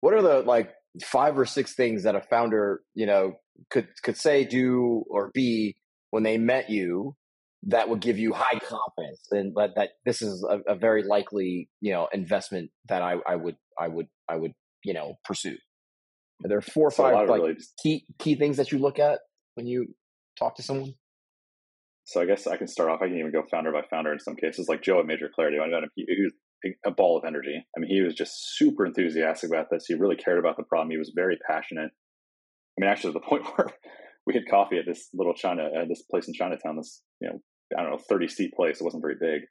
What 0.00 0.14
are 0.14 0.22
the 0.22 0.40
like 0.40 0.72
five 1.02 1.38
or 1.38 1.46
six 1.46 1.74
things 1.74 2.04
that 2.04 2.14
a 2.14 2.20
founder 2.20 2.82
you 2.94 3.06
know 3.06 3.34
could 3.70 3.88
could 4.02 4.16
say, 4.16 4.44
do, 4.44 5.04
or 5.08 5.30
be 5.32 5.76
when 6.10 6.22
they 6.22 6.38
met 6.38 6.70
you 6.70 7.16
that 7.64 7.88
would 7.88 8.00
give 8.00 8.18
you 8.18 8.32
high 8.32 8.58
confidence 8.58 9.28
and 9.30 9.54
that, 9.54 9.70
that 9.76 9.90
this 10.04 10.20
is 10.20 10.44
a, 10.48 10.72
a 10.72 10.74
very 10.74 11.04
likely 11.04 11.68
you 11.80 11.92
know 11.92 12.08
investment 12.12 12.70
that 12.88 13.02
I, 13.02 13.16
I 13.26 13.36
would 13.36 13.56
I 13.78 13.88
would 13.88 14.06
I 14.28 14.36
would 14.36 14.52
you 14.84 14.94
know 14.94 15.14
pursue. 15.24 15.56
Are 16.44 16.48
there 16.48 16.60
four 16.60 16.88
or 16.88 16.90
five 16.90 17.28
like 17.28 17.40
really 17.40 17.56
key 17.82 18.04
key 18.18 18.34
things 18.34 18.56
that 18.56 18.72
you 18.72 18.78
look 18.78 18.98
at 18.98 19.20
when 19.54 19.66
you 19.66 19.94
talk 20.38 20.56
to 20.56 20.62
someone? 20.62 20.94
So 22.04 22.20
I 22.20 22.26
guess 22.26 22.46
I 22.46 22.56
can 22.56 22.66
start 22.66 22.90
off. 22.90 23.00
I 23.02 23.08
can 23.08 23.18
even 23.18 23.32
go 23.32 23.44
founder 23.50 23.72
by 23.72 23.82
founder 23.88 24.12
in 24.12 24.18
some 24.18 24.36
cases. 24.36 24.68
Like 24.68 24.82
Joe 24.82 25.00
at 25.00 25.06
Major 25.06 25.30
Clarity, 25.32 25.58
I 25.58 25.68
met 25.68 25.84
him. 25.84 25.90
He, 25.94 26.04
he 26.08 26.22
was 26.24 26.32
a 26.84 26.90
ball 26.90 27.16
of 27.16 27.24
energy. 27.24 27.64
I 27.76 27.80
mean, 27.80 27.90
he 27.90 28.02
was 28.02 28.14
just 28.14 28.56
super 28.56 28.86
enthusiastic 28.86 29.50
about 29.50 29.66
this. 29.70 29.86
He 29.86 29.94
really 29.94 30.16
cared 30.16 30.38
about 30.38 30.56
the 30.56 30.64
problem. 30.64 30.90
He 30.90 30.98
was 30.98 31.12
very 31.14 31.38
passionate. 31.48 31.90
I 31.90 32.80
mean, 32.80 32.90
actually, 32.90 33.12
to 33.12 33.20
the 33.20 33.26
point 33.28 33.44
where 33.56 33.68
we 34.26 34.34
had 34.34 34.48
coffee 34.50 34.78
at 34.78 34.86
this 34.86 35.08
little 35.14 35.34
China, 35.34 35.64
uh, 35.64 35.84
this 35.88 36.02
place 36.02 36.28
in 36.28 36.34
Chinatown. 36.34 36.76
This 36.76 37.02
you 37.20 37.28
know, 37.28 37.40
I 37.76 37.82
don't 37.82 37.92
know, 37.92 37.98
thirty 38.08 38.28
seat 38.28 38.52
place. 38.54 38.80
It 38.80 38.84
wasn't 38.84 39.02
very 39.02 39.16
big. 39.20 39.42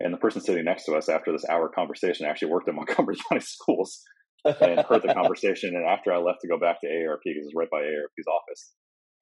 And 0.00 0.12
the 0.12 0.18
person 0.18 0.42
sitting 0.42 0.64
next 0.64 0.84
to 0.84 0.94
us 0.94 1.08
after 1.08 1.32
this 1.32 1.48
hour 1.48 1.70
conversation 1.74 2.26
actually 2.26 2.50
worked 2.50 2.68
at 2.68 2.74
Montgomery 2.76 3.16
County 3.28 3.40
Schools 3.40 4.02
and 4.44 4.80
heard 4.80 5.02
the 5.02 5.14
conversation. 5.14 5.74
And 5.74 5.86
after 5.86 6.12
I 6.12 6.18
left 6.18 6.40
to 6.42 6.48
go 6.48 6.58
back 6.58 6.80
to 6.80 6.86
AARP, 6.86 7.24
because 7.24 7.46
it 7.46 7.46
was 7.46 7.54
right 7.56 7.70
by 7.70 7.78
AARP's 7.78 8.26
office, 8.28 8.74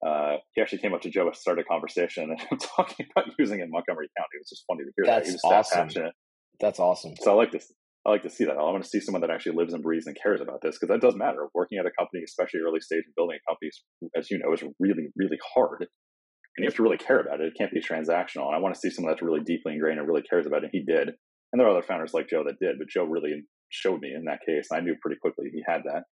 uh, 0.05 0.37
he 0.53 0.61
actually 0.61 0.79
came 0.79 0.93
up 0.93 1.01
to 1.01 1.09
Joe, 1.09 1.27
and 1.27 1.35
started 1.35 1.65
a 1.65 1.67
conversation, 1.67 2.35
and 2.51 2.59
talking 2.59 3.05
about 3.15 3.31
using 3.37 3.59
it 3.59 3.63
in 3.63 3.71
Montgomery 3.71 4.09
County. 4.17 4.35
It 4.35 4.41
was 4.41 4.49
just 4.49 4.63
funny 4.67 4.83
to 4.83 4.91
hear 4.95 5.05
That's 5.05 5.27
that. 5.27 5.29
He 5.29 5.33
was 5.33 5.43
awesome. 5.43 5.87
passionate. 5.87 6.13
That's 6.59 6.79
awesome. 6.79 7.13
So 7.21 7.31
I 7.31 7.35
like 7.35 7.51
this. 7.51 7.71
I 8.05 8.11
like 8.11 8.23
to 8.23 8.29
see 8.29 8.45
that. 8.45 8.57
I 8.57 8.61
want 8.61 8.83
to 8.83 8.89
see 8.89 8.99
someone 8.99 9.21
that 9.21 9.31
actually 9.31 9.57
lives 9.57 9.73
and 9.73 9.81
breathes 9.81 10.05
and 10.05 10.15
cares 10.21 10.39
about 10.39 10.61
this 10.61 10.77
because 10.77 10.93
that 10.93 11.01
does 11.01 11.15
matter. 11.15 11.47
Working 11.55 11.79
at 11.79 11.87
a 11.87 11.91
company, 11.97 12.21
especially 12.23 12.59
early 12.61 12.79
stage 12.79 13.01
and 13.03 13.15
building 13.17 13.39
a 13.41 13.49
company, 13.49 13.71
as 14.15 14.29
you 14.29 14.37
know, 14.37 14.53
is 14.53 14.61
really, 14.79 15.09
really 15.17 15.39
hard. 15.55 15.81
And 15.81 16.63
you 16.63 16.65
have 16.65 16.75
to 16.75 16.83
really 16.83 17.01
care 17.01 17.19
about 17.19 17.41
it. 17.41 17.47
It 17.47 17.57
can't 17.57 17.73
be 17.73 17.81
transactional. 17.81 18.45
And 18.45 18.55
I 18.55 18.59
want 18.59 18.75
to 18.75 18.79
see 18.79 18.91
someone 18.91 19.11
that's 19.11 19.23
really 19.23 19.41
deeply 19.41 19.73
ingrained 19.73 19.97
and 19.97 20.07
really 20.07 20.21
cares 20.21 20.45
about 20.45 20.63
it. 20.63 20.69
And 20.69 20.71
he 20.71 20.85
did. 20.85 21.09
And 21.51 21.59
there 21.59 21.67
are 21.67 21.71
other 21.71 21.81
founders 21.81 22.13
like 22.13 22.29
Joe 22.29 22.43
that 22.45 22.61
did, 22.61 22.77
but 22.77 22.87
Joe 22.87 23.05
really 23.05 23.41
showed 23.69 24.01
me 24.01 24.13
in 24.13 24.25
that 24.25 24.39
case. 24.45 24.67
And 24.69 24.79
I 24.79 24.83
knew 24.83 24.95
pretty 25.01 25.17
quickly 25.19 25.49
he 25.51 25.63
had 25.67 25.81
that. 25.85 26.03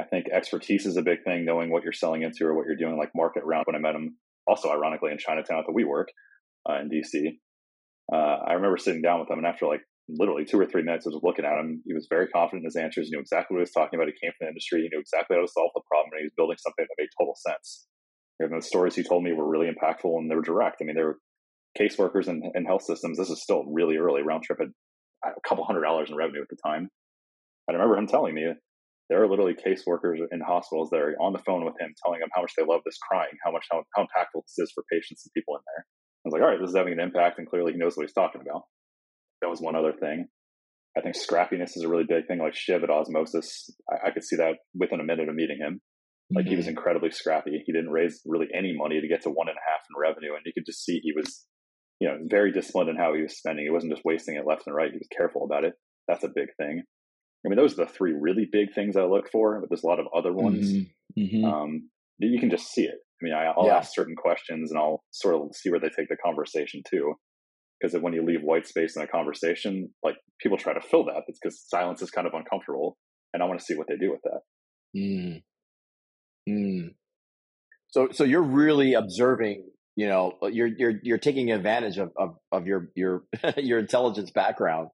I 0.00 0.04
think 0.04 0.26
expertise 0.32 0.86
is 0.86 0.96
a 0.96 1.02
big 1.02 1.22
thing, 1.24 1.44
knowing 1.44 1.70
what 1.70 1.84
you're 1.84 1.92
selling 1.92 2.22
into 2.22 2.44
or 2.46 2.54
what 2.54 2.66
you're 2.66 2.76
doing, 2.76 2.96
like 2.96 3.10
market 3.14 3.44
round. 3.44 3.66
When 3.66 3.76
I 3.76 3.78
met 3.78 3.94
him, 3.94 4.16
also 4.46 4.70
ironically 4.70 5.12
in 5.12 5.18
Chinatown 5.18 5.58
at 5.58 5.64
the 5.66 5.72
WeWork 5.72 6.06
uh, 6.68 6.80
in 6.80 6.88
DC, 6.88 7.36
uh, 8.12 8.38
I 8.48 8.54
remember 8.54 8.78
sitting 8.78 9.02
down 9.02 9.20
with 9.20 9.30
him, 9.30 9.38
and 9.38 9.46
after 9.46 9.66
like 9.66 9.82
literally 10.08 10.44
two 10.44 10.58
or 10.58 10.66
three 10.66 10.82
minutes, 10.82 11.06
I 11.06 11.10
was 11.10 11.20
looking 11.22 11.44
at 11.44 11.58
him. 11.58 11.82
He 11.84 11.94
was 11.94 12.06
very 12.08 12.28
confident 12.28 12.62
in 12.62 12.66
his 12.66 12.76
answers. 12.76 13.06
He 13.06 13.12
knew 13.14 13.20
exactly 13.20 13.54
what 13.54 13.60
he 13.60 13.68
was 13.68 13.76
talking 13.76 13.98
about. 13.98 14.08
He 14.08 14.18
came 14.18 14.32
from 14.38 14.46
the 14.46 14.48
industry. 14.48 14.82
He 14.82 14.88
knew 14.88 15.00
exactly 15.00 15.36
how 15.36 15.42
to 15.42 15.52
solve 15.52 15.70
the 15.74 15.84
problem, 15.86 16.10
and 16.12 16.20
he 16.20 16.26
was 16.26 16.36
building 16.36 16.56
something 16.58 16.86
that 16.88 16.98
made 16.98 17.12
total 17.18 17.36
sense. 17.36 17.86
And 18.40 18.56
the 18.56 18.64
stories 18.64 18.96
he 18.96 19.02
told 19.02 19.22
me 19.22 19.32
were 19.32 19.48
really 19.48 19.68
impactful 19.68 20.16
and 20.16 20.30
they 20.30 20.34
were 20.34 20.40
direct. 20.40 20.78
I 20.80 20.84
mean, 20.84 20.96
they 20.96 21.04
were 21.04 21.18
caseworkers 21.78 22.26
and, 22.26 22.42
and 22.54 22.66
health 22.66 22.82
systems. 22.82 23.18
This 23.18 23.28
is 23.28 23.42
still 23.42 23.64
really 23.68 23.98
early. 23.98 24.22
Roundtrip 24.22 24.58
had 24.58 24.72
a 25.24 25.48
couple 25.48 25.64
hundred 25.64 25.82
dollars 25.82 26.08
in 26.08 26.16
revenue 26.16 26.40
at 26.40 26.48
the 26.48 26.56
time. 26.64 26.88
I 27.68 27.72
remember 27.74 27.98
him 27.98 28.06
telling 28.06 28.34
me 28.34 28.46
there 29.10 29.20
are 29.20 29.28
literally 29.28 29.58
caseworkers 29.58 30.22
in 30.30 30.40
hospitals 30.40 30.88
that 30.90 31.02
are 31.02 31.16
on 31.20 31.32
the 31.32 31.42
phone 31.42 31.64
with 31.64 31.74
him, 31.80 31.92
telling 31.98 32.22
him 32.22 32.30
how 32.32 32.42
much 32.42 32.52
they 32.56 32.64
love 32.64 32.80
this 32.86 32.96
crying, 33.02 33.34
how 33.44 33.50
much 33.50 33.66
how, 33.70 33.82
how 33.94 34.02
impactful 34.04 34.46
this 34.46 34.56
is 34.56 34.72
for 34.72 34.84
patients 34.90 35.26
and 35.26 35.34
people 35.34 35.56
in 35.56 35.62
there. 35.66 35.84
I 35.84 36.22
was 36.24 36.32
like, 36.32 36.42
all 36.42 36.48
right, 36.48 36.60
this 36.60 36.70
is 36.70 36.76
having 36.76 36.94
an 36.94 37.00
impact, 37.00 37.38
and 37.38 37.48
clearly 37.48 37.72
he 37.72 37.78
knows 37.78 37.96
what 37.96 38.06
he's 38.06 38.14
talking 38.14 38.40
about. 38.40 38.62
That 39.42 39.50
was 39.50 39.60
one 39.60 39.74
other 39.74 39.92
thing. 39.92 40.28
I 40.96 41.00
think 41.00 41.16
scrappiness 41.16 41.76
is 41.76 41.82
a 41.82 41.88
really 41.88 42.06
big 42.06 42.26
thing. 42.28 42.38
Like 42.38 42.54
Shiv 42.54 42.84
at 42.84 42.90
Osmosis, 42.90 43.70
I, 43.90 44.08
I 44.08 44.10
could 44.12 44.24
see 44.24 44.36
that 44.36 44.62
within 44.74 45.00
a 45.00 45.04
minute 45.04 45.28
of 45.28 45.34
meeting 45.34 45.58
him. 45.58 45.80
Like 46.30 46.44
mm-hmm. 46.44 46.50
he 46.50 46.56
was 46.56 46.66
mm-hmm. 46.66 46.78
incredibly 46.78 47.10
scrappy. 47.10 47.62
He 47.66 47.72
didn't 47.72 47.90
raise 47.90 48.22
really 48.24 48.46
any 48.54 48.74
money 48.76 49.00
to 49.00 49.08
get 49.08 49.22
to 49.22 49.30
one 49.30 49.48
and 49.48 49.58
a 49.58 49.66
half 49.66 49.82
in 49.90 49.98
revenue, 49.98 50.38
and 50.38 50.46
you 50.46 50.52
could 50.54 50.66
just 50.66 50.84
see 50.84 51.00
he 51.02 51.12
was, 51.16 51.46
you 51.98 52.06
know, 52.06 52.18
very 52.30 52.52
disciplined 52.52 52.90
in 52.90 52.96
how 52.96 53.14
he 53.14 53.22
was 53.22 53.36
spending. 53.36 53.64
He 53.64 53.74
wasn't 53.74 53.92
just 53.92 54.04
wasting 54.04 54.36
it 54.36 54.46
left 54.46 54.66
and 54.66 54.76
right. 54.76 54.92
He 54.92 54.98
was 54.98 55.10
careful 55.10 55.42
about 55.44 55.64
it. 55.64 55.74
That's 56.06 56.22
a 56.22 56.30
big 56.32 56.54
thing. 56.58 56.84
I 57.44 57.48
mean, 57.48 57.56
those 57.56 57.78
are 57.78 57.86
the 57.86 57.90
three 57.90 58.12
really 58.12 58.46
big 58.50 58.74
things 58.74 58.96
I 58.96 59.04
look 59.04 59.30
for, 59.30 59.58
but 59.60 59.70
there's 59.70 59.82
a 59.82 59.86
lot 59.86 60.00
of 60.00 60.06
other 60.14 60.32
ones. 60.32 60.72
Mm-hmm. 60.72 61.20
mm-hmm. 61.20 61.44
Um, 61.44 61.90
you 62.18 62.38
can 62.38 62.50
just 62.50 62.70
see 62.70 62.82
it. 62.82 62.98
I 63.20 63.24
mean, 63.24 63.32
I, 63.32 63.52
will 63.56 63.66
yeah. 63.66 63.78
ask 63.78 63.94
certain 63.94 64.14
questions 64.14 64.70
and 64.70 64.78
I'll 64.78 65.02
sort 65.10 65.34
of 65.34 65.54
see 65.54 65.70
where 65.70 65.80
they 65.80 65.88
take 65.88 66.08
the 66.08 66.16
conversation 66.16 66.82
to. 66.90 67.14
Because 67.80 67.98
when 68.00 68.12
you 68.12 68.24
leave 68.24 68.42
white 68.42 68.66
space 68.66 68.94
in 68.94 69.02
a 69.02 69.06
conversation, 69.06 69.88
like 70.02 70.16
people 70.38 70.58
try 70.58 70.74
to 70.74 70.82
fill 70.82 71.04
that, 71.06 71.22
it's 71.28 71.38
because 71.42 71.64
silence 71.66 72.02
is 72.02 72.10
kind 72.10 72.26
of 72.26 72.34
uncomfortable, 72.34 72.98
and 73.32 73.42
I 73.42 73.46
want 73.46 73.58
to 73.58 73.64
see 73.64 73.74
what 73.74 73.86
they 73.88 73.96
do 73.96 74.10
with 74.10 74.20
that. 74.24 74.40
Mm. 74.94 75.42
Mm. 76.46 76.94
So, 77.88 78.08
so 78.12 78.24
you're 78.24 78.42
really 78.42 78.92
observing, 78.92 79.66
you 79.96 80.08
know, 80.08 80.36
you're 80.52 80.66
you're 80.66 80.94
you're 81.02 81.18
taking 81.18 81.52
advantage 81.52 81.96
of 81.96 82.10
of, 82.18 82.36
of 82.52 82.66
your 82.66 82.90
your 82.94 83.24
your 83.56 83.78
intelligence 83.78 84.30
background 84.30 84.90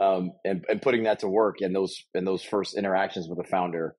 um, 0.00 0.32
and 0.44 0.64
and 0.68 0.82
putting 0.82 1.04
that 1.04 1.20
to 1.20 1.28
work 1.28 1.60
in 1.60 1.72
those 1.72 2.04
in 2.14 2.24
those 2.24 2.42
first 2.42 2.76
interactions 2.76 3.28
with 3.28 3.38
a 3.38 3.48
founder 3.48 3.96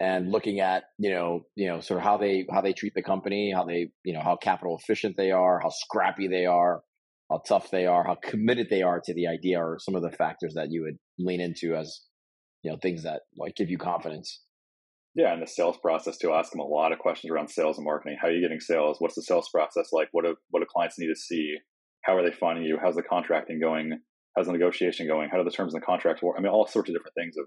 and 0.00 0.30
looking 0.30 0.60
at 0.60 0.84
you 0.98 1.10
know 1.10 1.42
you 1.54 1.68
know 1.68 1.80
sort 1.80 1.98
of 1.98 2.04
how 2.04 2.16
they 2.16 2.46
how 2.50 2.60
they 2.60 2.72
treat 2.72 2.94
the 2.94 3.02
company 3.02 3.52
how 3.54 3.64
they 3.64 3.88
you 4.04 4.12
know 4.12 4.22
how 4.22 4.36
capital 4.36 4.78
efficient 4.80 5.16
they 5.16 5.30
are 5.30 5.60
how 5.60 5.70
scrappy 5.70 6.28
they 6.28 6.46
are 6.46 6.82
how 7.30 7.38
tough 7.46 7.70
they 7.70 7.86
are 7.86 8.04
how 8.04 8.16
committed 8.22 8.68
they 8.70 8.82
are 8.82 9.00
to 9.04 9.14
the 9.14 9.26
idea 9.26 9.58
or 9.58 9.78
some 9.80 9.94
of 9.94 10.02
the 10.02 10.10
factors 10.10 10.54
that 10.54 10.70
you 10.70 10.82
would 10.82 10.98
lean 11.18 11.40
into 11.40 11.74
as 11.74 12.02
you 12.62 12.70
know 12.70 12.76
things 12.80 13.02
that 13.02 13.22
like 13.36 13.56
give 13.56 13.70
you 13.70 13.78
confidence. 13.78 14.42
Yeah 15.14 15.32
and 15.32 15.42
the 15.42 15.46
sales 15.46 15.76
process 15.76 16.16
to 16.18 16.32
ask 16.32 16.52
them 16.52 16.60
a 16.60 16.66
lot 16.66 16.92
of 16.92 16.98
questions 16.98 17.30
around 17.30 17.48
sales 17.48 17.76
and 17.76 17.84
marketing. 17.84 18.16
How 18.20 18.28
are 18.28 18.32
you 18.32 18.40
getting 18.40 18.60
sales? 18.60 18.96
What's 18.98 19.14
the 19.14 19.22
sales 19.22 19.48
process 19.52 19.88
like? 19.92 20.08
What 20.12 20.24
do 20.24 20.36
what 20.50 20.60
do 20.60 20.66
clients 20.72 20.98
need 20.98 21.08
to 21.08 21.16
see? 21.16 21.56
How 22.02 22.16
are 22.16 22.22
they 22.22 22.34
finding 22.34 22.64
you? 22.64 22.78
How's 22.82 22.96
the 22.96 23.02
contracting 23.02 23.60
going 23.60 24.00
how's 24.36 24.46
the 24.46 24.52
negotiation 24.52 25.06
going 25.06 25.28
how 25.30 25.38
do 25.38 25.44
the 25.44 25.50
terms 25.50 25.74
and 25.74 25.82
the 25.82 25.86
contracts 25.86 26.22
work 26.22 26.36
i 26.38 26.40
mean 26.40 26.52
all 26.52 26.66
sorts 26.66 26.88
of 26.88 26.94
different 26.94 27.14
things 27.14 27.36
of 27.38 27.46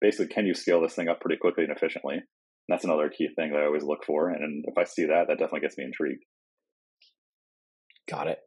basically, 0.00 0.28
can 0.28 0.46
you 0.46 0.54
scale 0.54 0.80
this 0.80 0.94
thing 0.94 1.08
up 1.08 1.20
pretty 1.20 1.36
quickly 1.36 1.64
and 1.64 1.72
efficiently? 1.72 2.14
And 2.14 2.24
that's 2.68 2.84
another 2.84 3.08
key 3.08 3.28
thing 3.34 3.52
that 3.52 3.60
I 3.60 3.66
always 3.66 3.84
look 3.84 4.04
for. 4.04 4.30
And 4.30 4.64
if 4.66 4.78
I 4.78 4.84
see 4.84 5.06
that, 5.06 5.26
that 5.28 5.38
definitely 5.38 5.60
gets 5.60 5.78
me 5.78 5.84
intrigued. 5.84 6.24
Got 8.08 8.28
it. 8.28 8.38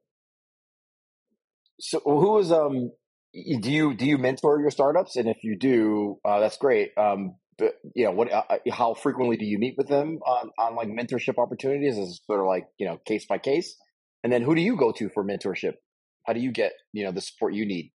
So 1.79 2.01
who 2.03 2.37
is 2.39 2.51
um 2.51 2.91
do 3.33 3.71
you 3.71 3.95
do 3.95 4.05
you 4.05 4.17
mentor 4.17 4.59
your 4.59 4.69
startups 4.69 5.15
and 5.15 5.27
if 5.27 5.37
you 5.43 5.57
do 5.57 6.19
uh, 6.23 6.39
that's 6.39 6.57
great 6.57 6.91
um 6.97 7.35
but 7.57 7.73
you 7.95 8.05
know 8.05 8.11
what 8.11 8.31
uh, 8.31 8.43
uh 8.47 8.57
how 8.71 8.93
frequently 8.93 9.37
do 9.37 9.45
you 9.45 9.57
meet 9.57 9.73
with 9.75 9.87
them 9.87 10.19
on 10.25 10.51
on 10.59 10.75
like 10.75 10.87
mentorship 10.87 11.41
opportunities 11.41 11.97
is 11.97 12.21
sort 12.27 12.39
of 12.39 12.45
like 12.45 12.65
you 12.77 12.85
know 12.85 12.99
case 13.07 13.25
by 13.25 13.39
case 13.39 13.75
and 14.23 14.31
then 14.31 14.43
who 14.43 14.53
do 14.53 14.61
you 14.61 14.77
go 14.77 14.91
to 14.91 15.09
for 15.09 15.25
mentorship 15.25 15.73
how 16.25 16.33
do 16.33 16.39
you 16.39 16.51
get 16.51 16.73
you 16.91 17.03
know 17.03 17.11
the 17.11 17.21
support 17.21 17.53
you 17.53 17.65
need 17.65 17.91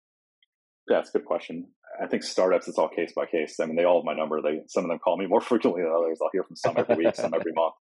yeah 0.88 0.96
that's 0.96 1.10
a 1.10 1.18
good 1.18 1.24
question 1.24 1.66
I 2.02 2.06
think 2.06 2.22
startups, 2.22 2.68
it's 2.68 2.78
all 2.78 2.88
case 2.88 3.12
by 3.14 3.26
case. 3.26 3.58
I 3.60 3.66
mean, 3.66 3.76
they 3.76 3.84
all 3.84 4.00
have 4.00 4.04
my 4.04 4.14
number. 4.14 4.40
They 4.42 4.62
some 4.68 4.84
of 4.84 4.90
them 4.90 4.98
call 4.98 5.16
me 5.16 5.26
more 5.26 5.40
frequently 5.52 5.82
than 5.82 5.92
others. 5.92 6.18
I'll 6.22 6.30
hear 6.32 6.44
from 6.44 6.56
some 6.56 6.74
every 6.76 6.96
week, 6.96 7.14
some 7.14 7.34
every 7.34 7.52
month. 7.52 7.74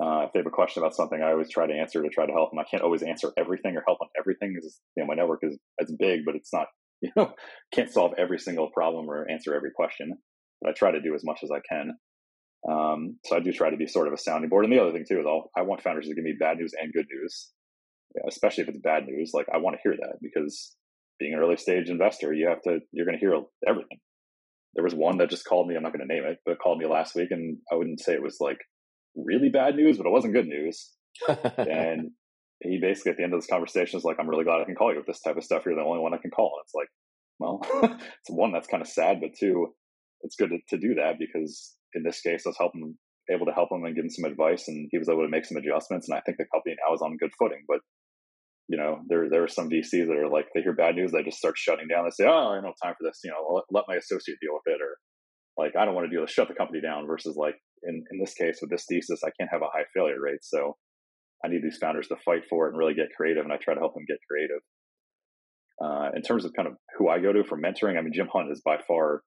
Uh, 0.00 0.24
if 0.26 0.32
they 0.32 0.38
have 0.38 0.46
a 0.46 0.50
question 0.50 0.82
about 0.82 0.94
something, 0.94 1.20
I 1.20 1.32
always 1.32 1.50
try 1.50 1.66
to 1.66 1.74
answer 1.74 2.02
to 2.02 2.08
try 2.08 2.26
to 2.26 2.32
help 2.32 2.50
them. 2.50 2.58
I 2.58 2.64
can't 2.64 2.82
always 2.82 3.02
answer 3.02 3.32
everything 3.36 3.76
or 3.76 3.82
help 3.86 3.98
on 4.00 4.08
everything 4.18 4.54
because 4.54 4.80
you 4.96 5.02
know 5.02 5.06
my 5.06 5.14
network 5.14 5.40
is 5.42 5.58
as 5.80 5.92
big, 5.98 6.20
but 6.24 6.34
it's 6.34 6.52
not 6.52 6.66
you 7.02 7.10
know 7.16 7.32
can't 7.72 7.90
solve 7.90 8.12
every 8.18 8.38
single 8.38 8.70
problem 8.70 9.08
or 9.08 9.28
answer 9.30 9.54
every 9.54 9.70
question. 9.74 10.14
But 10.60 10.70
I 10.70 10.72
try 10.74 10.90
to 10.90 11.00
do 11.00 11.14
as 11.14 11.24
much 11.24 11.40
as 11.42 11.50
I 11.50 11.60
can. 11.68 11.92
Um, 12.70 13.18
so 13.24 13.36
I 13.36 13.40
do 13.40 13.52
try 13.52 13.70
to 13.70 13.76
be 13.78 13.86
sort 13.86 14.06
of 14.06 14.12
a 14.12 14.18
sounding 14.18 14.50
board. 14.50 14.66
And 14.66 14.72
the 14.72 14.78
other 14.78 14.92
thing 14.92 15.06
too 15.08 15.20
is 15.20 15.26
I'll, 15.26 15.50
I 15.56 15.62
want 15.62 15.82
founders 15.82 16.06
to 16.06 16.14
give 16.14 16.24
me 16.24 16.34
bad 16.38 16.58
news 16.58 16.74
and 16.78 16.92
good 16.92 17.06
news, 17.10 17.48
especially 18.28 18.62
if 18.62 18.68
it's 18.68 18.78
bad 18.78 19.06
news. 19.06 19.32
Like 19.34 19.46
I 19.52 19.58
want 19.58 19.76
to 19.76 19.82
hear 19.82 19.96
that 19.98 20.18
because 20.20 20.74
being 21.18 21.34
an 21.34 21.40
early 21.40 21.56
stage 21.56 21.88
investor, 21.88 22.32
you 22.32 22.48
have 22.48 22.62
to 22.62 22.80
you're 22.92 23.06
going 23.06 23.18
to 23.18 23.24
hear 23.24 23.34
everything. 23.66 23.98
There 24.74 24.84
was 24.84 24.94
one 24.94 25.18
that 25.18 25.30
just 25.30 25.44
called 25.44 25.68
me. 25.68 25.76
I'm 25.76 25.82
not 25.82 25.92
going 25.92 26.06
to 26.06 26.14
name 26.14 26.24
it, 26.24 26.38
but 26.46 26.60
called 26.60 26.78
me 26.78 26.86
last 26.86 27.14
week, 27.14 27.30
and 27.30 27.58
I 27.70 27.74
wouldn't 27.74 28.00
say 28.00 28.14
it 28.14 28.22
was 28.22 28.38
like 28.40 28.58
really 29.16 29.48
bad 29.48 29.74
news, 29.74 29.96
but 29.96 30.06
it 30.06 30.12
wasn't 30.12 30.34
good 30.34 30.46
news. 30.46 30.90
and 31.28 32.10
he 32.62 32.78
basically 32.80 33.12
at 33.12 33.16
the 33.16 33.24
end 33.24 33.34
of 33.34 33.40
this 33.40 33.50
conversation 33.50 33.98
is 33.98 34.04
like, 34.04 34.16
"I'm 34.20 34.28
really 34.28 34.44
glad 34.44 34.60
I 34.60 34.64
can 34.64 34.76
call 34.76 34.92
you 34.92 34.98
with 34.98 35.06
this 35.06 35.20
type 35.20 35.36
of 35.36 35.44
stuff. 35.44 35.64
You're 35.66 35.74
the 35.74 35.82
only 35.82 36.00
one 36.00 36.14
I 36.14 36.18
can 36.18 36.30
call." 36.30 36.52
And 36.56 36.64
it's 36.64 36.74
like, 36.74 36.88
well, 37.40 37.60
it's 38.20 38.30
one 38.30 38.52
that's 38.52 38.68
kind 38.68 38.82
of 38.82 38.88
sad, 38.88 39.20
but 39.20 39.30
two, 39.38 39.74
it's 40.22 40.36
good 40.36 40.50
to, 40.50 40.58
to 40.68 40.78
do 40.78 40.94
that 40.94 41.18
because 41.18 41.74
in 41.94 42.02
this 42.04 42.20
case, 42.20 42.42
I 42.46 42.50
was 42.50 42.58
helping 42.58 42.94
able 43.30 43.46
to 43.46 43.52
help 43.52 43.70
him 43.70 43.84
and 43.84 43.94
give 43.94 44.04
him 44.04 44.10
some 44.10 44.30
advice, 44.30 44.68
and 44.68 44.88
he 44.90 44.98
was 44.98 45.08
able 45.08 45.22
to 45.22 45.28
make 45.28 45.44
some 45.44 45.56
adjustments. 45.56 46.08
And 46.08 46.16
I 46.16 46.20
think 46.20 46.38
the 46.38 46.46
company 46.52 46.76
now 46.78 46.94
is 46.94 47.02
on 47.02 47.16
good 47.16 47.30
footing. 47.38 47.64
But 47.66 47.80
you 48.70 48.76
know, 48.78 49.00
there 49.08 49.28
there 49.28 49.42
are 49.42 49.48
some 49.48 49.68
VCs 49.68 50.06
that 50.06 50.16
are 50.16 50.30
like 50.30 50.46
they 50.54 50.62
hear 50.62 50.72
bad 50.72 50.94
news, 50.94 51.10
they 51.10 51.24
just 51.24 51.38
start 51.38 51.58
shutting 51.58 51.88
down. 51.88 52.04
They 52.04 52.14
say, 52.14 52.28
"Oh, 52.30 52.54
I 52.54 52.62
don't 52.62 52.70
have 52.70 52.80
time 52.80 52.94
for 52.96 53.02
this." 53.02 53.18
You 53.24 53.32
know, 53.32 53.42
let, 53.52 53.64
let 53.72 53.84
my 53.88 53.96
associate 53.96 54.38
deal 54.40 54.54
with 54.54 54.72
it, 54.72 54.80
or 54.80 54.94
like 55.58 55.74
I 55.74 55.84
don't 55.84 55.96
want 55.96 56.06
to 56.06 56.14
deal 56.14 56.22
with 56.22 56.30
shut 56.30 56.46
the 56.46 56.54
company 56.54 56.80
down. 56.80 57.04
Versus 57.08 57.34
like 57.36 57.56
in 57.82 58.04
in 58.12 58.20
this 58.20 58.32
case 58.34 58.58
with 58.62 58.70
this 58.70 58.86
thesis, 58.88 59.22
I 59.26 59.34
can't 59.36 59.50
have 59.50 59.62
a 59.62 59.74
high 59.74 59.90
failure 59.92 60.22
rate, 60.22 60.44
so 60.46 60.76
I 61.44 61.48
need 61.48 61.64
these 61.64 61.78
founders 61.78 62.06
to 62.08 62.16
fight 62.24 62.42
for 62.48 62.66
it 62.66 62.70
and 62.70 62.78
really 62.78 62.94
get 62.94 63.10
creative, 63.16 63.42
and 63.42 63.52
I 63.52 63.56
try 63.56 63.74
to 63.74 63.80
help 63.80 63.94
them 63.94 64.06
get 64.06 64.22
creative. 64.30 64.62
Uh, 65.82 66.14
in 66.14 66.22
terms 66.22 66.44
of 66.44 66.52
kind 66.54 66.68
of 66.68 66.74
who 66.96 67.08
I 67.08 67.18
go 67.18 67.32
to 67.32 67.42
for 67.42 67.58
mentoring, 67.58 67.98
I 67.98 68.02
mean, 68.02 68.12
Jim 68.14 68.28
Hunt 68.32 68.52
is 68.52 68.62
by 68.64 68.78
far 68.86 69.22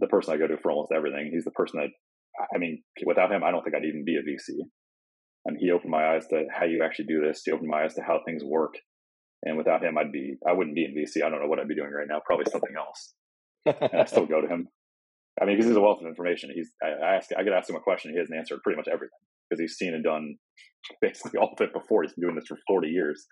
the 0.00 0.08
person 0.08 0.34
I 0.34 0.36
go 0.36 0.48
to 0.48 0.56
for 0.56 0.72
almost 0.72 0.90
everything. 0.90 1.30
He's 1.30 1.44
the 1.44 1.52
person 1.52 1.78
that, 1.78 1.90
I 2.52 2.58
mean, 2.58 2.82
without 3.06 3.30
him, 3.30 3.44
I 3.44 3.52
don't 3.52 3.62
think 3.62 3.76
I'd 3.76 3.84
even 3.84 4.04
be 4.04 4.16
a 4.16 4.24
VC 4.26 4.66
and 5.48 5.56
he 5.58 5.70
opened 5.70 5.90
my 5.90 6.14
eyes 6.14 6.26
to 6.28 6.44
how 6.52 6.66
you 6.66 6.84
actually 6.84 7.06
do 7.06 7.22
this. 7.26 7.40
He 7.42 7.50
opened 7.50 7.70
my 7.70 7.84
eyes 7.84 7.94
to 7.94 8.02
how 8.02 8.20
things 8.24 8.44
work. 8.44 8.74
And 9.44 9.56
without 9.56 9.82
him, 9.82 9.96
I'd 9.96 10.12
be 10.12 10.36
I 10.46 10.52
wouldn't 10.52 10.76
be 10.76 10.84
in 10.84 10.94
VC. 10.94 11.24
I 11.24 11.30
don't 11.30 11.40
know 11.40 11.48
what 11.48 11.58
I'd 11.58 11.68
be 11.68 11.74
doing 11.74 11.90
right 11.90 12.06
now. 12.08 12.20
Probably 12.24 12.44
something 12.50 12.76
else. 12.76 13.14
and 13.66 14.00
I 14.00 14.04
still 14.04 14.26
go 14.26 14.42
to 14.42 14.46
him. 14.46 14.68
I 15.40 15.46
mean, 15.46 15.56
because 15.56 15.68
he's 15.68 15.76
a 15.76 15.80
wealth 15.80 16.00
of 16.02 16.06
information. 16.06 16.50
He's 16.54 16.70
I, 16.82 16.88
I 16.88 17.16
ask 17.16 17.30
I 17.36 17.44
could 17.44 17.54
ask 17.54 17.70
him 17.70 17.76
a 17.76 17.80
question. 17.80 18.12
He 18.12 18.18
has 18.18 18.28
an 18.30 18.36
answer 18.36 18.56
to 18.56 18.60
pretty 18.62 18.76
much 18.76 18.88
everything 18.88 19.16
because 19.48 19.60
he's 19.60 19.76
seen 19.76 19.94
and 19.94 20.04
done 20.04 20.36
basically 21.00 21.38
all 21.40 21.54
of 21.58 21.60
it 21.64 21.72
before. 21.72 22.02
He's 22.02 22.12
been 22.12 22.28
doing 22.28 22.36
this 22.36 22.46
for 22.46 22.58
forty 22.66 22.88
years. 22.88 23.26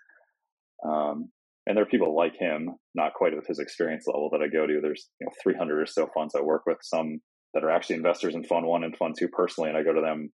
Um, 0.87 1.29
and 1.67 1.75
there 1.75 1.83
are 1.83 1.93
people 1.93 2.15
like 2.15 2.33
him, 2.39 2.69
not 2.95 3.13
quite 3.13 3.35
with 3.35 3.45
his 3.45 3.59
experience 3.59 4.05
level 4.07 4.29
that 4.31 4.41
I 4.41 4.47
go 4.47 4.65
to. 4.65 4.79
There's 4.81 5.09
you 5.19 5.27
know 5.27 5.33
300 5.43 5.81
or 5.81 5.85
so 5.85 6.07
funds 6.15 6.33
I 6.33 6.41
work 6.41 6.63
with. 6.65 6.77
Some 6.81 7.19
that 7.53 7.63
are 7.63 7.69
actually 7.69 7.97
investors 7.97 8.33
in 8.33 8.43
Fund 8.45 8.65
One 8.65 8.85
and 8.85 8.97
Fund 8.97 9.15
Two 9.19 9.27
personally, 9.27 9.69
and 9.69 9.77
I 9.77 9.83
go 9.83 9.93
to 9.93 10.01
them 10.01 10.31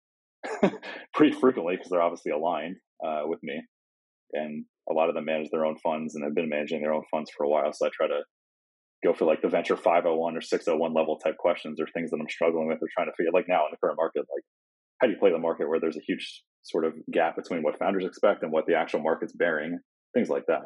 pretty 1.14 1.32
frequently 1.32 1.76
because 1.76 1.90
they're 1.90 2.02
obviously 2.02 2.32
aligned 2.32 2.76
uh, 3.04 3.22
with 3.24 3.40
me. 3.42 3.60
And 4.32 4.64
a 4.90 4.94
lot 4.94 5.08
of 5.08 5.14
them 5.14 5.24
manage 5.24 5.50
their 5.50 5.64
own 5.64 5.76
funds 5.78 6.14
and 6.14 6.24
have 6.24 6.34
been 6.34 6.48
managing 6.48 6.82
their 6.82 6.92
own 6.92 7.04
funds 7.10 7.30
for 7.36 7.44
a 7.44 7.48
while. 7.48 7.72
So 7.72 7.86
I 7.86 7.90
try 7.92 8.08
to 8.08 8.20
go 9.04 9.14
for 9.14 9.24
like 9.24 9.42
the 9.42 9.48
venture 9.48 9.76
501 9.76 10.36
or 10.36 10.40
601 10.40 10.94
level 10.94 11.18
type 11.18 11.36
questions 11.38 11.80
or 11.80 11.86
things 11.86 12.10
that 12.10 12.18
I'm 12.20 12.28
struggling 12.28 12.68
with 12.68 12.78
or 12.82 12.88
trying 12.92 13.06
to 13.06 13.12
figure 13.16 13.30
out 13.30 13.34
like 13.34 13.48
now 13.48 13.64
in 13.66 13.70
the 13.70 13.78
current 13.82 13.96
market, 13.96 14.26
like 14.34 14.44
how 15.00 15.06
do 15.06 15.12
you 15.12 15.18
play 15.18 15.30
the 15.30 15.38
market 15.38 15.68
where 15.68 15.80
there's 15.80 15.96
a 15.96 16.06
huge 16.06 16.42
sort 16.62 16.84
of 16.84 16.94
gap 17.12 17.36
between 17.36 17.62
what 17.62 17.78
founders 17.78 18.04
expect 18.04 18.42
and 18.42 18.52
what 18.52 18.66
the 18.66 18.74
actual 18.74 19.00
market's 19.00 19.32
bearing, 19.32 19.78
things 20.14 20.28
like 20.28 20.44
that. 20.48 20.62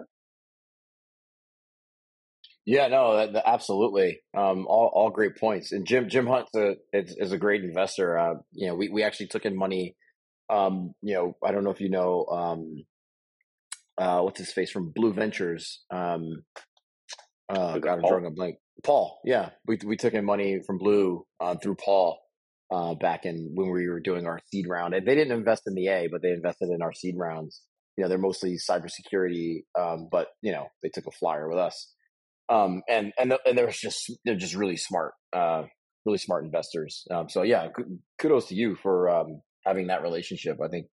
Yeah, 2.64 2.88
no, 2.88 3.16
that, 3.16 3.32
that, 3.32 3.48
absolutely. 3.48 4.20
Um, 4.36 4.66
all, 4.68 4.90
all 4.94 5.10
great 5.10 5.36
points. 5.36 5.72
And 5.72 5.86
Jim 5.86 6.08
Jim 6.08 6.26
Hunt 6.26 6.48
a, 6.54 6.74
is, 6.92 7.16
is 7.18 7.32
a 7.32 7.38
great 7.38 7.64
investor. 7.64 8.16
Uh, 8.16 8.34
you 8.52 8.68
know, 8.68 8.76
we, 8.76 8.88
we 8.88 9.02
actually 9.02 9.26
took 9.26 9.44
in 9.44 9.56
money. 9.56 9.96
Um, 10.48 10.94
you 11.02 11.14
know, 11.14 11.36
I 11.44 11.50
don't 11.50 11.64
know 11.64 11.70
if 11.70 11.80
you 11.80 11.90
know 11.90 12.26
um, 12.26 12.84
uh, 13.98 14.20
what's 14.20 14.38
his 14.38 14.52
face 14.52 14.70
from 14.70 14.92
Blu 14.94 15.12
Ventures. 15.12 15.82
Um, 15.90 16.44
uh, 17.48 17.78
God, 17.78 17.98
I'm 17.98 18.08
drawing 18.08 18.26
a 18.26 18.30
blank. 18.30 18.56
Paul, 18.84 19.20
yeah, 19.24 19.50
we 19.66 19.78
we 19.84 19.96
took 19.96 20.14
in 20.14 20.24
money 20.24 20.60
from 20.66 20.78
Blue 20.78 21.24
uh, 21.40 21.56
through 21.56 21.76
Paul 21.76 22.18
uh, 22.72 22.94
back 22.94 23.24
in 23.24 23.52
when 23.54 23.70
we 23.70 23.88
were 23.88 24.00
doing 24.00 24.26
our 24.26 24.40
seed 24.50 24.66
round. 24.68 24.94
And 24.94 25.06
they 25.06 25.14
didn't 25.14 25.36
invest 25.36 25.64
in 25.66 25.74
the 25.74 25.88
A, 25.88 26.08
but 26.10 26.22
they 26.22 26.30
invested 26.30 26.70
in 26.70 26.82
our 26.82 26.92
seed 26.92 27.14
rounds. 27.16 27.60
You 27.96 28.02
know, 28.02 28.08
they're 28.08 28.18
mostly 28.18 28.56
cybersecurity, 28.56 29.64
um, 29.78 30.08
but 30.10 30.28
you 30.40 30.52
know, 30.52 30.68
they 30.82 30.88
took 30.88 31.06
a 31.06 31.10
flyer 31.10 31.48
with 31.48 31.58
us. 31.58 31.92
Um, 32.52 32.82
and 32.88 33.12
and 33.18 33.34
and 33.46 33.56
they're 33.56 33.70
just 33.70 34.12
they're 34.24 34.36
just 34.36 34.54
really 34.54 34.76
smart, 34.76 35.14
uh, 35.32 35.62
really 36.04 36.18
smart 36.18 36.44
investors. 36.44 37.06
Um, 37.10 37.28
so 37.30 37.42
yeah, 37.42 37.68
kudos 38.18 38.48
to 38.48 38.54
you 38.54 38.76
for 38.82 39.08
um, 39.08 39.40
having 39.64 39.86
that 39.86 40.02
relationship. 40.02 40.58
I 40.62 40.68
think 40.68 40.86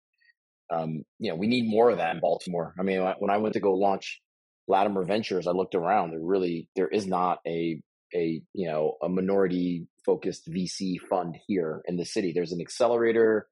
um, 0.72 1.04
you 1.18 1.32
know 1.32 1.36
we 1.36 1.48
need 1.48 1.68
more 1.68 1.90
of 1.90 1.98
that 1.98 2.14
in 2.14 2.22
Baltimore. 2.22 2.76
I 2.80 2.84
mean, 2.84 3.02
when 3.18 3.32
I 3.32 3.38
went 3.38 3.54
to 3.54 3.60
go 3.60 3.74
launch 3.74 4.22
Latimer 4.68 5.04
Ventures, 5.04 5.48
I 5.48 5.52
looked 5.52 5.74
around. 5.74 6.12
There 6.12 6.20
really 6.22 6.70
there 6.76 6.90
is 6.90 7.08
not 7.08 7.40
a 7.48 7.82
a 8.14 8.42
you 8.54 8.68
know 8.68 8.98
a 9.02 9.10
minority 9.10 9.88
focused 10.06 10.48
VC 10.48 10.98
fund 11.10 11.38
here 11.48 11.82
in 11.86 11.98
the 11.98 12.06
city. 12.06 12.34
There's 12.36 12.52
an 12.52 12.62
accelerator. 12.62 13.48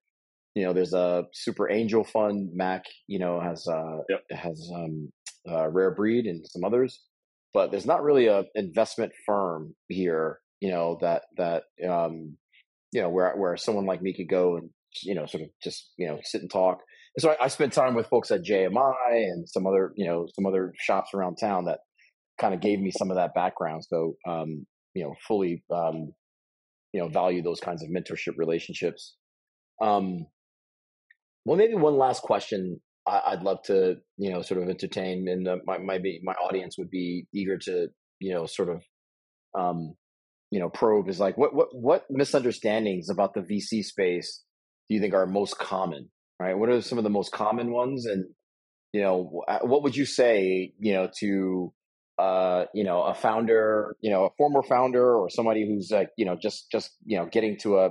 You 0.54 0.66
know, 0.66 0.74
there's 0.74 0.94
a 0.94 1.24
super 1.34 1.72
angel 1.72 2.04
fund. 2.04 2.52
Mac, 2.54 2.84
you 3.08 3.18
know, 3.18 3.42
has 3.42 3.68
uh, 3.68 3.98
yep. 4.10 4.22
has 4.30 4.70
um, 4.76 5.12
uh, 5.50 5.68
rare 5.70 5.92
breed 5.92 6.28
and 6.28 6.46
some 6.48 6.64
others 6.64 7.00
but 7.56 7.72
there's 7.72 7.86
not 7.86 8.04
really 8.04 8.28
a 8.28 8.44
investment 8.54 9.14
firm 9.26 9.74
here, 9.88 10.40
you 10.60 10.70
know, 10.70 10.98
that 11.00 11.24
that 11.38 11.64
um, 11.90 12.36
you 12.92 13.02
know 13.02 13.10
where 13.10 13.34
where 13.38 13.56
someone 13.56 13.86
like 13.86 14.02
me 14.02 14.14
could 14.14 14.30
go 14.30 14.58
and 14.58 14.70
you 15.04 15.16
know 15.16 15.26
sort 15.26 15.44
of 15.44 15.50
just 15.64 15.90
you 15.98 16.06
know 16.06 16.20
sit 16.22 16.42
and 16.42 16.52
talk. 16.52 16.80
And 17.16 17.22
so 17.22 17.30
I, 17.32 17.46
I 17.46 17.48
spent 17.48 17.72
time 17.72 17.96
with 17.96 18.08
folks 18.08 18.30
at 18.30 18.44
JMI 18.44 19.10
and 19.10 19.48
some 19.48 19.66
other 19.66 19.94
you 19.96 20.06
know 20.06 20.28
some 20.36 20.46
other 20.46 20.74
shops 20.78 21.12
around 21.14 21.38
town 21.38 21.66
that 21.66 21.80
kind 22.38 22.54
of 22.54 22.60
gave 22.60 22.80
me 22.80 22.92
some 22.92 23.10
of 23.10 23.16
that 23.16 23.34
background. 23.34 23.86
So 23.88 24.16
um, 24.28 24.66
you 24.94 25.06
know, 25.06 25.14
fully 25.26 25.64
um, 25.74 26.12
you 26.92 27.00
know 27.00 27.08
value 27.08 27.42
those 27.42 27.62
kinds 27.62 27.84
of 27.84 27.90
mentorship 27.90 28.38
relationships. 28.38 29.16
Um, 29.82 30.28
well, 31.46 31.58
maybe 31.58 31.76
one 31.76 31.98
last 31.98 32.22
question 32.22 32.82
I, 33.08 33.36
would 33.36 33.44
love 33.44 33.62
to, 33.66 33.98
you 34.18 34.32
know, 34.32 34.42
sort 34.42 34.62
of 34.62 34.70
entertain, 34.70 35.28
and 35.28 35.48
uh, 35.48 35.58
my 35.66 35.78
my 35.78 36.00
my 36.24 36.34
audience 36.34 36.78
would 36.78 36.90
be 36.90 37.28
eager 37.34 37.58
to, 37.58 37.90
you 38.20 38.34
know, 38.34 38.46
sort 38.46 38.70
of, 38.70 38.82
um, 39.58 39.94
you 40.52 40.60
know, 40.60 40.70
probe 40.70 41.10
is 41.10 41.20
like 41.20 41.38
what 41.38 41.54
what 41.54 41.68
what 41.74 42.06
misunderstandings 42.10 43.10
about 43.10 43.34
the 43.34 43.42
VC 43.42 43.84
space 43.84 44.44
do 44.90 44.96
you 44.96 45.02
think 45.02 45.14
are 45.14 45.26
most 45.28 45.58
common? 45.58 46.10
right? 46.40 46.58
What 46.58 46.70
are 46.70 46.82
some 46.82 46.98
of 46.98 47.04
the 47.04 47.10
most 47.10 47.32
common 47.32 47.72
ones? 47.72 48.06
And, 48.06 48.26
you 48.94 49.02
know, 49.02 49.44
what 49.62 49.84
would 49.84 49.96
you 49.96 50.06
say, 50.06 50.74
you 50.80 50.94
know, 50.94 51.10
to, 51.20 51.74
uh, 52.18 52.66
you 52.74 52.84
know, 52.84 53.04
a 53.04 53.14
founder, 53.14 53.96
you 54.02 54.10
know, 54.10 54.26
a 54.26 54.30
former 54.38 54.64
founder 54.64 55.16
or 55.16 55.30
somebody 55.30 55.68
who's 55.68 55.90
like, 55.92 56.10
you 56.18 56.26
know, 56.26 56.38
just, 56.42 56.72
just, 56.72 56.92
you 57.06 57.18
know, 57.18 57.26
getting 57.26 57.58
to 57.60 57.80
a, 57.80 57.90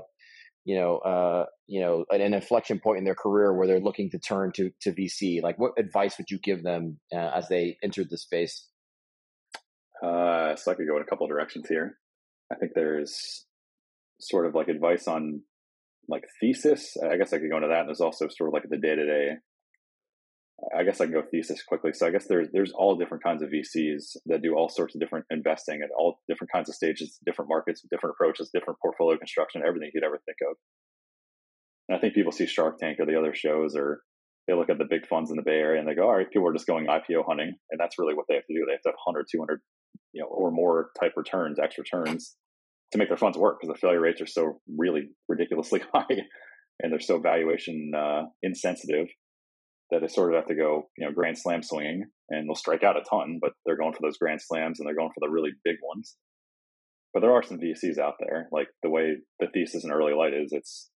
you 0.64 0.76
know, 0.76 0.98
uh, 0.98 1.46
you 1.66 1.80
know, 1.80 2.04
an, 2.10 2.20
an 2.20 2.34
inflection 2.34 2.80
point 2.80 2.98
in 2.98 3.04
their 3.04 3.14
career 3.14 3.52
where 3.52 3.66
they're 3.66 3.80
looking 3.80 4.10
to 4.10 4.18
turn 4.18 4.52
to, 4.52 4.70
to 4.82 4.92
VC? 4.92 5.42
Like 5.42 5.58
what 5.58 5.72
advice 5.78 6.16
would 6.18 6.30
you 6.30 6.38
give 6.38 6.62
them 6.62 6.98
uh, 7.12 7.30
as 7.34 7.48
they 7.48 7.76
entered 7.82 8.08
the 8.10 8.18
space? 8.18 8.66
Uh, 10.02 10.56
so 10.56 10.72
I 10.72 10.74
could 10.74 10.88
go 10.88 10.96
in 10.96 11.02
a 11.02 11.06
couple 11.06 11.26
directions 11.26 11.68
here. 11.68 11.98
I 12.52 12.56
think 12.56 12.72
there's 12.74 13.46
sort 14.20 14.46
of 14.46 14.54
like 14.54 14.68
advice 14.68 15.06
on 15.08 15.42
like 16.08 16.24
thesis. 16.40 16.96
I 17.02 17.16
guess 17.16 17.32
I 17.32 17.38
could 17.38 17.50
go 17.50 17.56
into 17.56 17.68
that. 17.68 17.80
And 17.80 17.88
there's 17.88 18.00
also 18.00 18.28
sort 18.28 18.48
of 18.48 18.54
like 18.54 18.64
the 18.68 18.78
day 18.78 18.94
to 18.94 19.06
day. 19.06 19.28
I 20.76 20.84
guess 20.84 21.00
I 21.00 21.06
can 21.06 21.14
go 21.14 21.22
thesis 21.30 21.62
quickly. 21.62 21.92
So 21.92 22.06
I 22.06 22.10
guess 22.10 22.26
there's 22.26 22.48
there's 22.52 22.72
all 22.72 22.96
different 22.96 23.24
kinds 23.24 23.42
of 23.42 23.50
VCs 23.50 24.16
that 24.26 24.42
do 24.42 24.54
all 24.54 24.68
sorts 24.68 24.94
of 24.94 25.00
different 25.00 25.26
investing 25.30 25.80
at 25.82 25.90
all 25.98 26.20
different 26.28 26.52
kinds 26.52 26.68
of 26.68 26.74
stages, 26.74 27.18
different 27.26 27.48
markets, 27.48 27.82
different 27.90 28.14
approaches, 28.14 28.50
different 28.54 28.78
portfolio 28.80 29.18
construction, 29.18 29.62
everything 29.66 29.90
you'd 29.92 30.04
ever 30.04 30.20
think 30.24 30.38
of. 30.48 30.56
And 31.88 31.98
I 31.98 32.00
think 32.00 32.14
people 32.14 32.32
see 32.32 32.46
Shark 32.46 32.78
Tank 32.78 32.98
or 33.00 33.06
the 33.06 33.18
other 33.18 33.34
shows, 33.34 33.76
or 33.76 34.00
they 34.46 34.54
look 34.54 34.70
at 34.70 34.78
the 34.78 34.88
big 34.88 35.06
funds 35.06 35.30
in 35.30 35.36
the 35.36 35.42
Bay 35.42 35.58
Area 35.58 35.80
and 35.80 35.88
they 35.88 35.94
go, 35.94 36.04
all 36.04 36.16
right, 36.16 36.30
people 36.30 36.48
are 36.48 36.52
just 36.52 36.66
going 36.66 36.86
IPO 36.86 37.24
hunting. 37.26 37.52
And 37.70 37.80
that's 37.80 37.98
really 37.98 38.14
what 38.14 38.26
they 38.28 38.34
have 38.34 38.46
to 38.46 38.54
do. 38.54 38.64
They 38.66 38.72
have 38.72 38.82
to 38.82 38.90
have 38.90 39.00
100, 39.04 39.26
200, 39.30 39.60
you 40.12 40.22
know, 40.22 40.28
or 40.28 40.50
more 40.50 40.90
type 41.00 41.12
returns, 41.16 41.58
X 41.58 41.76
returns 41.78 42.36
to 42.92 42.98
make 42.98 43.08
their 43.08 43.16
funds 43.16 43.36
work 43.36 43.58
because 43.60 43.74
the 43.74 43.80
failure 43.80 44.00
rates 44.00 44.20
are 44.20 44.26
so 44.26 44.60
really 44.78 45.08
ridiculously 45.28 45.80
high 45.94 46.22
and 46.80 46.92
they're 46.92 47.00
so 47.00 47.18
valuation 47.18 47.92
uh, 47.96 48.22
insensitive 48.42 49.08
that 49.94 50.00
they 50.00 50.12
sort 50.12 50.34
of 50.34 50.36
have 50.36 50.48
to 50.48 50.54
go, 50.56 50.88
you 50.98 51.06
know, 51.06 51.12
grand 51.12 51.38
slam 51.38 51.62
swinging 51.62 52.04
and 52.28 52.48
they'll 52.48 52.56
strike 52.56 52.82
out 52.82 52.96
a 52.96 53.02
ton, 53.08 53.38
but 53.40 53.52
they're 53.64 53.76
going 53.76 53.92
for 53.92 54.02
those 54.02 54.18
grand 54.18 54.40
slams 54.42 54.80
and 54.80 54.86
they're 54.86 54.96
going 54.96 55.10
for 55.14 55.20
the 55.20 55.30
really 55.30 55.52
big 55.64 55.76
ones. 55.82 56.16
But 57.12 57.20
there 57.20 57.32
are 57.32 57.44
some 57.44 57.58
VCs 57.58 57.98
out 57.98 58.14
there, 58.18 58.48
like 58.50 58.66
the 58.82 58.90
way 58.90 59.16
the 59.38 59.46
thesis 59.54 59.84
in 59.84 59.92
early 59.92 60.14
light 60.14 60.34
is, 60.34 60.50
it's, 60.50 60.90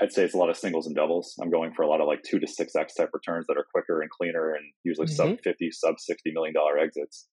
I'd 0.00 0.12
say 0.12 0.22
it's 0.22 0.34
a 0.34 0.38
lot 0.38 0.50
of 0.50 0.56
singles 0.56 0.86
and 0.86 0.94
doubles. 0.94 1.34
I'm 1.42 1.50
going 1.50 1.72
for 1.74 1.82
a 1.82 1.88
lot 1.88 2.00
of 2.00 2.06
like 2.06 2.22
two 2.22 2.38
to 2.38 2.46
six 2.46 2.76
X 2.76 2.94
type 2.94 3.10
returns 3.12 3.46
that 3.48 3.58
are 3.58 3.66
quicker 3.74 4.00
and 4.00 4.10
cleaner 4.10 4.54
and 4.54 4.64
usually 4.84 5.08
mm-hmm. 5.08 5.30
sub 5.30 5.40
50, 5.42 5.70
sub 5.72 5.96
$60 5.96 6.16
million 6.32 6.54
exits, 6.80 7.26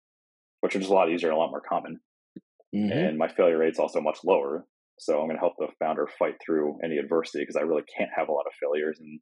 which 0.62 0.74
are 0.74 0.78
just 0.78 0.90
a 0.90 0.94
lot 0.94 1.10
easier 1.10 1.28
and 1.28 1.36
a 1.36 1.40
lot 1.40 1.50
more 1.50 1.62
common. 1.68 2.00
Mm-hmm. 2.74 2.92
And 2.92 3.18
my 3.18 3.28
failure 3.28 3.58
rate's 3.58 3.78
also 3.78 4.00
much 4.00 4.18
lower. 4.24 4.64
So 4.98 5.20
I'm 5.20 5.26
going 5.26 5.36
to 5.36 5.40
help 5.40 5.54
the 5.58 5.68
founder 5.78 6.08
fight 6.18 6.36
through 6.44 6.78
any 6.82 6.96
adversity 6.96 7.42
because 7.42 7.56
I 7.56 7.60
really 7.60 7.84
can't 7.96 8.10
have 8.16 8.28
a 8.28 8.32
lot 8.32 8.46
of 8.46 8.52
failures. 8.60 8.98
And 8.98 9.20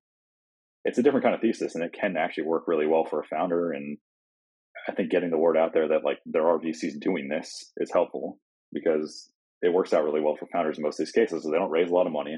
it's 0.85 0.99
a 0.99 1.03
different 1.03 1.25
kind 1.25 1.35
of 1.35 1.41
thesis 1.41 1.75
and 1.75 1.85
it 1.85 1.93
can 1.99 2.17
actually 2.17 2.45
work 2.45 2.65
really 2.67 2.87
well 2.87 3.05
for 3.09 3.21
a 3.21 3.27
founder. 3.27 3.73
And 3.73 3.99
I 4.89 4.93
think 4.93 5.11
getting 5.11 5.31
the 5.31 5.39
word 5.39 5.57
out 5.57 5.73
there 5.73 5.89
that 5.89 6.05
like 6.05 6.19
there 6.27 6.47
are 6.47 6.59
VCs 6.59 7.01
doing 7.01 7.29
this 7.29 7.73
is 7.79 7.91
helpful 7.93 8.39
because 8.73 9.31
it 9.63 9.73
works 9.73 9.93
out 9.93 10.05
really 10.05 10.21
well 10.21 10.37
for 10.37 10.47
founders 10.53 10.77
in 10.79 10.83
most 10.83 11.01
of 11.01 11.07
these 11.07 11.13
cases. 11.13 11.43
So 11.43 11.51
they 11.51 11.59
don't 11.59 11.71
raise 11.71 11.91
a 11.91 11.95
lot 11.95 12.07
of 12.07 12.13
money. 12.13 12.37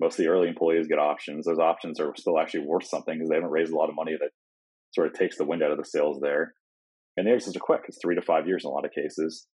Most 0.00 0.18
of 0.18 0.24
the 0.24 0.30
early 0.30 0.48
employees 0.48 0.86
get 0.86 1.00
options. 1.00 1.46
Those 1.46 1.58
options 1.58 1.98
are 1.98 2.12
still 2.16 2.38
actually 2.38 2.66
worth 2.66 2.86
something 2.86 3.14
because 3.14 3.28
they 3.28 3.34
haven't 3.34 3.50
raised 3.50 3.72
a 3.72 3.76
lot 3.76 3.88
of 3.88 3.96
money 3.96 4.12
that 4.18 4.30
sort 4.94 5.08
of 5.08 5.14
takes 5.14 5.36
the 5.36 5.44
wind 5.44 5.62
out 5.62 5.72
of 5.72 5.78
the 5.78 5.84
sails 5.84 6.20
there. 6.22 6.54
And 7.16 7.26
the 7.26 7.32
exits 7.32 7.56
are 7.56 7.60
quick. 7.60 7.82
It's 7.88 7.98
three 8.00 8.14
to 8.14 8.22
five 8.22 8.46
years 8.46 8.62
in 8.64 8.68
a 8.68 8.72
lot 8.72 8.84
of 8.84 8.92
cases 8.92 9.48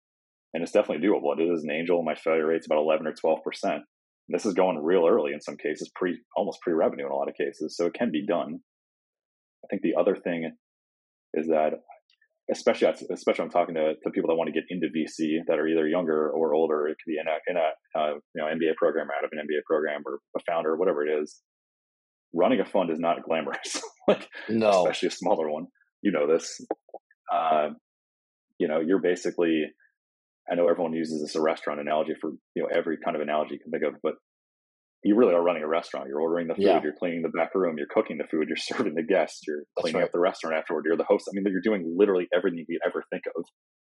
and 0.53 0.63
it's 0.63 0.71
definitely 0.71 1.07
doable. 1.07 1.37
It 1.37 1.43
is 1.43 1.63
an 1.63 1.71
angel. 1.71 2.03
My 2.03 2.15
failure 2.15 2.47
rate's 2.47 2.65
about 2.65 2.79
11 2.79 3.07
or 3.07 3.13
12 3.13 3.39
percent. 3.43 3.81
This 4.29 4.45
is 4.45 4.53
going 4.53 4.77
real 4.77 5.07
early 5.07 5.33
in 5.33 5.41
some 5.41 5.57
cases, 5.57 5.91
pre 5.95 6.19
almost 6.35 6.59
pre 6.61 6.73
revenue 6.73 7.05
in 7.05 7.11
a 7.11 7.15
lot 7.15 7.29
of 7.29 7.35
cases, 7.35 7.75
so 7.75 7.85
it 7.85 7.93
can 7.93 8.11
be 8.11 8.25
done. 8.25 8.59
I 9.63 9.67
think 9.69 9.81
the 9.81 9.99
other 9.99 10.15
thing 10.15 10.51
is 11.33 11.47
that, 11.47 11.73
especially 12.51 12.87
especially 13.11 13.43
I'm 13.43 13.51
talking 13.51 13.75
to, 13.75 13.93
to 13.95 14.11
people 14.11 14.29
that 14.29 14.35
want 14.35 14.47
to 14.47 14.53
get 14.53 14.63
into 14.69 14.87
VC 14.87 15.39
that 15.47 15.59
are 15.59 15.67
either 15.67 15.87
younger 15.87 16.29
or 16.29 16.53
older. 16.53 16.87
It 16.87 16.97
could 17.03 17.11
be 17.11 17.17
in 17.19 17.27
a 17.27 17.37
in 17.47 17.57
a 17.57 17.99
uh, 17.99 18.13
you 18.33 18.41
know 18.41 18.45
MBA 18.45 18.75
program 18.77 19.07
out 19.17 19.25
of 19.25 19.31
an 19.33 19.39
MBA 19.39 19.63
program 19.65 20.01
or 20.05 20.19
a 20.37 20.39
founder, 20.49 20.75
whatever 20.75 21.05
it 21.05 21.21
is. 21.21 21.41
Running 22.33 22.61
a 22.61 22.65
fund 22.65 22.89
is 22.89 22.99
not 22.99 23.23
glamorous, 23.23 23.81
like 24.07 24.29
no, 24.47 24.69
especially 24.69 25.07
a 25.07 25.11
smaller 25.11 25.49
one. 25.49 25.65
You 26.01 26.11
know 26.11 26.27
this. 26.31 26.61
Uh, 27.31 27.69
you 28.57 28.67
know, 28.67 28.79
you're 28.79 29.01
basically 29.01 29.65
I 30.49 30.55
know 30.55 30.67
everyone 30.67 30.93
uses 30.93 31.21
this 31.21 31.35
a 31.35 31.41
restaurant 31.41 31.79
analogy 31.79 32.13
for 32.19 32.31
you 32.55 32.63
know 32.63 32.69
every 32.73 32.97
kind 33.03 33.15
of 33.15 33.21
analogy 33.21 33.55
you 33.55 33.59
can 33.59 33.71
think 33.71 33.83
of, 33.83 33.99
but 34.01 34.15
you 35.03 35.15
really 35.15 35.33
are 35.33 35.41
running 35.41 35.63
a 35.63 35.67
restaurant. 35.67 36.07
You're 36.07 36.21
ordering 36.21 36.47
the 36.47 36.53
food, 36.53 36.63
yeah. 36.63 36.81
you're 36.81 36.95
cleaning 36.97 37.23
the 37.23 37.29
back 37.29 37.55
room, 37.55 37.75
you're 37.77 37.87
cooking 37.89 38.17
the 38.17 38.27
food, 38.29 38.47
you're 38.47 38.57
serving 38.57 38.93
the 38.93 39.03
guests, 39.03 39.41
you're 39.47 39.63
cleaning 39.77 39.99
right. 39.99 40.05
up 40.05 40.11
the 40.11 40.19
restaurant 40.19 40.55
afterward, 40.55 40.85
you're 40.85 40.97
the 40.97 41.05
host. 41.07 41.25
I 41.27 41.31
mean, 41.33 41.45
you're 41.47 41.61
doing 41.61 41.95
literally 41.97 42.27
everything 42.35 42.65
you 42.67 42.79
ever 42.85 43.03
think 43.09 43.23
of. 43.35 43.43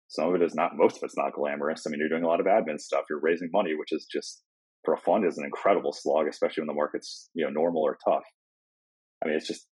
Some 0.07 0.29
of 0.29 0.35
it 0.35 0.43
is 0.43 0.53
not, 0.53 0.71
most 0.75 0.97
of 0.97 1.03
it's 1.03 1.17
not 1.17 1.33
glamorous. 1.33 1.83
I 1.87 1.89
mean, 1.89 1.99
you're 1.99 2.09
doing 2.09 2.23
a 2.23 2.27
lot 2.27 2.39
of 2.39 2.45
admin 2.45 2.79
stuff. 2.79 3.05
You're 3.09 3.21
raising 3.21 3.49
money, 3.51 3.73
which 3.75 3.91
is 3.91 4.05
just 4.11 4.43
for 4.85 4.93
a 4.93 4.97
fund 4.97 5.25
is 5.25 5.37
an 5.37 5.45
incredible 5.45 5.91
slog, 5.91 6.27
especially 6.27 6.61
when 6.61 6.67
the 6.67 6.73
market's 6.73 7.29
you 7.33 7.43
know 7.43 7.51
normal 7.51 7.81
or 7.81 7.97
tough. 8.07 8.23
I 9.23 9.27
mean, 9.27 9.35
it's 9.35 9.47
just 9.47 9.65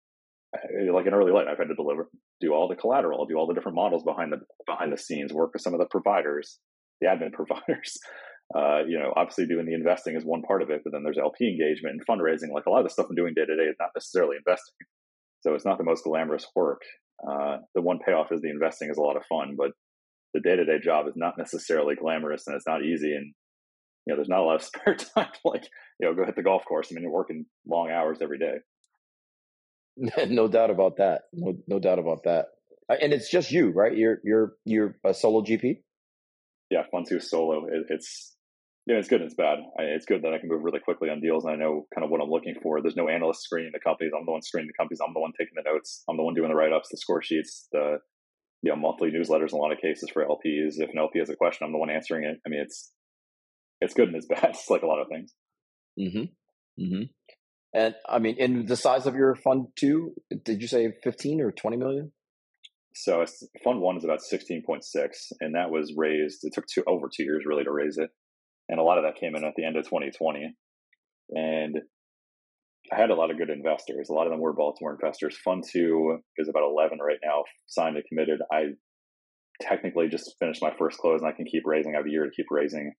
uh, 0.56 0.92
like 0.94 1.06
an 1.06 1.14
early 1.14 1.32
light. 1.32 1.48
I've 1.48 1.60
had 1.60 1.68
to 1.68 1.76
deliver, 1.76 2.10
do 2.42 2.54
all 2.54 2.68
the 2.68 2.76
collateral, 2.76 3.26
do 3.26 3.36
all 3.36 3.48
the 3.48 3.54
different 3.54 3.76
models 3.76 4.04
behind 4.04 4.34
the 4.34 4.40
behind 4.66 4.92
the 4.92 4.98
scenes, 4.98 5.32
work 5.32 5.52
with 5.54 5.62
some 5.62 5.74
of 5.74 5.80
the 5.80 5.88
providers, 5.90 6.60
the 7.04 7.10
admin 7.10 7.34
providers. 7.34 7.98
Uh, 8.56 8.84
you 8.88 9.00
know, 9.00 9.14
obviously 9.16 9.48
doing 9.48 9.66
the 9.66 9.74
investing 9.74 10.16
is 10.16 10.24
one 10.24 10.42
part 10.42 10.62
of 10.62 10.70
it, 10.70 10.82
but 10.84 10.92
then 10.94 11.04
there's 11.04 11.18
LP 11.18 11.48
engagement 11.48 11.96
and 11.96 12.06
fundraising. 12.06 12.54
Like 12.54 12.66
a 12.66 12.70
lot 12.70 12.80
of 12.80 12.86
the 12.86 12.90
stuff 12.90 13.08
I'm 13.10 13.16
doing 13.16 13.34
day 13.34 13.46
to 13.46 13.56
day 13.56 13.64
is 13.64 13.76
not 13.80 13.90
necessarily 13.96 14.38
investing. 14.38 14.76
So 15.42 15.56
it's 15.56 15.66
not 15.66 15.78
the 15.78 15.84
most 15.84 16.04
glamorous 16.04 16.46
work. 16.56 16.82
Uh, 17.28 17.58
the 17.74 17.82
one 17.82 18.00
payoff 18.06 18.32
is 18.32 18.42
the 18.42 18.50
investing 18.50 18.90
is 18.90 18.98
a 18.98 19.02
lot 19.02 19.18
of 19.18 19.24
fun, 19.26 19.56
but 19.58 19.72
the 20.34 20.42
day 20.42 20.56
to 20.56 20.66
day 20.66 20.80
job 20.84 21.08
is 21.08 21.14
not 21.16 21.38
necessarily 21.38 21.96
glamorous 21.96 22.48
and 22.48 22.56
it's 22.56 22.68
not 22.68 22.84
easy. 22.84 23.14
And, 23.14 23.34
you 24.06 24.14
know, 24.14 24.16
there's 24.18 24.30
not 24.30 24.40
a 24.40 24.44
lot 24.44 24.56
of 24.56 24.64
spare 24.64 24.96
time 24.96 25.30
to 25.34 25.40
like, 25.46 25.68
you 26.00 26.08
know, 26.08 26.14
go 26.14 26.26
hit 26.26 26.36
the 26.36 26.44
golf 26.44 26.64
course. 26.66 26.90
I 26.92 26.96
mean, 26.96 27.04
you're 27.04 27.12
working 27.12 27.46
long 27.68 27.90
hours 27.90 28.20
every 28.22 28.40
day. 28.40 28.58
no 30.28 30.48
doubt 30.48 30.70
about 30.70 30.98
that. 30.98 31.24
No, 31.34 31.56
no 31.68 31.80
doubt 31.80 32.00
about 32.00 32.24
that. 32.26 32.48
Uh, 32.90 32.96
and 33.02 33.14
it's 33.14 33.32
just 33.32 33.52
you, 33.52 33.72
right? 33.72 33.96
You're, 33.96 34.20
you're, 34.24 34.54
you're 34.66 34.96
a 35.04 35.14
solo 35.14 35.42
GP 35.42 35.78
yeah, 36.74 36.84
Fund 36.92 37.06
Two 37.08 37.20
solo. 37.20 37.68
It, 37.68 37.86
it's 37.90 38.34
yeah, 38.88 38.98
it's 38.98 39.08
good 39.08 39.22
and 39.22 39.28
it's 39.28 39.36
bad. 39.36 39.60
I, 39.78 39.84
it's 39.96 40.06
good 40.06 40.24
that 40.24 40.34
I 40.34 40.40
can 40.40 40.50
move 40.50 40.64
really 40.64 40.80
quickly 40.80 41.10
on 41.10 41.22
deals 41.22 41.46
and 41.46 41.54
I 41.54 41.56
know 41.56 41.86
kind 41.94 42.04
of 42.04 42.10
what 42.10 42.20
I'm 42.20 42.30
looking 42.30 42.56
for. 42.62 42.82
There's 42.82 42.96
no 42.96 43.08
analyst 43.08 43.44
screening 43.44 43.72
the 43.72 43.80
companies. 43.80 44.12
I'm 44.18 44.26
the 44.26 44.32
one 44.32 44.42
screening 44.42 44.68
the 44.68 44.82
companies. 44.82 45.00
I'm 45.06 45.14
the 45.14 45.22
one 45.22 45.32
taking 45.38 45.54
the 45.56 45.70
notes. 45.70 46.04
I'm 46.10 46.18
the 46.18 46.24
one 46.24 46.34
doing 46.34 46.50
the 46.50 46.56
write 46.56 46.74
ups, 46.74 46.90
the 46.90 46.98
score 46.98 47.22
sheets, 47.22 47.68
the 47.72 48.00
you 48.64 48.72
know 48.72 48.76
monthly 48.76 49.12
newsletters 49.12 49.54
in 49.54 49.60
a 49.60 49.62
lot 49.62 49.72
of 49.72 49.80
cases 49.80 50.10
for 50.12 50.26
LPs. 50.26 50.82
If 50.82 50.90
an 50.90 50.98
LP 50.98 51.20
has 51.20 51.30
a 51.30 51.36
question, 51.36 51.66
I'm 51.66 51.72
the 51.72 51.78
one 51.78 51.92
answering 51.92 52.26
it. 52.26 52.40
I 52.46 52.50
mean, 52.50 52.62
it's 52.62 52.92
it's 53.80 53.94
good 53.94 54.08
and 54.08 54.18
it's 54.18 54.28
bad. 54.30 54.50
It's 54.50 54.70
like 54.70 54.82
a 54.82 54.88
lot 54.88 55.02
of 55.02 55.08
things. 55.08 55.34
Mm-hmm. 56.00 56.84
Mm-hmm. 56.84 57.04
And 57.76 57.96
I 58.08 58.20
mean, 58.20 58.36
in 58.38 58.66
the 58.66 58.76
size 58.76 59.06
of 59.06 59.16
your 59.16 59.36
fund 59.36 59.68
two, 59.76 60.14
did 60.44 60.62
you 60.62 60.68
say 60.68 60.92
15 61.04 61.42
or 61.42 61.52
20 61.52 61.78
million? 61.78 62.12
So 62.94 63.26
Fund 63.64 63.82
One 63.82 63.98
is 63.98 64.04
about 64.04 64.22
sixteen 64.22 64.64
point 64.66 64.84
six, 64.84 65.32
and 65.42 65.56
that 65.56 65.72
was 65.72 65.94
raised. 65.98 66.44
It 66.44 66.54
took 66.54 66.66
two 66.68 66.84
over 66.88 67.10
two 67.14 67.24
years 67.24 67.44
really 67.46 67.64
to 67.64 67.72
raise 67.72 67.98
it, 67.98 68.10
and 68.70 68.80
a 68.80 68.84
lot 68.84 68.98
of 68.98 69.04
that 69.04 69.20
came 69.20 69.36
in 69.36 69.44
at 69.44 69.54
the 69.56 69.66
end 69.66 69.78
of 69.78 69.86
2020. 69.86 70.54
And 71.32 71.78
I 72.92 72.96
had 72.96 73.10
a 73.10 73.16
lot 73.16 73.32
of 73.32 73.38
good 73.38 73.50
investors. 73.50 74.10
A 74.10 74.14
lot 74.14 74.28
of 74.28 74.32
them 74.32 74.42
were 74.42 74.54
Baltimore 74.54 74.94
investors. 74.94 75.38
Fund 75.44 75.64
Two 75.70 76.20
is 76.38 76.50
about 76.50 76.64
11 76.64 77.00
right 77.00 77.18
now, 77.24 77.44
signed 77.66 77.96
and 77.96 78.06
committed. 78.06 78.40
I 78.52 78.74
technically 79.62 80.08
just 80.10 80.36
finished 80.40 80.62
my 80.62 80.74
first 80.78 80.98
close, 81.00 81.22
and 81.22 81.30
I 81.30 81.36
can 81.36 81.46
keep 81.46 81.64
raising. 81.66 81.96
I 81.96 81.98
have 81.98 82.06
a 82.06 82.12
year 82.12 82.26
to 82.26 82.32
keep 82.32 82.48
raising. 82.52 82.94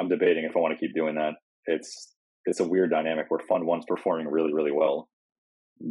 I'm 0.00 0.08
debating 0.08 0.44
if 0.44 0.56
I 0.56 0.60
want 0.60 0.78
to 0.78 0.80
keep 0.84 0.94
doing 0.94 1.14
that. 1.16 1.34
It's 1.66 2.14
it's 2.46 2.60
a 2.60 2.68
weird 2.68 2.90
dynamic 2.90 3.26
where 3.28 3.40
Fund 3.48 3.66
One's 3.66 3.84
performing 3.86 4.26
really 4.26 4.52
really 4.52 4.72
well, 4.72 5.08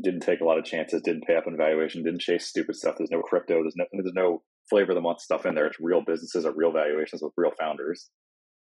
didn't 0.01 0.21
take 0.21 0.41
a 0.41 0.45
lot 0.45 0.57
of 0.57 0.65
chances, 0.65 1.01
didn't 1.01 1.25
pay 1.25 1.35
up 1.35 1.47
in 1.47 1.57
valuation, 1.57 2.03
didn't 2.03 2.21
chase 2.21 2.47
stupid 2.47 2.75
stuff. 2.75 2.95
There's 2.97 3.11
no 3.11 3.21
crypto, 3.21 3.61
there's 3.61 3.75
no 3.75 3.85
there's 3.91 4.13
no 4.13 4.43
flavor 4.69 4.91
of 4.91 4.95
the 4.95 5.01
month 5.01 5.21
stuff 5.21 5.45
in 5.45 5.55
there. 5.55 5.67
It's 5.67 5.79
real 5.79 6.03
businesses 6.05 6.45
at 6.45 6.57
real 6.57 6.71
valuations 6.71 7.21
with 7.21 7.33
real 7.37 7.51
founders. 7.57 8.09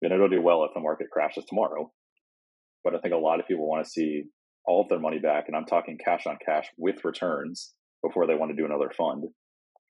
And 0.02 0.14
it'll 0.14 0.30
do 0.30 0.42
well 0.42 0.64
if 0.66 0.72
the 0.74 0.82
market 0.82 1.08
crashes 1.12 1.46
tomorrow. 1.46 1.92
But 2.84 2.94
I 2.94 3.00
think 3.00 3.14
a 3.14 3.18
lot 3.18 3.40
of 3.40 3.48
people 3.48 3.68
want 3.68 3.84
to 3.84 3.90
see 3.90 4.26
all 4.68 4.82
of 4.82 4.90
their 4.90 5.00
money 5.00 5.20
back, 5.20 5.46
and 5.48 5.56
I'm 5.56 5.66
talking 5.66 5.98
cash 6.04 6.28
on 6.28 6.38
cash 6.46 6.68
with 6.78 7.04
returns 7.04 7.74
before 8.04 8.28
they 8.28 8.36
want 8.36 8.52
to 8.52 8.56
do 8.56 8.66
another 8.66 8.92
fund, 8.96 9.24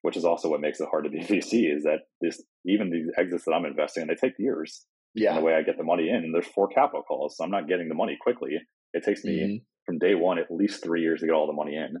which 0.02 0.16
is 0.16 0.24
also 0.24 0.48
what 0.48 0.60
makes 0.60 0.80
it 0.80 0.88
hard 0.90 1.04
to 1.04 1.10
be 1.10 1.20
VC. 1.20 1.74
Is 1.74 1.82
that 1.82 2.00
this 2.22 2.42
even 2.64 2.90
these 2.90 3.08
exits 3.18 3.44
that 3.44 3.52
I'm 3.52 3.66
investing 3.66 4.02
in, 4.02 4.08
they 4.08 4.14
take 4.14 4.38
years. 4.38 4.86
Yeah. 5.14 5.30
And 5.30 5.38
the 5.38 5.44
way 5.44 5.54
I 5.54 5.62
get 5.62 5.76
the 5.76 5.84
money 5.84 6.08
in, 6.08 6.16
and 6.16 6.34
there's 6.34 6.46
four 6.46 6.68
capital 6.68 7.02
calls, 7.02 7.36
so 7.36 7.44
I'm 7.44 7.50
not 7.50 7.68
getting 7.68 7.88
the 7.88 7.94
money 7.94 8.16
quickly. 8.20 8.50
It 8.92 9.04
takes 9.04 9.24
me 9.24 9.40
mm-hmm 9.40 9.56
from 9.86 9.98
day 9.98 10.14
one 10.14 10.38
at 10.38 10.50
least 10.50 10.82
three 10.82 11.02
years 11.02 11.20
to 11.20 11.26
get 11.26 11.34
all 11.34 11.46
the 11.46 11.52
money 11.52 11.76
in. 11.76 11.96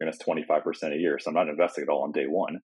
And 0.00 0.08
it's 0.08 0.22
25% 0.22 0.94
a 0.94 0.98
year. 0.98 1.18
So 1.18 1.28
I'm 1.28 1.34
not 1.34 1.48
investing 1.48 1.84
it 1.84 1.90
all 1.90 2.04
on 2.04 2.12
day 2.12 2.26
one. 2.26 2.60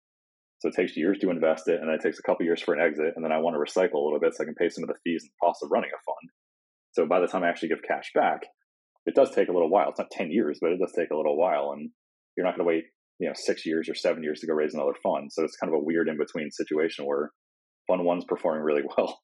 So 0.58 0.68
it 0.68 0.74
takes 0.74 0.96
years 0.96 1.18
to 1.18 1.30
invest 1.30 1.68
it, 1.68 1.80
and 1.80 1.88
then 1.88 1.96
it 1.96 2.02
takes 2.02 2.18
a 2.18 2.22
couple 2.22 2.46
years 2.46 2.62
for 2.62 2.72
an 2.72 2.80
exit, 2.80 3.12
and 3.14 3.22
then 3.22 3.32
I 3.32 3.38
want 3.38 3.54
to 3.54 3.60
recycle 3.60 4.00
a 4.00 4.04
little 4.04 4.20
bit 4.20 4.34
so 4.34 4.42
I 4.42 4.46
can 4.46 4.54
pay 4.54 4.70
some 4.70 4.84
of 4.84 4.88
the 4.88 4.96
fees 5.04 5.22
and 5.22 5.30
costs 5.42 5.62
of 5.62 5.70
running 5.70 5.90
a 5.90 6.00
fund. 6.04 6.30
So 6.92 7.06
by 7.06 7.20
the 7.20 7.26
time 7.26 7.44
I 7.44 7.48
actually 7.48 7.68
give 7.68 7.82
cash 7.86 8.10
back, 8.14 8.40
it 9.04 9.14
does 9.14 9.30
take 9.30 9.48
a 9.48 9.52
little 9.52 9.68
while. 9.68 9.90
It's 9.90 9.98
not 9.98 10.10
10 10.10 10.30
years, 10.30 10.58
but 10.60 10.72
it 10.72 10.78
does 10.80 10.92
take 10.96 11.10
a 11.10 11.16
little 11.16 11.36
while. 11.36 11.72
And 11.72 11.90
you're 12.36 12.46
not 12.46 12.56
going 12.56 12.66
to 12.66 12.68
wait, 12.68 12.84
you 13.18 13.28
know, 13.28 13.34
six 13.34 13.66
years 13.66 13.88
or 13.88 13.94
seven 13.94 14.22
years 14.22 14.40
to 14.40 14.46
go 14.46 14.54
raise 14.54 14.72
another 14.72 14.96
fund. 15.02 15.30
So 15.30 15.44
it's 15.44 15.56
kind 15.56 15.72
of 15.72 15.78
a 15.78 15.84
weird 15.84 16.08
in 16.08 16.16
between 16.16 16.50
situation 16.50 17.04
where 17.04 17.30
fund 17.86 18.04
one's 18.04 18.24
performing 18.24 18.62
really 18.62 18.82
well. 18.96 19.20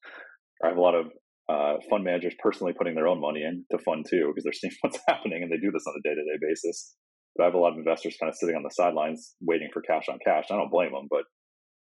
I 0.63 0.67
have 0.69 0.77
a 0.77 0.81
lot 0.81 0.95
of 0.95 1.07
uh, 1.49 1.75
fund 1.89 2.03
managers 2.03 2.33
personally 2.39 2.73
putting 2.73 2.95
their 2.95 3.07
own 3.07 3.19
money 3.19 3.43
in 3.43 3.65
to 3.71 3.77
fund 3.83 4.05
too 4.09 4.27
because 4.27 4.43
they're 4.43 4.53
seeing 4.53 4.73
what's 4.81 4.99
happening 5.07 5.43
and 5.43 5.51
they 5.51 5.57
do 5.57 5.71
this 5.71 5.83
on 5.87 5.93
a 5.97 6.01
day 6.07 6.15
to 6.15 6.23
day 6.23 6.37
basis. 6.41 6.95
But 7.35 7.43
I 7.43 7.45
have 7.47 7.55
a 7.55 7.59
lot 7.59 7.73
of 7.73 7.79
investors 7.79 8.15
kind 8.19 8.29
of 8.29 8.35
sitting 8.35 8.55
on 8.55 8.63
the 8.63 8.69
sidelines 8.69 9.35
waiting 9.41 9.69
for 9.73 9.81
cash 9.81 10.05
on 10.07 10.19
cash. 10.23 10.45
I 10.51 10.55
don't 10.55 10.71
blame 10.71 10.91
them, 10.91 11.07
but 11.09 11.23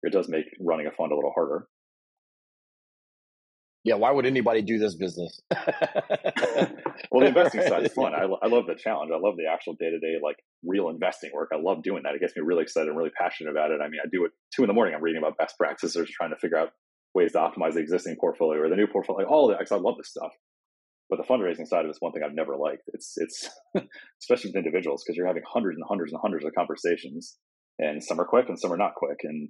it 0.04 0.12
does 0.12 0.28
make 0.28 0.46
running 0.60 0.88
a 0.88 0.92
fund 0.92 1.12
a 1.12 1.16
little 1.16 1.32
harder. 1.34 1.68
Yeah, 3.86 3.96
why 3.96 4.10
would 4.10 4.26
anybody 4.26 4.64
do 4.64 4.80
this 4.80 4.96
business? 4.96 5.40
well, 7.12 7.22
the 7.22 7.28
investing 7.28 7.62
side 7.62 7.86
is 7.86 7.94
fun. 7.96 8.14
I, 8.16 8.24
I 8.24 8.48
love 8.48 8.66
the 8.66 8.74
challenge. 8.74 9.12
I 9.14 9.20
love 9.20 9.38
the 9.38 9.46
actual 9.46 9.74
day 9.74 9.92
to 9.92 10.00
day, 10.00 10.18
like 10.24 10.38
real 10.66 10.90
investing 10.90 11.30
work. 11.36 11.50
I 11.54 11.58
love 11.62 11.84
doing 11.84 12.02
that. 12.04 12.16
It 12.16 12.20
gets 12.20 12.36
me 12.36 12.42
really 12.44 12.64
excited 12.64 12.90
and 12.90 12.98
really 12.98 13.12
passionate 13.16 13.52
about 13.52 13.70
it. 13.70 13.82
I 13.82 13.88
mean, 13.88 14.00
I 14.04 14.10
do 14.12 14.26
it 14.26 14.32
two 14.56 14.64
in 14.64 14.68
the 14.68 14.74
morning. 14.74 14.96
I'm 14.96 15.04
reading 15.04 15.22
about 15.22 15.38
best 15.38 15.56
practices, 15.60 16.10
trying 16.10 16.32
to 16.32 16.36
figure 16.38 16.58
out 16.58 16.70
ways 17.16 17.32
to 17.32 17.40
optimize 17.40 17.74
the 17.74 17.80
existing 17.80 18.18
portfolio 18.20 18.62
or 18.62 18.70
the 18.70 18.76
new 18.76 18.88
portfolio. 18.88 19.28
All 19.28 19.50
of 19.50 19.52
that, 19.52 19.60
because 19.60 19.72
I 19.72 19.82
love 19.82 19.96
this 19.98 20.10
stuff. 20.10 20.32
But 21.10 21.18
the 21.18 21.24
fundraising 21.24 21.68
side 21.68 21.86
of 21.86 21.90
it's 21.90 22.02
one 22.02 22.12
thing 22.12 22.24
I've 22.24 22.36
never 22.36 22.58
liked. 22.58 22.84
It's 22.88 23.14
it's 23.18 23.50
especially 24.22 24.50
with 24.50 24.58
individuals 24.58 25.04
because 25.04 25.16
you're 25.16 25.28
having 25.28 25.44
hundreds 25.48 25.78
and 25.78 25.86
hundreds 25.88 26.12
and 26.12 26.22
hundreds 26.22 26.46
of 26.46 26.54
conversations, 26.54 27.38
and 27.80 28.04
some 28.04 28.20
are 28.20 28.26
quick 28.26 28.50
and 28.50 28.60
some 28.60 28.74
are 28.74 28.78
not 28.78 28.96
quick, 28.96 29.20
and 29.24 29.50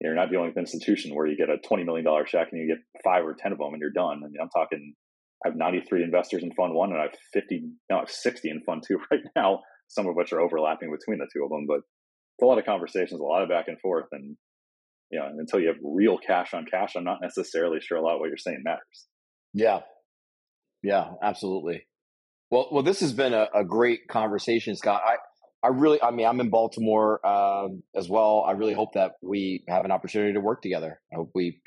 you're 0.00 0.14
not 0.14 0.30
dealing 0.30 0.46
with 0.46 0.56
an 0.56 0.62
institution 0.62 1.14
where 1.14 1.26
you 1.26 1.36
get 1.36 1.50
a 1.50 1.58
$20 1.58 1.84
million 1.84 2.06
check 2.26 2.48
and 2.52 2.60
you 2.60 2.68
get 2.68 3.02
five 3.02 3.24
or 3.24 3.34
10 3.34 3.52
of 3.52 3.58
them 3.58 3.72
and 3.72 3.80
you're 3.80 3.90
done. 3.90 4.22
I 4.24 4.28
mean, 4.28 4.38
I'm 4.40 4.50
talking, 4.50 4.94
I 5.44 5.48
have 5.48 5.56
93 5.56 6.04
investors 6.04 6.42
in 6.42 6.52
fund 6.52 6.72
one 6.74 6.90
and 6.90 7.00
I 7.00 7.04
have 7.04 7.16
50, 7.32 7.62
now 7.90 7.96
I 7.96 8.00
have 8.00 8.10
60 8.10 8.48
in 8.48 8.62
fund 8.64 8.84
two 8.86 9.00
right 9.10 9.20
now, 9.34 9.60
some 9.88 10.06
of 10.06 10.14
which 10.14 10.32
are 10.32 10.40
overlapping 10.40 10.90
between 10.90 11.18
the 11.18 11.28
two 11.32 11.42
of 11.42 11.50
them. 11.50 11.66
But 11.66 11.78
it's 11.78 12.42
a 12.42 12.46
lot 12.46 12.58
of 12.58 12.64
conversations, 12.64 13.20
a 13.20 13.24
lot 13.24 13.42
of 13.42 13.48
back 13.48 13.66
and 13.66 13.80
forth. 13.80 14.06
And, 14.12 14.36
you 15.10 15.18
know, 15.18 15.26
until 15.38 15.60
you 15.60 15.68
have 15.68 15.76
real 15.82 16.18
cash 16.18 16.54
on 16.54 16.66
cash, 16.66 16.94
I'm 16.96 17.04
not 17.04 17.18
necessarily 17.22 17.80
sure 17.80 17.98
a 17.98 18.02
lot 18.02 18.18
what 18.18 18.28
you're 18.28 18.36
saying 18.36 18.62
matters. 18.64 19.06
Yeah. 19.54 19.80
Yeah, 20.82 21.12
absolutely. 21.22 21.86
Well, 22.50 22.68
well, 22.70 22.82
this 22.82 23.00
has 23.00 23.12
been 23.12 23.34
a, 23.34 23.48
a 23.54 23.64
great 23.64 24.08
conversation, 24.08 24.76
Scott. 24.76 25.02
I, 25.04 25.16
I 25.66 25.70
really, 25.70 26.00
I 26.02 26.10
mean, 26.12 26.26
I'm 26.26 26.40
in 26.40 26.50
Baltimore 26.50 27.24
um, 27.26 27.82
as 27.94 28.08
well. 28.08 28.44
I 28.46 28.52
really 28.52 28.74
hope 28.74 28.94
that 28.94 29.12
we 29.22 29.64
have 29.68 29.84
an 29.84 29.90
opportunity 29.90 30.34
to 30.34 30.40
work 30.40 30.62
together. 30.62 31.00
I 31.12 31.16
hope 31.16 31.30
we 31.34 31.60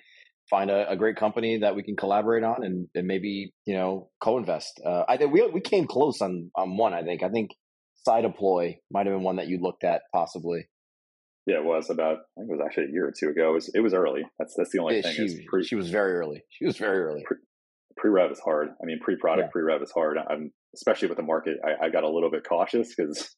find 0.50 0.70
a, 0.70 0.90
a 0.90 0.96
great 0.96 1.16
company 1.16 1.60
that 1.60 1.76
we 1.76 1.84
can 1.84 1.96
collaborate 1.96 2.44
on 2.44 2.64
and, 2.64 2.88
and 2.96 3.08
maybe 3.08 3.54
you 3.66 3.74
know 3.74 4.10
co-invest. 4.22 4.82
Uh, 4.86 5.04
I 5.08 5.18
think 5.18 5.34
we 5.34 5.46
we 5.48 5.62
came 5.62 5.88
close 5.88 6.22
on 6.22 6.52
on 6.56 6.78
one. 6.78 6.94
I 6.94 7.04
think 7.04 7.24
I 7.24 7.30
think 7.30 7.52
Side 8.06 8.22
Deploy 8.22 8.78
might 8.92 9.06
have 9.06 9.16
been 9.16 9.24
one 9.24 9.38
that 9.38 9.48
you 9.48 9.60
looked 9.60 9.84
at 9.84 10.04
possibly. 10.14 10.68
Yeah, 11.52 11.58
it 11.58 11.66
was 11.66 11.90
about. 11.90 12.20
I 12.38 12.42
think 12.42 12.50
it 12.50 12.56
was 12.58 12.62
actually 12.66 12.86
a 12.86 12.92
year 12.94 13.08
or 13.08 13.12
two 13.12 13.28
ago. 13.28 13.50
It 13.50 13.54
was, 13.54 13.72
it 13.74 13.80
was 13.82 13.94
early. 13.94 14.24
That's 14.40 14.54
that's 14.56 14.72
the 14.72 14.80
only 14.80 14.96
yeah, 14.96 15.02
thing. 15.02 15.28
She, 15.28 15.46
pre, 15.46 15.64
she 15.66 15.76
was 15.76 15.90
very 15.90 16.14
early. 16.14 16.44
She 16.50 16.66
was 16.66 16.78
very 16.78 17.00
early. 17.00 17.26
Pre, 17.98 18.10
rev 18.10 18.32
is 18.32 18.40
hard. 18.40 18.70
I 18.82 18.86
mean, 18.86 19.00
pre-product, 19.02 19.48
yeah. 19.48 19.52
pre-rev 19.52 19.82
is 19.82 19.92
hard. 19.92 20.18
I'm 20.18 20.52
especially 20.74 21.10
with 21.10 21.18
the 21.18 21.24
market. 21.24 21.58
I, 21.64 21.88
I 21.88 21.90
got 21.90 22.06
a 22.06 22.10
little 22.10 22.32
bit 22.32 22.44
cautious 22.48 22.96
because 22.96 23.36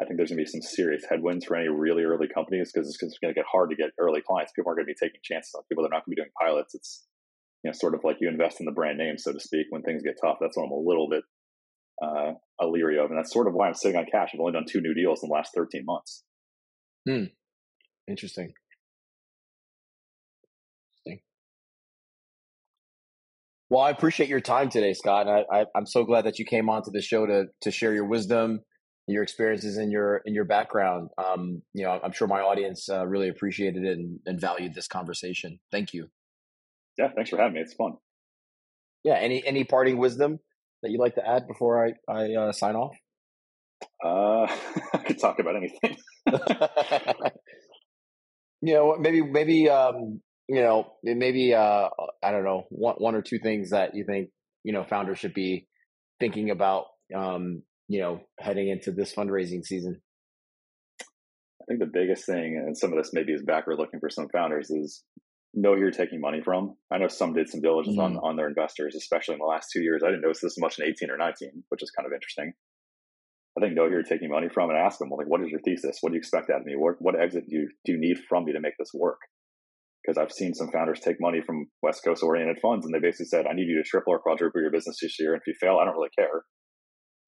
I 0.00 0.06
think 0.06 0.16
there's 0.16 0.30
going 0.30 0.38
to 0.38 0.44
be 0.44 0.50
some 0.50 0.62
serious 0.62 1.04
headwinds 1.08 1.44
for 1.44 1.54
any 1.56 1.68
really 1.68 2.02
early 2.02 2.26
companies 2.26 2.72
because 2.72 2.88
it's, 2.88 3.00
it's 3.02 3.18
going 3.18 3.34
to 3.34 3.38
get 3.38 3.44
hard 3.50 3.68
to 3.70 3.76
get 3.76 3.90
early 3.98 4.22
clients. 4.26 4.52
People 4.56 4.70
aren't 4.70 4.78
going 4.78 4.86
to 4.86 4.94
be 4.94 5.06
taking 5.06 5.20
chances 5.22 5.52
on 5.54 5.62
people. 5.68 5.84
They're 5.84 5.90
not 5.90 6.06
going 6.06 6.16
to 6.16 6.16
be 6.16 6.22
doing 6.22 6.32
pilots. 6.40 6.74
It's 6.74 7.04
you 7.62 7.68
know 7.68 7.76
sort 7.76 7.94
of 7.94 8.00
like 8.04 8.16
you 8.20 8.28
invest 8.30 8.58
in 8.60 8.64
the 8.64 8.72
brand 8.72 8.96
name, 8.96 9.18
so 9.18 9.32
to 9.34 9.40
speak. 9.40 9.66
When 9.68 9.82
things 9.82 10.02
get 10.02 10.16
tough, 10.18 10.38
that's 10.40 10.56
what 10.56 10.64
I'm 10.64 10.72
a 10.72 10.80
little 10.80 11.10
bit 11.10 11.24
uh, 12.02 12.32
leery 12.66 12.98
of, 12.98 13.10
and 13.10 13.18
that's 13.18 13.32
sort 13.32 13.48
of 13.48 13.52
why 13.52 13.68
I'm 13.68 13.74
sitting 13.74 13.98
on 13.98 14.06
cash. 14.10 14.30
I've 14.32 14.40
only 14.40 14.52
done 14.52 14.64
two 14.66 14.80
new 14.80 14.94
deals 14.94 15.22
in 15.22 15.28
the 15.28 15.34
last 15.34 15.52
13 15.54 15.84
months. 15.84 16.24
Hmm. 17.08 17.24
Interesting. 18.08 18.52
Interesting. 21.06 21.22
Well, 23.68 23.80
I 23.82 23.90
appreciate 23.90 24.28
your 24.28 24.40
time 24.40 24.68
today, 24.68 24.92
Scott. 24.94 25.26
And 25.26 25.44
I, 25.50 25.60
I, 25.60 25.64
I'm 25.76 25.86
so 25.86 26.04
glad 26.04 26.24
that 26.24 26.38
you 26.38 26.44
came 26.44 26.68
onto 26.68 26.90
the 26.90 27.02
show 27.02 27.26
to 27.26 27.46
to 27.62 27.70
share 27.70 27.94
your 27.94 28.06
wisdom 28.06 28.60
your 29.10 29.22
experiences 29.22 29.76
and 29.76 29.90
your 29.90 30.22
in 30.24 30.34
your 30.34 30.44
background. 30.44 31.10
Um, 31.18 31.62
you 31.74 31.84
know, 31.84 32.00
I'm 32.02 32.12
sure 32.12 32.28
my 32.28 32.40
audience 32.40 32.88
uh, 32.88 33.06
really 33.06 33.28
appreciated 33.28 33.84
it 33.84 33.98
and, 33.98 34.20
and, 34.26 34.40
valued 34.40 34.74
this 34.74 34.86
conversation. 34.86 35.58
Thank 35.70 35.92
you. 35.92 36.08
Yeah, 36.98 37.08
thanks 37.14 37.30
for 37.30 37.38
having 37.38 37.54
me. 37.54 37.60
It's 37.60 37.74
fun. 37.74 37.94
Yeah. 39.04 39.14
Any 39.14 39.44
any 39.46 39.64
parting 39.64 39.98
wisdom 39.98 40.38
that 40.82 40.90
you'd 40.90 41.00
like 41.00 41.14
to 41.16 41.26
add 41.26 41.46
before 41.46 41.86
I 41.86 41.92
I 42.08 42.34
uh, 42.34 42.52
sign 42.52 42.76
off? 42.76 42.96
Uh, 44.04 44.46
I 44.94 44.98
could 44.98 45.18
talk 45.18 45.38
about 45.38 45.56
anything. 45.56 45.96
you 48.62 48.74
know, 48.74 48.96
maybe 48.98 49.22
maybe 49.22 49.68
um, 49.68 50.20
you 50.48 50.60
know 50.60 50.92
maybe 51.02 51.54
uh, 51.54 51.88
I 52.22 52.30
don't 52.30 52.44
know 52.44 52.64
one 52.70 52.96
one 52.96 53.14
or 53.14 53.22
two 53.22 53.38
things 53.38 53.70
that 53.70 53.94
you 53.94 54.04
think 54.04 54.30
you 54.64 54.72
know 54.72 54.84
founders 54.84 55.18
should 55.18 55.34
be 55.34 55.66
thinking 56.18 56.50
about 56.50 56.86
um, 57.14 57.62
you 57.90 58.00
know, 58.00 58.20
heading 58.38 58.68
into 58.68 58.92
this 58.92 59.12
fundraising 59.12 59.64
season? 59.64 60.00
I 61.02 61.64
think 61.66 61.80
the 61.80 61.90
biggest 61.92 62.24
thing, 62.24 62.56
and 62.56 62.78
some 62.78 62.92
of 62.92 62.98
this 62.98 63.10
maybe 63.12 63.32
is 63.32 63.42
backward 63.42 63.78
looking 63.78 63.98
for 63.98 64.08
some 64.08 64.28
founders, 64.28 64.70
is 64.70 65.02
know 65.54 65.74
who 65.74 65.80
you're 65.80 65.90
taking 65.90 66.20
money 66.20 66.40
from. 66.40 66.76
I 66.92 66.98
know 66.98 67.08
some 67.08 67.32
did 67.32 67.48
some 67.48 67.60
diligence 67.60 67.96
mm-hmm. 67.96 68.16
on, 68.18 68.30
on 68.30 68.36
their 68.36 68.46
investors, 68.46 68.94
especially 68.94 69.34
in 69.34 69.40
the 69.40 69.46
last 69.46 69.70
two 69.72 69.82
years. 69.82 70.02
I 70.04 70.10
didn't 70.10 70.22
notice 70.22 70.40
this 70.40 70.56
much 70.56 70.78
in 70.78 70.86
18 70.86 71.10
or 71.10 71.16
19, 71.16 71.64
which 71.68 71.82
is 71.82 71.90
kind 71.90 72.06
of 72.06 72.12
interesting. 72.12 72.52
I 73.56 73.60
think 73.60 73.76
who 73.76 73.90
you're 73.90 74.02
taking 74.02 74.30
money 74.30 74.48
from 74.48 74.70
and 74.70 74.78
ask 74.78 74.98
them, 74.98 75.10
well, 75.10 75.18
like, 75.18 75.28
what 75.28 75.42
is 75.42 75.50
your 75.50 75.60
thesis? 75.60 75.98
What 76.00 76.10
do 76.10 76.14
you 76.14 76.20
expect 76.20 76.50
out 76.50 76.60
of 76.60 76.66
me? 76.66 76.74
What, 76.76 76.96
what 77.00 77.20
exit 77.20 77.44
do 77.48 77.56
you, 77.56 77.68
do 77.84 77.92
you 77.92 77.98
need 77.98 78.18
from 78.28 78.44
me 78.44 78.52
to 78.52 78.60
make 78.60 78.74
this 78.78 78.92
work? 78.94 79.18
Because 80.02 80.16
I've 80.16 80.32
seen 80.32 80.54
some 80.54 80.70
founders 80.70 81.00
take 81.00 81.16
money 81.20 81.40
from 81.44 81.66
West 81.82 82.04
Coast 82.04 82.22
oriented 82.22 82.58
funds 82.62 82.86
and 82.86 82.94
they 82.94 83.00
basically 83.00 83.26
said, 83.26 83.46
I 83.46 83.52
need 83.52 83.68
you 83.68 83.76
to 83.76 83.88
triple 83.88 84.14
or 84.14 84.18
quadruple 84.18 84.60
your 84.60 84.70
business 84.70 84.98
this 85.02 85.18
year. 85.18 85.34
And 85.34 85.42
if 85.42 85.46
you 85.46 85.54
fail, 85.60 85.78
I 85.80 85.84
don't 85.84 85.94
really 85.96 86.14
care. 86.16 86.44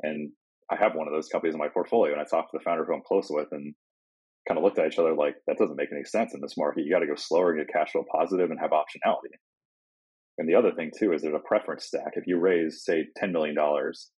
And 0.02 0.30
I 0.70 0.76
have 0.76 0.94
one 0.94 1.06
of 1.06 1.12
those 1.12 1.28
companies 1.28 1.54
in 1.54 1.60
my 1.60 1.68
portfolio, 1.68 2.12
and 2.12 2.20
I 2.20 2.24
talked 2.24 2.50
to 2.52 2.58
the 2.58 2.64
founder 2.64 2.84
who 2.86 2.94
I'm 2.94 3.02
close 3.06 3.26
with, 3.28 3.48
and 3.52 3.74
kind 4.48 4.58
of 4.58 4.64
looked 4.64 4.78
at 4.78 4.86
each 4.86 4.98
other 4.98 5.14
like 5.14 5.34
that 5.46 5.58
doesn't 5.58 5.76
make 5.76 5.92
any 5.92 6.04
sense 6.04 6.34
in 6.34 6.40
this 6.40 6.56
market. 6.56 6.84
You 6.84 6.92
got 6.92 7.00
to 7.00 7.06
go 7.06 7.14
slower 7.14 7.52
and 7.52 7.60
get 7.60 7.72
cash 7.72 7.92
flow 7.92 8.04
positive 8.10 8.50
and 8.50 8.58
have 8.58 8.70
optionality. 8.70 9.36
And 10.38 10.48
the 10.48 10.54
other 10.54 10.72
thing 10.72 10.90
too 10.98 11.12
is 11.12 11.22
there's 11.22 11.34
a 11.34 11.46
preference 11.46 11.86
stack. 11.86 12.12
If 12.14 12.24
you 12.26 12.38
raise 12.38 12.82
say 12.84 13.04
ten 13.16 13.32
million 13.32 13.54
dollars, 13.54 14.10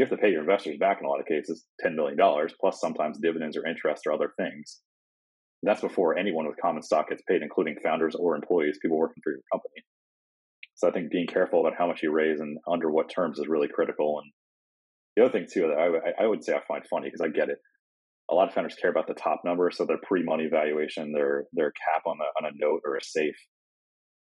you 0.00 0.06
have 0.06 0.16
to 0.18 0.22
pay 0.22 0.30
your 0.30 0.40
investors 0.40 0.78
back 0.78 0.98
in 0.98 1.04
a 1.04 1.10
lot 1.10 1.20
of 1.20 1.26
cases 1.26 1.66
ten 1.78 1.94
million 1.94 2.16
dollars 2.16 2.54
plus 2.58 2.80
sometimes 2.80 3.18
dividends 3.18 3.54
or 3.54 3.66
interest 3.66 4.06
or 4.06 4.12
other 4.14 4.32
things. 4.38 4.80
And 5.62 5.68
that's 5.68 5.82
before 5.82 6.16
anyone 6.16 6.46
with 6.46 6.56
common 6.56 6.82
stock 6.82 7.10
gets 7.10 7.22
paid, 7.28 7.42
including 7.42 7.76
founders 7.84 8.14
or 8.14 8.34
employees, 8.34 8.78
people 8.80 8.96
working 8.96 9.20
for 9.22 9.32
your 9.32 9.42
company. 9.52 9.84
So 10.76 10.88
I 10.88 10.90
think 10.90 11.10
being 11.10 11.26
careful 11.26 11.60
about 11.60 11.76
how 11.78 11.86
much 11.86 12.02
you 12.02 12.10
raise 12.12 12.40
and 12.40 12.56
under 12.66 12.90
what 12.90 13.10
terms 13.10 13.38
is 13.38 13.46
really 13.46 13.68
critical. 13.68 14.22
And 14.22 14.32
the 15.16 15.24
other 15.24 15.32
thing 15.32 15.46
too 15.52 15.68
that 15.68 16.14
I, 16.18 16.24
I 16.24 16.26
would 16.26 16.42
say 16.42 16.54
I 16.54 16.60
find 16.66 16.82
funny 16.88 17.08
because 17.08 17.20
I 17.20 17.28
get 17.28 17.50
it. 17.50 17.58
A 18.30 18.34
lot 18.34 18.48
of 18.48 18.54
founders 18.54 18.76
care 18.80 18.90
about 18.90 19.06
the 19.06 19.12
top 19.12 19.42
number, 19.44 19.70
so 19.70 19.84
their 19.84 20.00
pre-money 20.02 20.48
valuation, 20.50 21.12
their 21.12 21.44
their 21.52 21.72
cap 21.72 22.04
on 22.06 22.16
a 22.22 22.42
on 22.42 22.50
a 22.50 22.56
note 22.56 22.80
or 22.86 22.96
a 22.96 23.04
safe. 23.04 23.36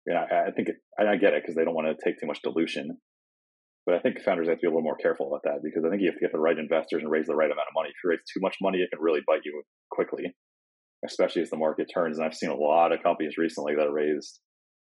Know, 0.08 0.16
I, 0.16 0.48
I 0.48 0.52
think 0.52 0.70
it, 0.70 0.78
I 0.98 1.16
get 1.18 1.34
it 1.34 1.44
because 1.44 1.56
they 1.56 1.64
don't 1.64 1.76
want 1.76 1.88
to 1.88 2.04
take 2.04 2.20
too 2.20 2.26
much 2.26 2.42
dilution. 2.42 2.98
But 3.86 3.96
I 3.96 4.00
think 4.00 4.22
founders 4.22 4.48
have 4.48 4.58
to 4.58 4.62
be 4.62 4.68
a 4.68 4.70
little 4.70 4.84
more 4.84 4.98
careful 4.98 5.28
about 5.28 5.42
that 5.44 5.64
because 5.64 5.84
I 5.84 5.90
think 5.90 6.02
you 6.02 6.10
have 6.10 6.20
to 6.20 6.26
get 6.26 6.32
the 6.32 6.40
right 6.40 6.58
investors 6.58 7.02
and 7.02 7.10
raise 7.10 7.26
the 7.26 7.36
right 7.36 7.50
amount 7.50 7.70
of 7.70 7.74
money. 7.74 7.90
If 7.90 7.96
you 8.04 8.12
raise 8.12 8.20
too 8.32 8.40
much 8.42 8.58
money, 8.62 8.80
it 8.80 8.90
can 8.92 9.02
really 9.02 9.22
bite 9.26 9.46
you 9.46 9.64
quickly, 9.90 10.36
especially 11.06 11.42
as 11.42 11.50
the 11.50 11.58
market 11.58 11.88
turns. 11.94 12.18
And 12.18 12.26
I've 12.26 12.36
seen 12.36 12.52
a 12.52 12.56
lot 12.56 12.92
of 12.92 13.02
companies 13.02 13.38
recently 13.38 13.74
that 13.76 13.90
raised, 13.90 14.40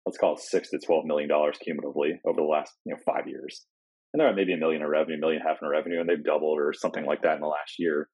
let's 0.04 0.18
call 0.18 0.34
it 0.34 0.40
six 0.40 0.70
to 0.70 0.78
twelve 0.84 1.06
million 1.06 1.28
dollars 1.28 1.56
cumulatively 1.62 2.20
over 2.26 2.40
the 2.40 2.46
last 2.46 2.72
you 2.84 2.92
know 2.92 3.00
five 3.06 3.26
years 3.26 3.64
and 4.12 4.20
they're 4.20 4.28
at 4.28 4.36
maybe 4.36 4.52
a 4.52 4.56
million 4.56 4.82
in 4.82 4.88
revenue, 4.88 5.16
a 5.16 5.20
million 5.20 5.42
half 5.46 5.58
in 5.62 5.68
revenue, 5.68 6.00
and 6.00 6.08
they've 6.08 6.24
doubled 6.24 6.58
or 6.58 6.72
something 6.72 7.06
like 7.06 7.22
that 7.22 7.34
in 7.34 7.40
the 7.40 7.46
last 7.46 7.74
year. 7.78 8.08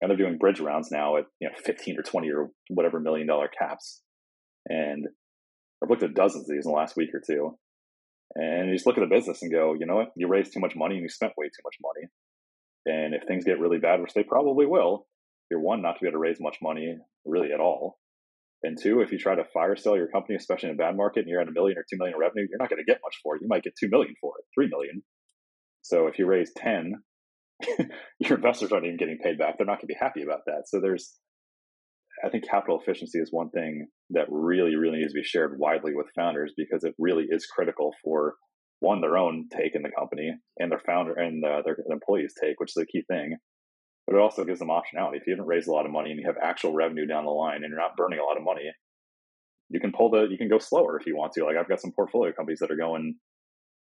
And 0.00 0.10
they're 0.10 0.18
doing 0.18 0.38
bridge 0.38 0.60
rounds 0.60 0.90
now 0.90 1.16
at 1.16 1.24
you 1.40 1.48
know 1.48 1.54
15 1.64 1.98
or 1.98 2.02
20 2.02 2.30
or 2.30 2.50
whatever 2.68 3.00
million 3.00 3.26
dollar 3.26 3.48
caps. 3.48 4.02
And 4.66 5.06
I've 5.82 5.90
looked 5.90 6.02
at 6.02 6.14
dozens 6.14 6.44
of 6.44 6.54
these 6.54 6.66
in 6.66 6.72
the 6.72 6.76
last 6.76 6.96
week 6.96 7.10
or 7.14 7.22
two. 7.26 7.56
And 8.34 8.68
you 8.68 8.74
just 8.74 8.86
look 8.86 8.96
at 8.96 9.00
the 9.00 9.14
business 9.14 9.42
and 9.42 9.50
go, 9.50 9.74
you 9.74 9.86
know 9.86 9.96
what? 9.96 10.12
You 10.16 10.28
raised 10.28 10.52
too 10.52 10.60
much 10.60 10.76
money 10.76 10.94
and 10.94 11.02
you 11.02 11.08
spent 11.08 11.32
way 11.36 11.46
too 11.46 11.62
much 11.64 11.76
money. 11.82 12.08
And 12.86 13.14
if 13.14 13.24
things 13.26 13.44
get 13.44 13.58
really 13.58 13.78
bad, 13.78 14.00
which 14.00 14.14
they 14.14 14.22
probably 14.22 14.66
will, 14.66 15.06
you're 15.50 15.60
one, 15.60 15.82
not 15.82 15.94
to 15.94 16.00
be 16.00 16.06
able 16.06 16.14
to 16.14 16.18
raise 16.18 16.40
much 16.40 16.58
money 16.62 16.96
really 17.24 17.52
at 17.52 17.60
all. 17.60 17.98
And 18.62 18.78
two, 18.80 19.00
if 19.00 19.10
you 19.10 19.18
try 19.18 19.34
to 19.34 19.44
fire 19.44 19.76
sell 19.76 19.96
your 19.96 20.08
company, 20.08 20.36
especially 20.36 20.68
in 20.68 20.74
a 20.74 20.78
bad 20.78 20.96
market, 20.96 21.20
and 21.20 21.28
you're 21.28 21.40
at 21.40 21.48
a 21.48 21.52
million 21.52 21.78
or 21.78 21.84
two 21.88 21.96
million 21.96 22.18
revenue, 22.18 22.46
you're 22.48 22.58
not 22.58 22.68
going 22.68 22.82
to 22.84 22.90
get 22.90 23.00
much 23.02 23.16
for 23.22 23.34
it. 23.34 23.42
You 23.42 23.48
might 23.48 23.64
get 23.64 23.74
two 23.78 23.88
million 23.88 24.14
for 24.20 24.34
it, 24.38 24.44
three 24.54 24.68
million. 24.68 25.02
So 25.82 26.06
if 26.06 26.18
you 26.18 26.26
raise 26.26 26.52
10, 26.56 26.94
your 28.18 28.36
investors 28.36 28.70
aren't 28.70 28.84
even 28.84 28.98
getting 28.98 29.18
paid 29.18 29.38
back. 29.38 29.56
They're 29.56 29.66
not 29.66 29.80
going 29.80 29.88
to 29.88 29.94
be 29.94 29.96
happy 29.98 30.22
about 30.22 30.40
that. 30.46 30.64
So 30.66 30.80
there's, 30.80 31.14
I 32.24 32.28
think 32.28 32.48
capital 32.48 32.80
efficiency 32.80 33.18
is 33.18 33.30
one 33.32 33.50
thing 33.50 33.86
that 34.10 34.26
really, 34.28 34.76
really 34.76 34.98
needs 34.98 35.12
to 35.12 35.20
be 35.20 35.24
shared 35.24 35.58
widely 35.58 35.94
with 35.94 36.06
founders 36.14 36.52
because 36.56 36.84
it 36.84 36.94
really 36.98 37.26
is 37.30 37.46
critical 37.46 37.92
for 38.04 38.34
one 38.80 39.00
their 39.00 39.16
own 39.16 39.46
take 39.54 39.74
in 39.74 39.82
the 39.82 39.90
company 39.96 40.34
and 40.58 40.70
their 40.70 40.82
founder 40.84 41.14
and 41.14 41.44
uh, 41.44 41.62
their 41.64 41.76
employees 41.90 42.34
take, 42.40 42.58
which 42.58 42.72
is 42.76 42.82
a 42.82 42.86
key 42.86 43.02
thing. 43.08 43.36
But 44.06 44.16
it 44.16 44.20
also 44.20 44.44
gives 44.44 44.58
them 44.58 44.68
optionality. 44.68 45.16
If 45.16 45.26
you 45.26 45.34
haven't 45.34 45.46
raised 45.46 45.68
a 45.68 45.72
lot 45.72 45.86
of 45.86 45.92
money 45.92 46.10
and 46.10 46.18
you 46.18 46.26
have 46.26 46.36
actual 46.42 46.72
revenue 46.72 47.06
down 47.06 47.24
the 47.24 47.30
line 47.30 47.62
and 47.62 47.70
you're 47.70 47.78
not 47.78 47.96
burning 47.96 48.18
a 48.18 48.24
lot 48.24 48.36
of 48.36 48.42
money, 48.42 48.70
you 49.68 49.80
can 49.80 49.92
pull 49.92 50.10
the 50.10 50.26
you 50.28 50.36
can 50.36 50.48
go 50.48 50.58
slower 50.58 50.98
if 50.98 51.06
you 51.06 51.16
want 51.16 51.32
to. 51.34 51.44
Like 51.44 51.56
I've 51.56 51.68
got 51.68 51.80
some 51.80 51.92
portfolio 51.92 52.32
companies 52.32 52.58
that 52.60 52.70
are 52.70 52.76
going. 52.76 53.14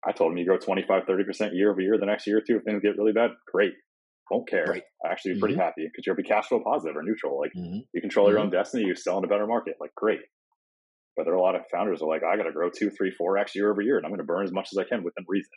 I 0.07 0.12
told 0.12 0.30
them 0.30 0.39
you 0.39 0.47
grow 0.47 0.59
25, 0.59 1.05
30 1.07 1.24
percent 1.24 1.55
year 1.55 1.70
over 1.70 1.80
year. 1.80 1.99
The 1.99 2.07
next 2.07 2.26
year 2.26 2.39
or 2.39 2.41
two, 2.41 2.57
if 2.57 2.64
things 2.64 2.83
get 2.83 2.97
really 2.97 3.12
bad, 3.12 3.30
great. 3.53 3.72
Won't 4.30 4.48
care. 4.48 4.64
Right. 4.64 4.82
I 5.04 5.10
actually 5.10 5.34
be 5.34 5.40
pretty 5.40 5.54
mm-hmm. 5.54 5.62
happy 5.62 5.84
because 5.84 6.06
you'll 6.06 6.16
be 6.16 6.22
cash 6.22 6.46
flow 6.46 6.62
positive 6.64 6.96
or 6.96 7.02
neutral. 7.02 7.38
Like 7.38 7.52
mm-hmm. 7.56 7.80
you 7.92 8.00
control 8.00 8.28
your 8.28 8.38
mm-hmm. 8.38 8.46
own 8.46 8.50
destiny. 8.50 8.84
You 8.84 8.94
sell 8.94 9.18
in 9.18 9.24
a 9.24 9.28
better 9.28 9.46
market. 9.46 9.76
Like 9.80 9.94
great. 9.94 10.20
But 11.16 11.24
there 11.24 11.34
are 11.34 11.36
a 11.36 11.42
lot 11.42 11.54
of 11.54 11.62
founders 11.70 12.00
are 12.00 12.08
like, 12.08 12.22
I 12.22 12.36
got 12.36 12.44
to 12.44 12.52
grow 12.52 12.70
two, 12.70 12.88
three, 12.90 13.10
four 13.10 13.36
x 13.36 13.54
year 13.54 13.70
over 13.70 13.82
year, 13.82 13.98
and 13.98 14.06
I'm 14.06 14.10
going 14.10 14.20
to 14.20 14.24
burn 14.24 14.44
as 14.44 14.52
much 14.52 14.68
as 14.72 14.78
I 14.78 14.84
can 14.84 15.02
within 15.04 15.26
reason. 15.28 15.50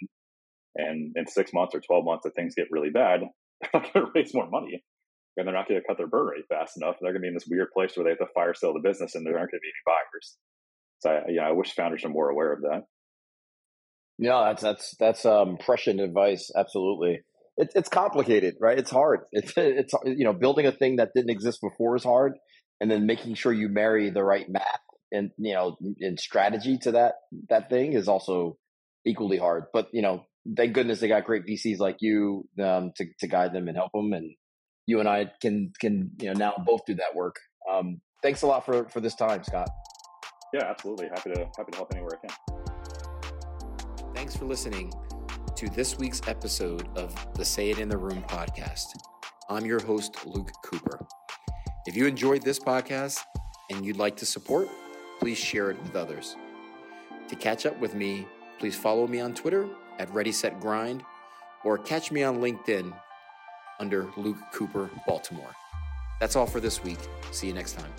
And 0.75 1.13
in 1.15 1.27
six 1.27 1.53
months 1.53 1.73
or 1.73 1.79
12 1.79 2.03
months, 2.03 2.25
if 2.25 2.33
things 2.33 2.55
get 2.55 2.67
really 2.69 2.89
bad, 2.89 3.21
they're 3.61 3.69
not 3.73 3.93
going 3.93 4.05
to 4.05 4.11
raise 4.13 4.33
more 4.33 4.49
money 4.49 4.83
and 5.37 5.47
they're 5.47 5.55
not 5.55 5.67
going 5.67 5.79
to 5.79 5.87
cut 5.87 5.97
their 5.97 6.07
burn 6.07 6.27
rate 6.27 6.45
fast 6.49 6.77
enough. 6.77 6.95
They're 6.99 7.11
going 7.11 7.21
to 7.21 7.25
be 7.25 7.27
in 7.27 7.33
this 7.33 7.47
weird 7.49 7.71
place 7.71 7.95
where 7.95 8.03
they 8.03 8.11
have 8.11 8.19
to 8.19 8.33
fire 8.33 8.53
sell 8.53 8.73
the 8.73 8.79
business 8.79 9.15
and 9.15 9.25
there 9.25 9.37
aren't 9.37 9.51
going 9.51 9.59
to 9.59 9.63
be 9.63 9.67
any 9.67 9.85
buyers. 9.85 10.35
So 10.99 11.09
I, 11.09 11.31
yeah, 11.31 11.47
I 11.47 11.51
wish 11.51 11.73
founders 11.73 12.05
are 12.05 12.09
more 12.09 12.29
aware 12.29 12.53
of 12.53 12.61
that. 12.61 12.83
Yeah, 14.17 14.45
that's 14.47 14.61
that's 14.61 14.95
that's 14.97 15.25
um, 15.25 15.57
prescient 15.57 15.99
advice. 15.99 16.49
Absolutely, 16.55 17.19
it's 17.57 17.75
it's 17.75 17.89
complicated, 17.89 18.55
right? 18.59 18.77
It's 18.77 18.91
hard. 18.91 19.21
It's 19.31 19.53
it's 19.55 19.93
you 20.05 20.25
know 20.25 20.33
building 20.33 20.65
a 20.65 20.71
thing 20.71 20.97
that 20.97 21.11
didn't 21.15 21.29
exist 21.29 21.59
before 21.61 21.95
is 21.95 22.03
hard, 22.03 22.33
and 22.81 22.89
then 22.89 23.05
making 23.05 23.35
sure 23.35 23.53
you 23.53 23.69
marry 23.69 24.09
the 24.09 24.23
right 24.23 24.47
math 24.49 24.79
and 25.11 25.31
you 25.37 25.53
know 25.53 25.77
and 25.99 26.19
strategy 26.19 26.77
to 26.79 26.91
that 26.93 27.15
that 27.49 27.69
thing 27.69 27.93
is 27.93 28.07
also 28.07 28.57
equally 29.05 29.37
hard. 29.37 29.65
But 29.73 29.87
you 29.93 30.01
know, 30.01 30.25
thank 30.55 30.73
goodness 30.73 30.99
they 30.99 31.07
got 31.07 31.25
great 31.25 31.45
VCs 31.45 31.79
like 31.79 31.97
you 31.99 32.47
um, 32.61 32.91
to 32.97 33.05
to 33.19 33.27
guide 33.27 33.53
them 33.53 33.67
and 33.67 33.77
help 33.77 33.91
them, 33.93 34.13
and 34.13 34.31
you 34.85 34.99
and 34.99 35.07
I 35.07 35.31
can 35.41 35.71
can 35.79 36.11
you 36.19 36.33
know 36.33 36.37
now 36.37 36.53
both 36.65 36.81
do 36.85 36.95
that 36.95 37.15
work. 37.15 37.37
Um, 37.71 38.01
thanks 38.21 38.41
a 38.41 38.47
lot 38.47 38.65
for 38.65 38.89
for 38.89 38.99
this 38.99 39.15
time, 39.15 39.43
Scott. 39.43 39.69
Yeah, 40.53 40.65
absolutely. 40.65 41.07
Happy 41.07 41.31
to 41.33 41.49
happy 41.57 41.71
to 41.71 41.77
help 41.77 41.93
anywhere 41.93 42.19
I 42.23 42.27
can. 42.27 42.35
Thanks 44.13 44.35
for 44.35 44.45
listening 44.45 44.91
to 45.55 45.69
this 45.69 45.97
week's 45.97 46.21
episode 46.27 46.85
of 46.97 47.15
the 47.35 47.45
Say 47.45 47.69
It 47.69 47.79
in 47.79 47.87
the 47.87 47.97
Room 47.97 48.21
podcast. 48.23 48.87
I'm 49.49 49.65
your 49.65 49.79
host, 49.79 50.25
Luke 50.25 50.51
Cooper. 50.65 50.99
If 51.85 51.95
you 51.95 52.07
enjoyed 52.07 52.41
this 52.41 52.59
podcast 52.59 53.19
and 53.69 53.85
you'd 53.85 53.95
like 53.95 54.17
to 54.17 54.25
support, 54.25 54.67
please 55.21 55.37
share 55.37 55.71
it 55.71 55.81
with 55.81 55.95
others. 55.95 56.35
To 57.29 57.37
catch 57.37 57.65
up 57.65 57.79
with 57.79 57.95
me, 57.95 58.27
please 58.59 58.75
follow 58.75 59.07
me 59.07 59.21
on 59.21 59.33
Twitter 59.33 59.69
at 59.97 60.13
Ready 60.13 60.33
Set 60.33 60.59
Grind 60.59 61.03
or 61.63 61.77
catch 61.77 62.11
me 62.11 62.21
on 62.21 62.41
LinkedIn 62.41 62.93
under 63.79 64.11
Luke 64.17 64.37
Cooper 64.51 64.89
Baltimore. 65.07 65.55
That's 66.19 66.35
all 66.35 66.47
for 66.47 66.59
this 66.59 66.83
week. 66.83 66.99
See 67.31 67.47
you 67.47 67.53
next 67.53 67.79
time. 67.79 67.93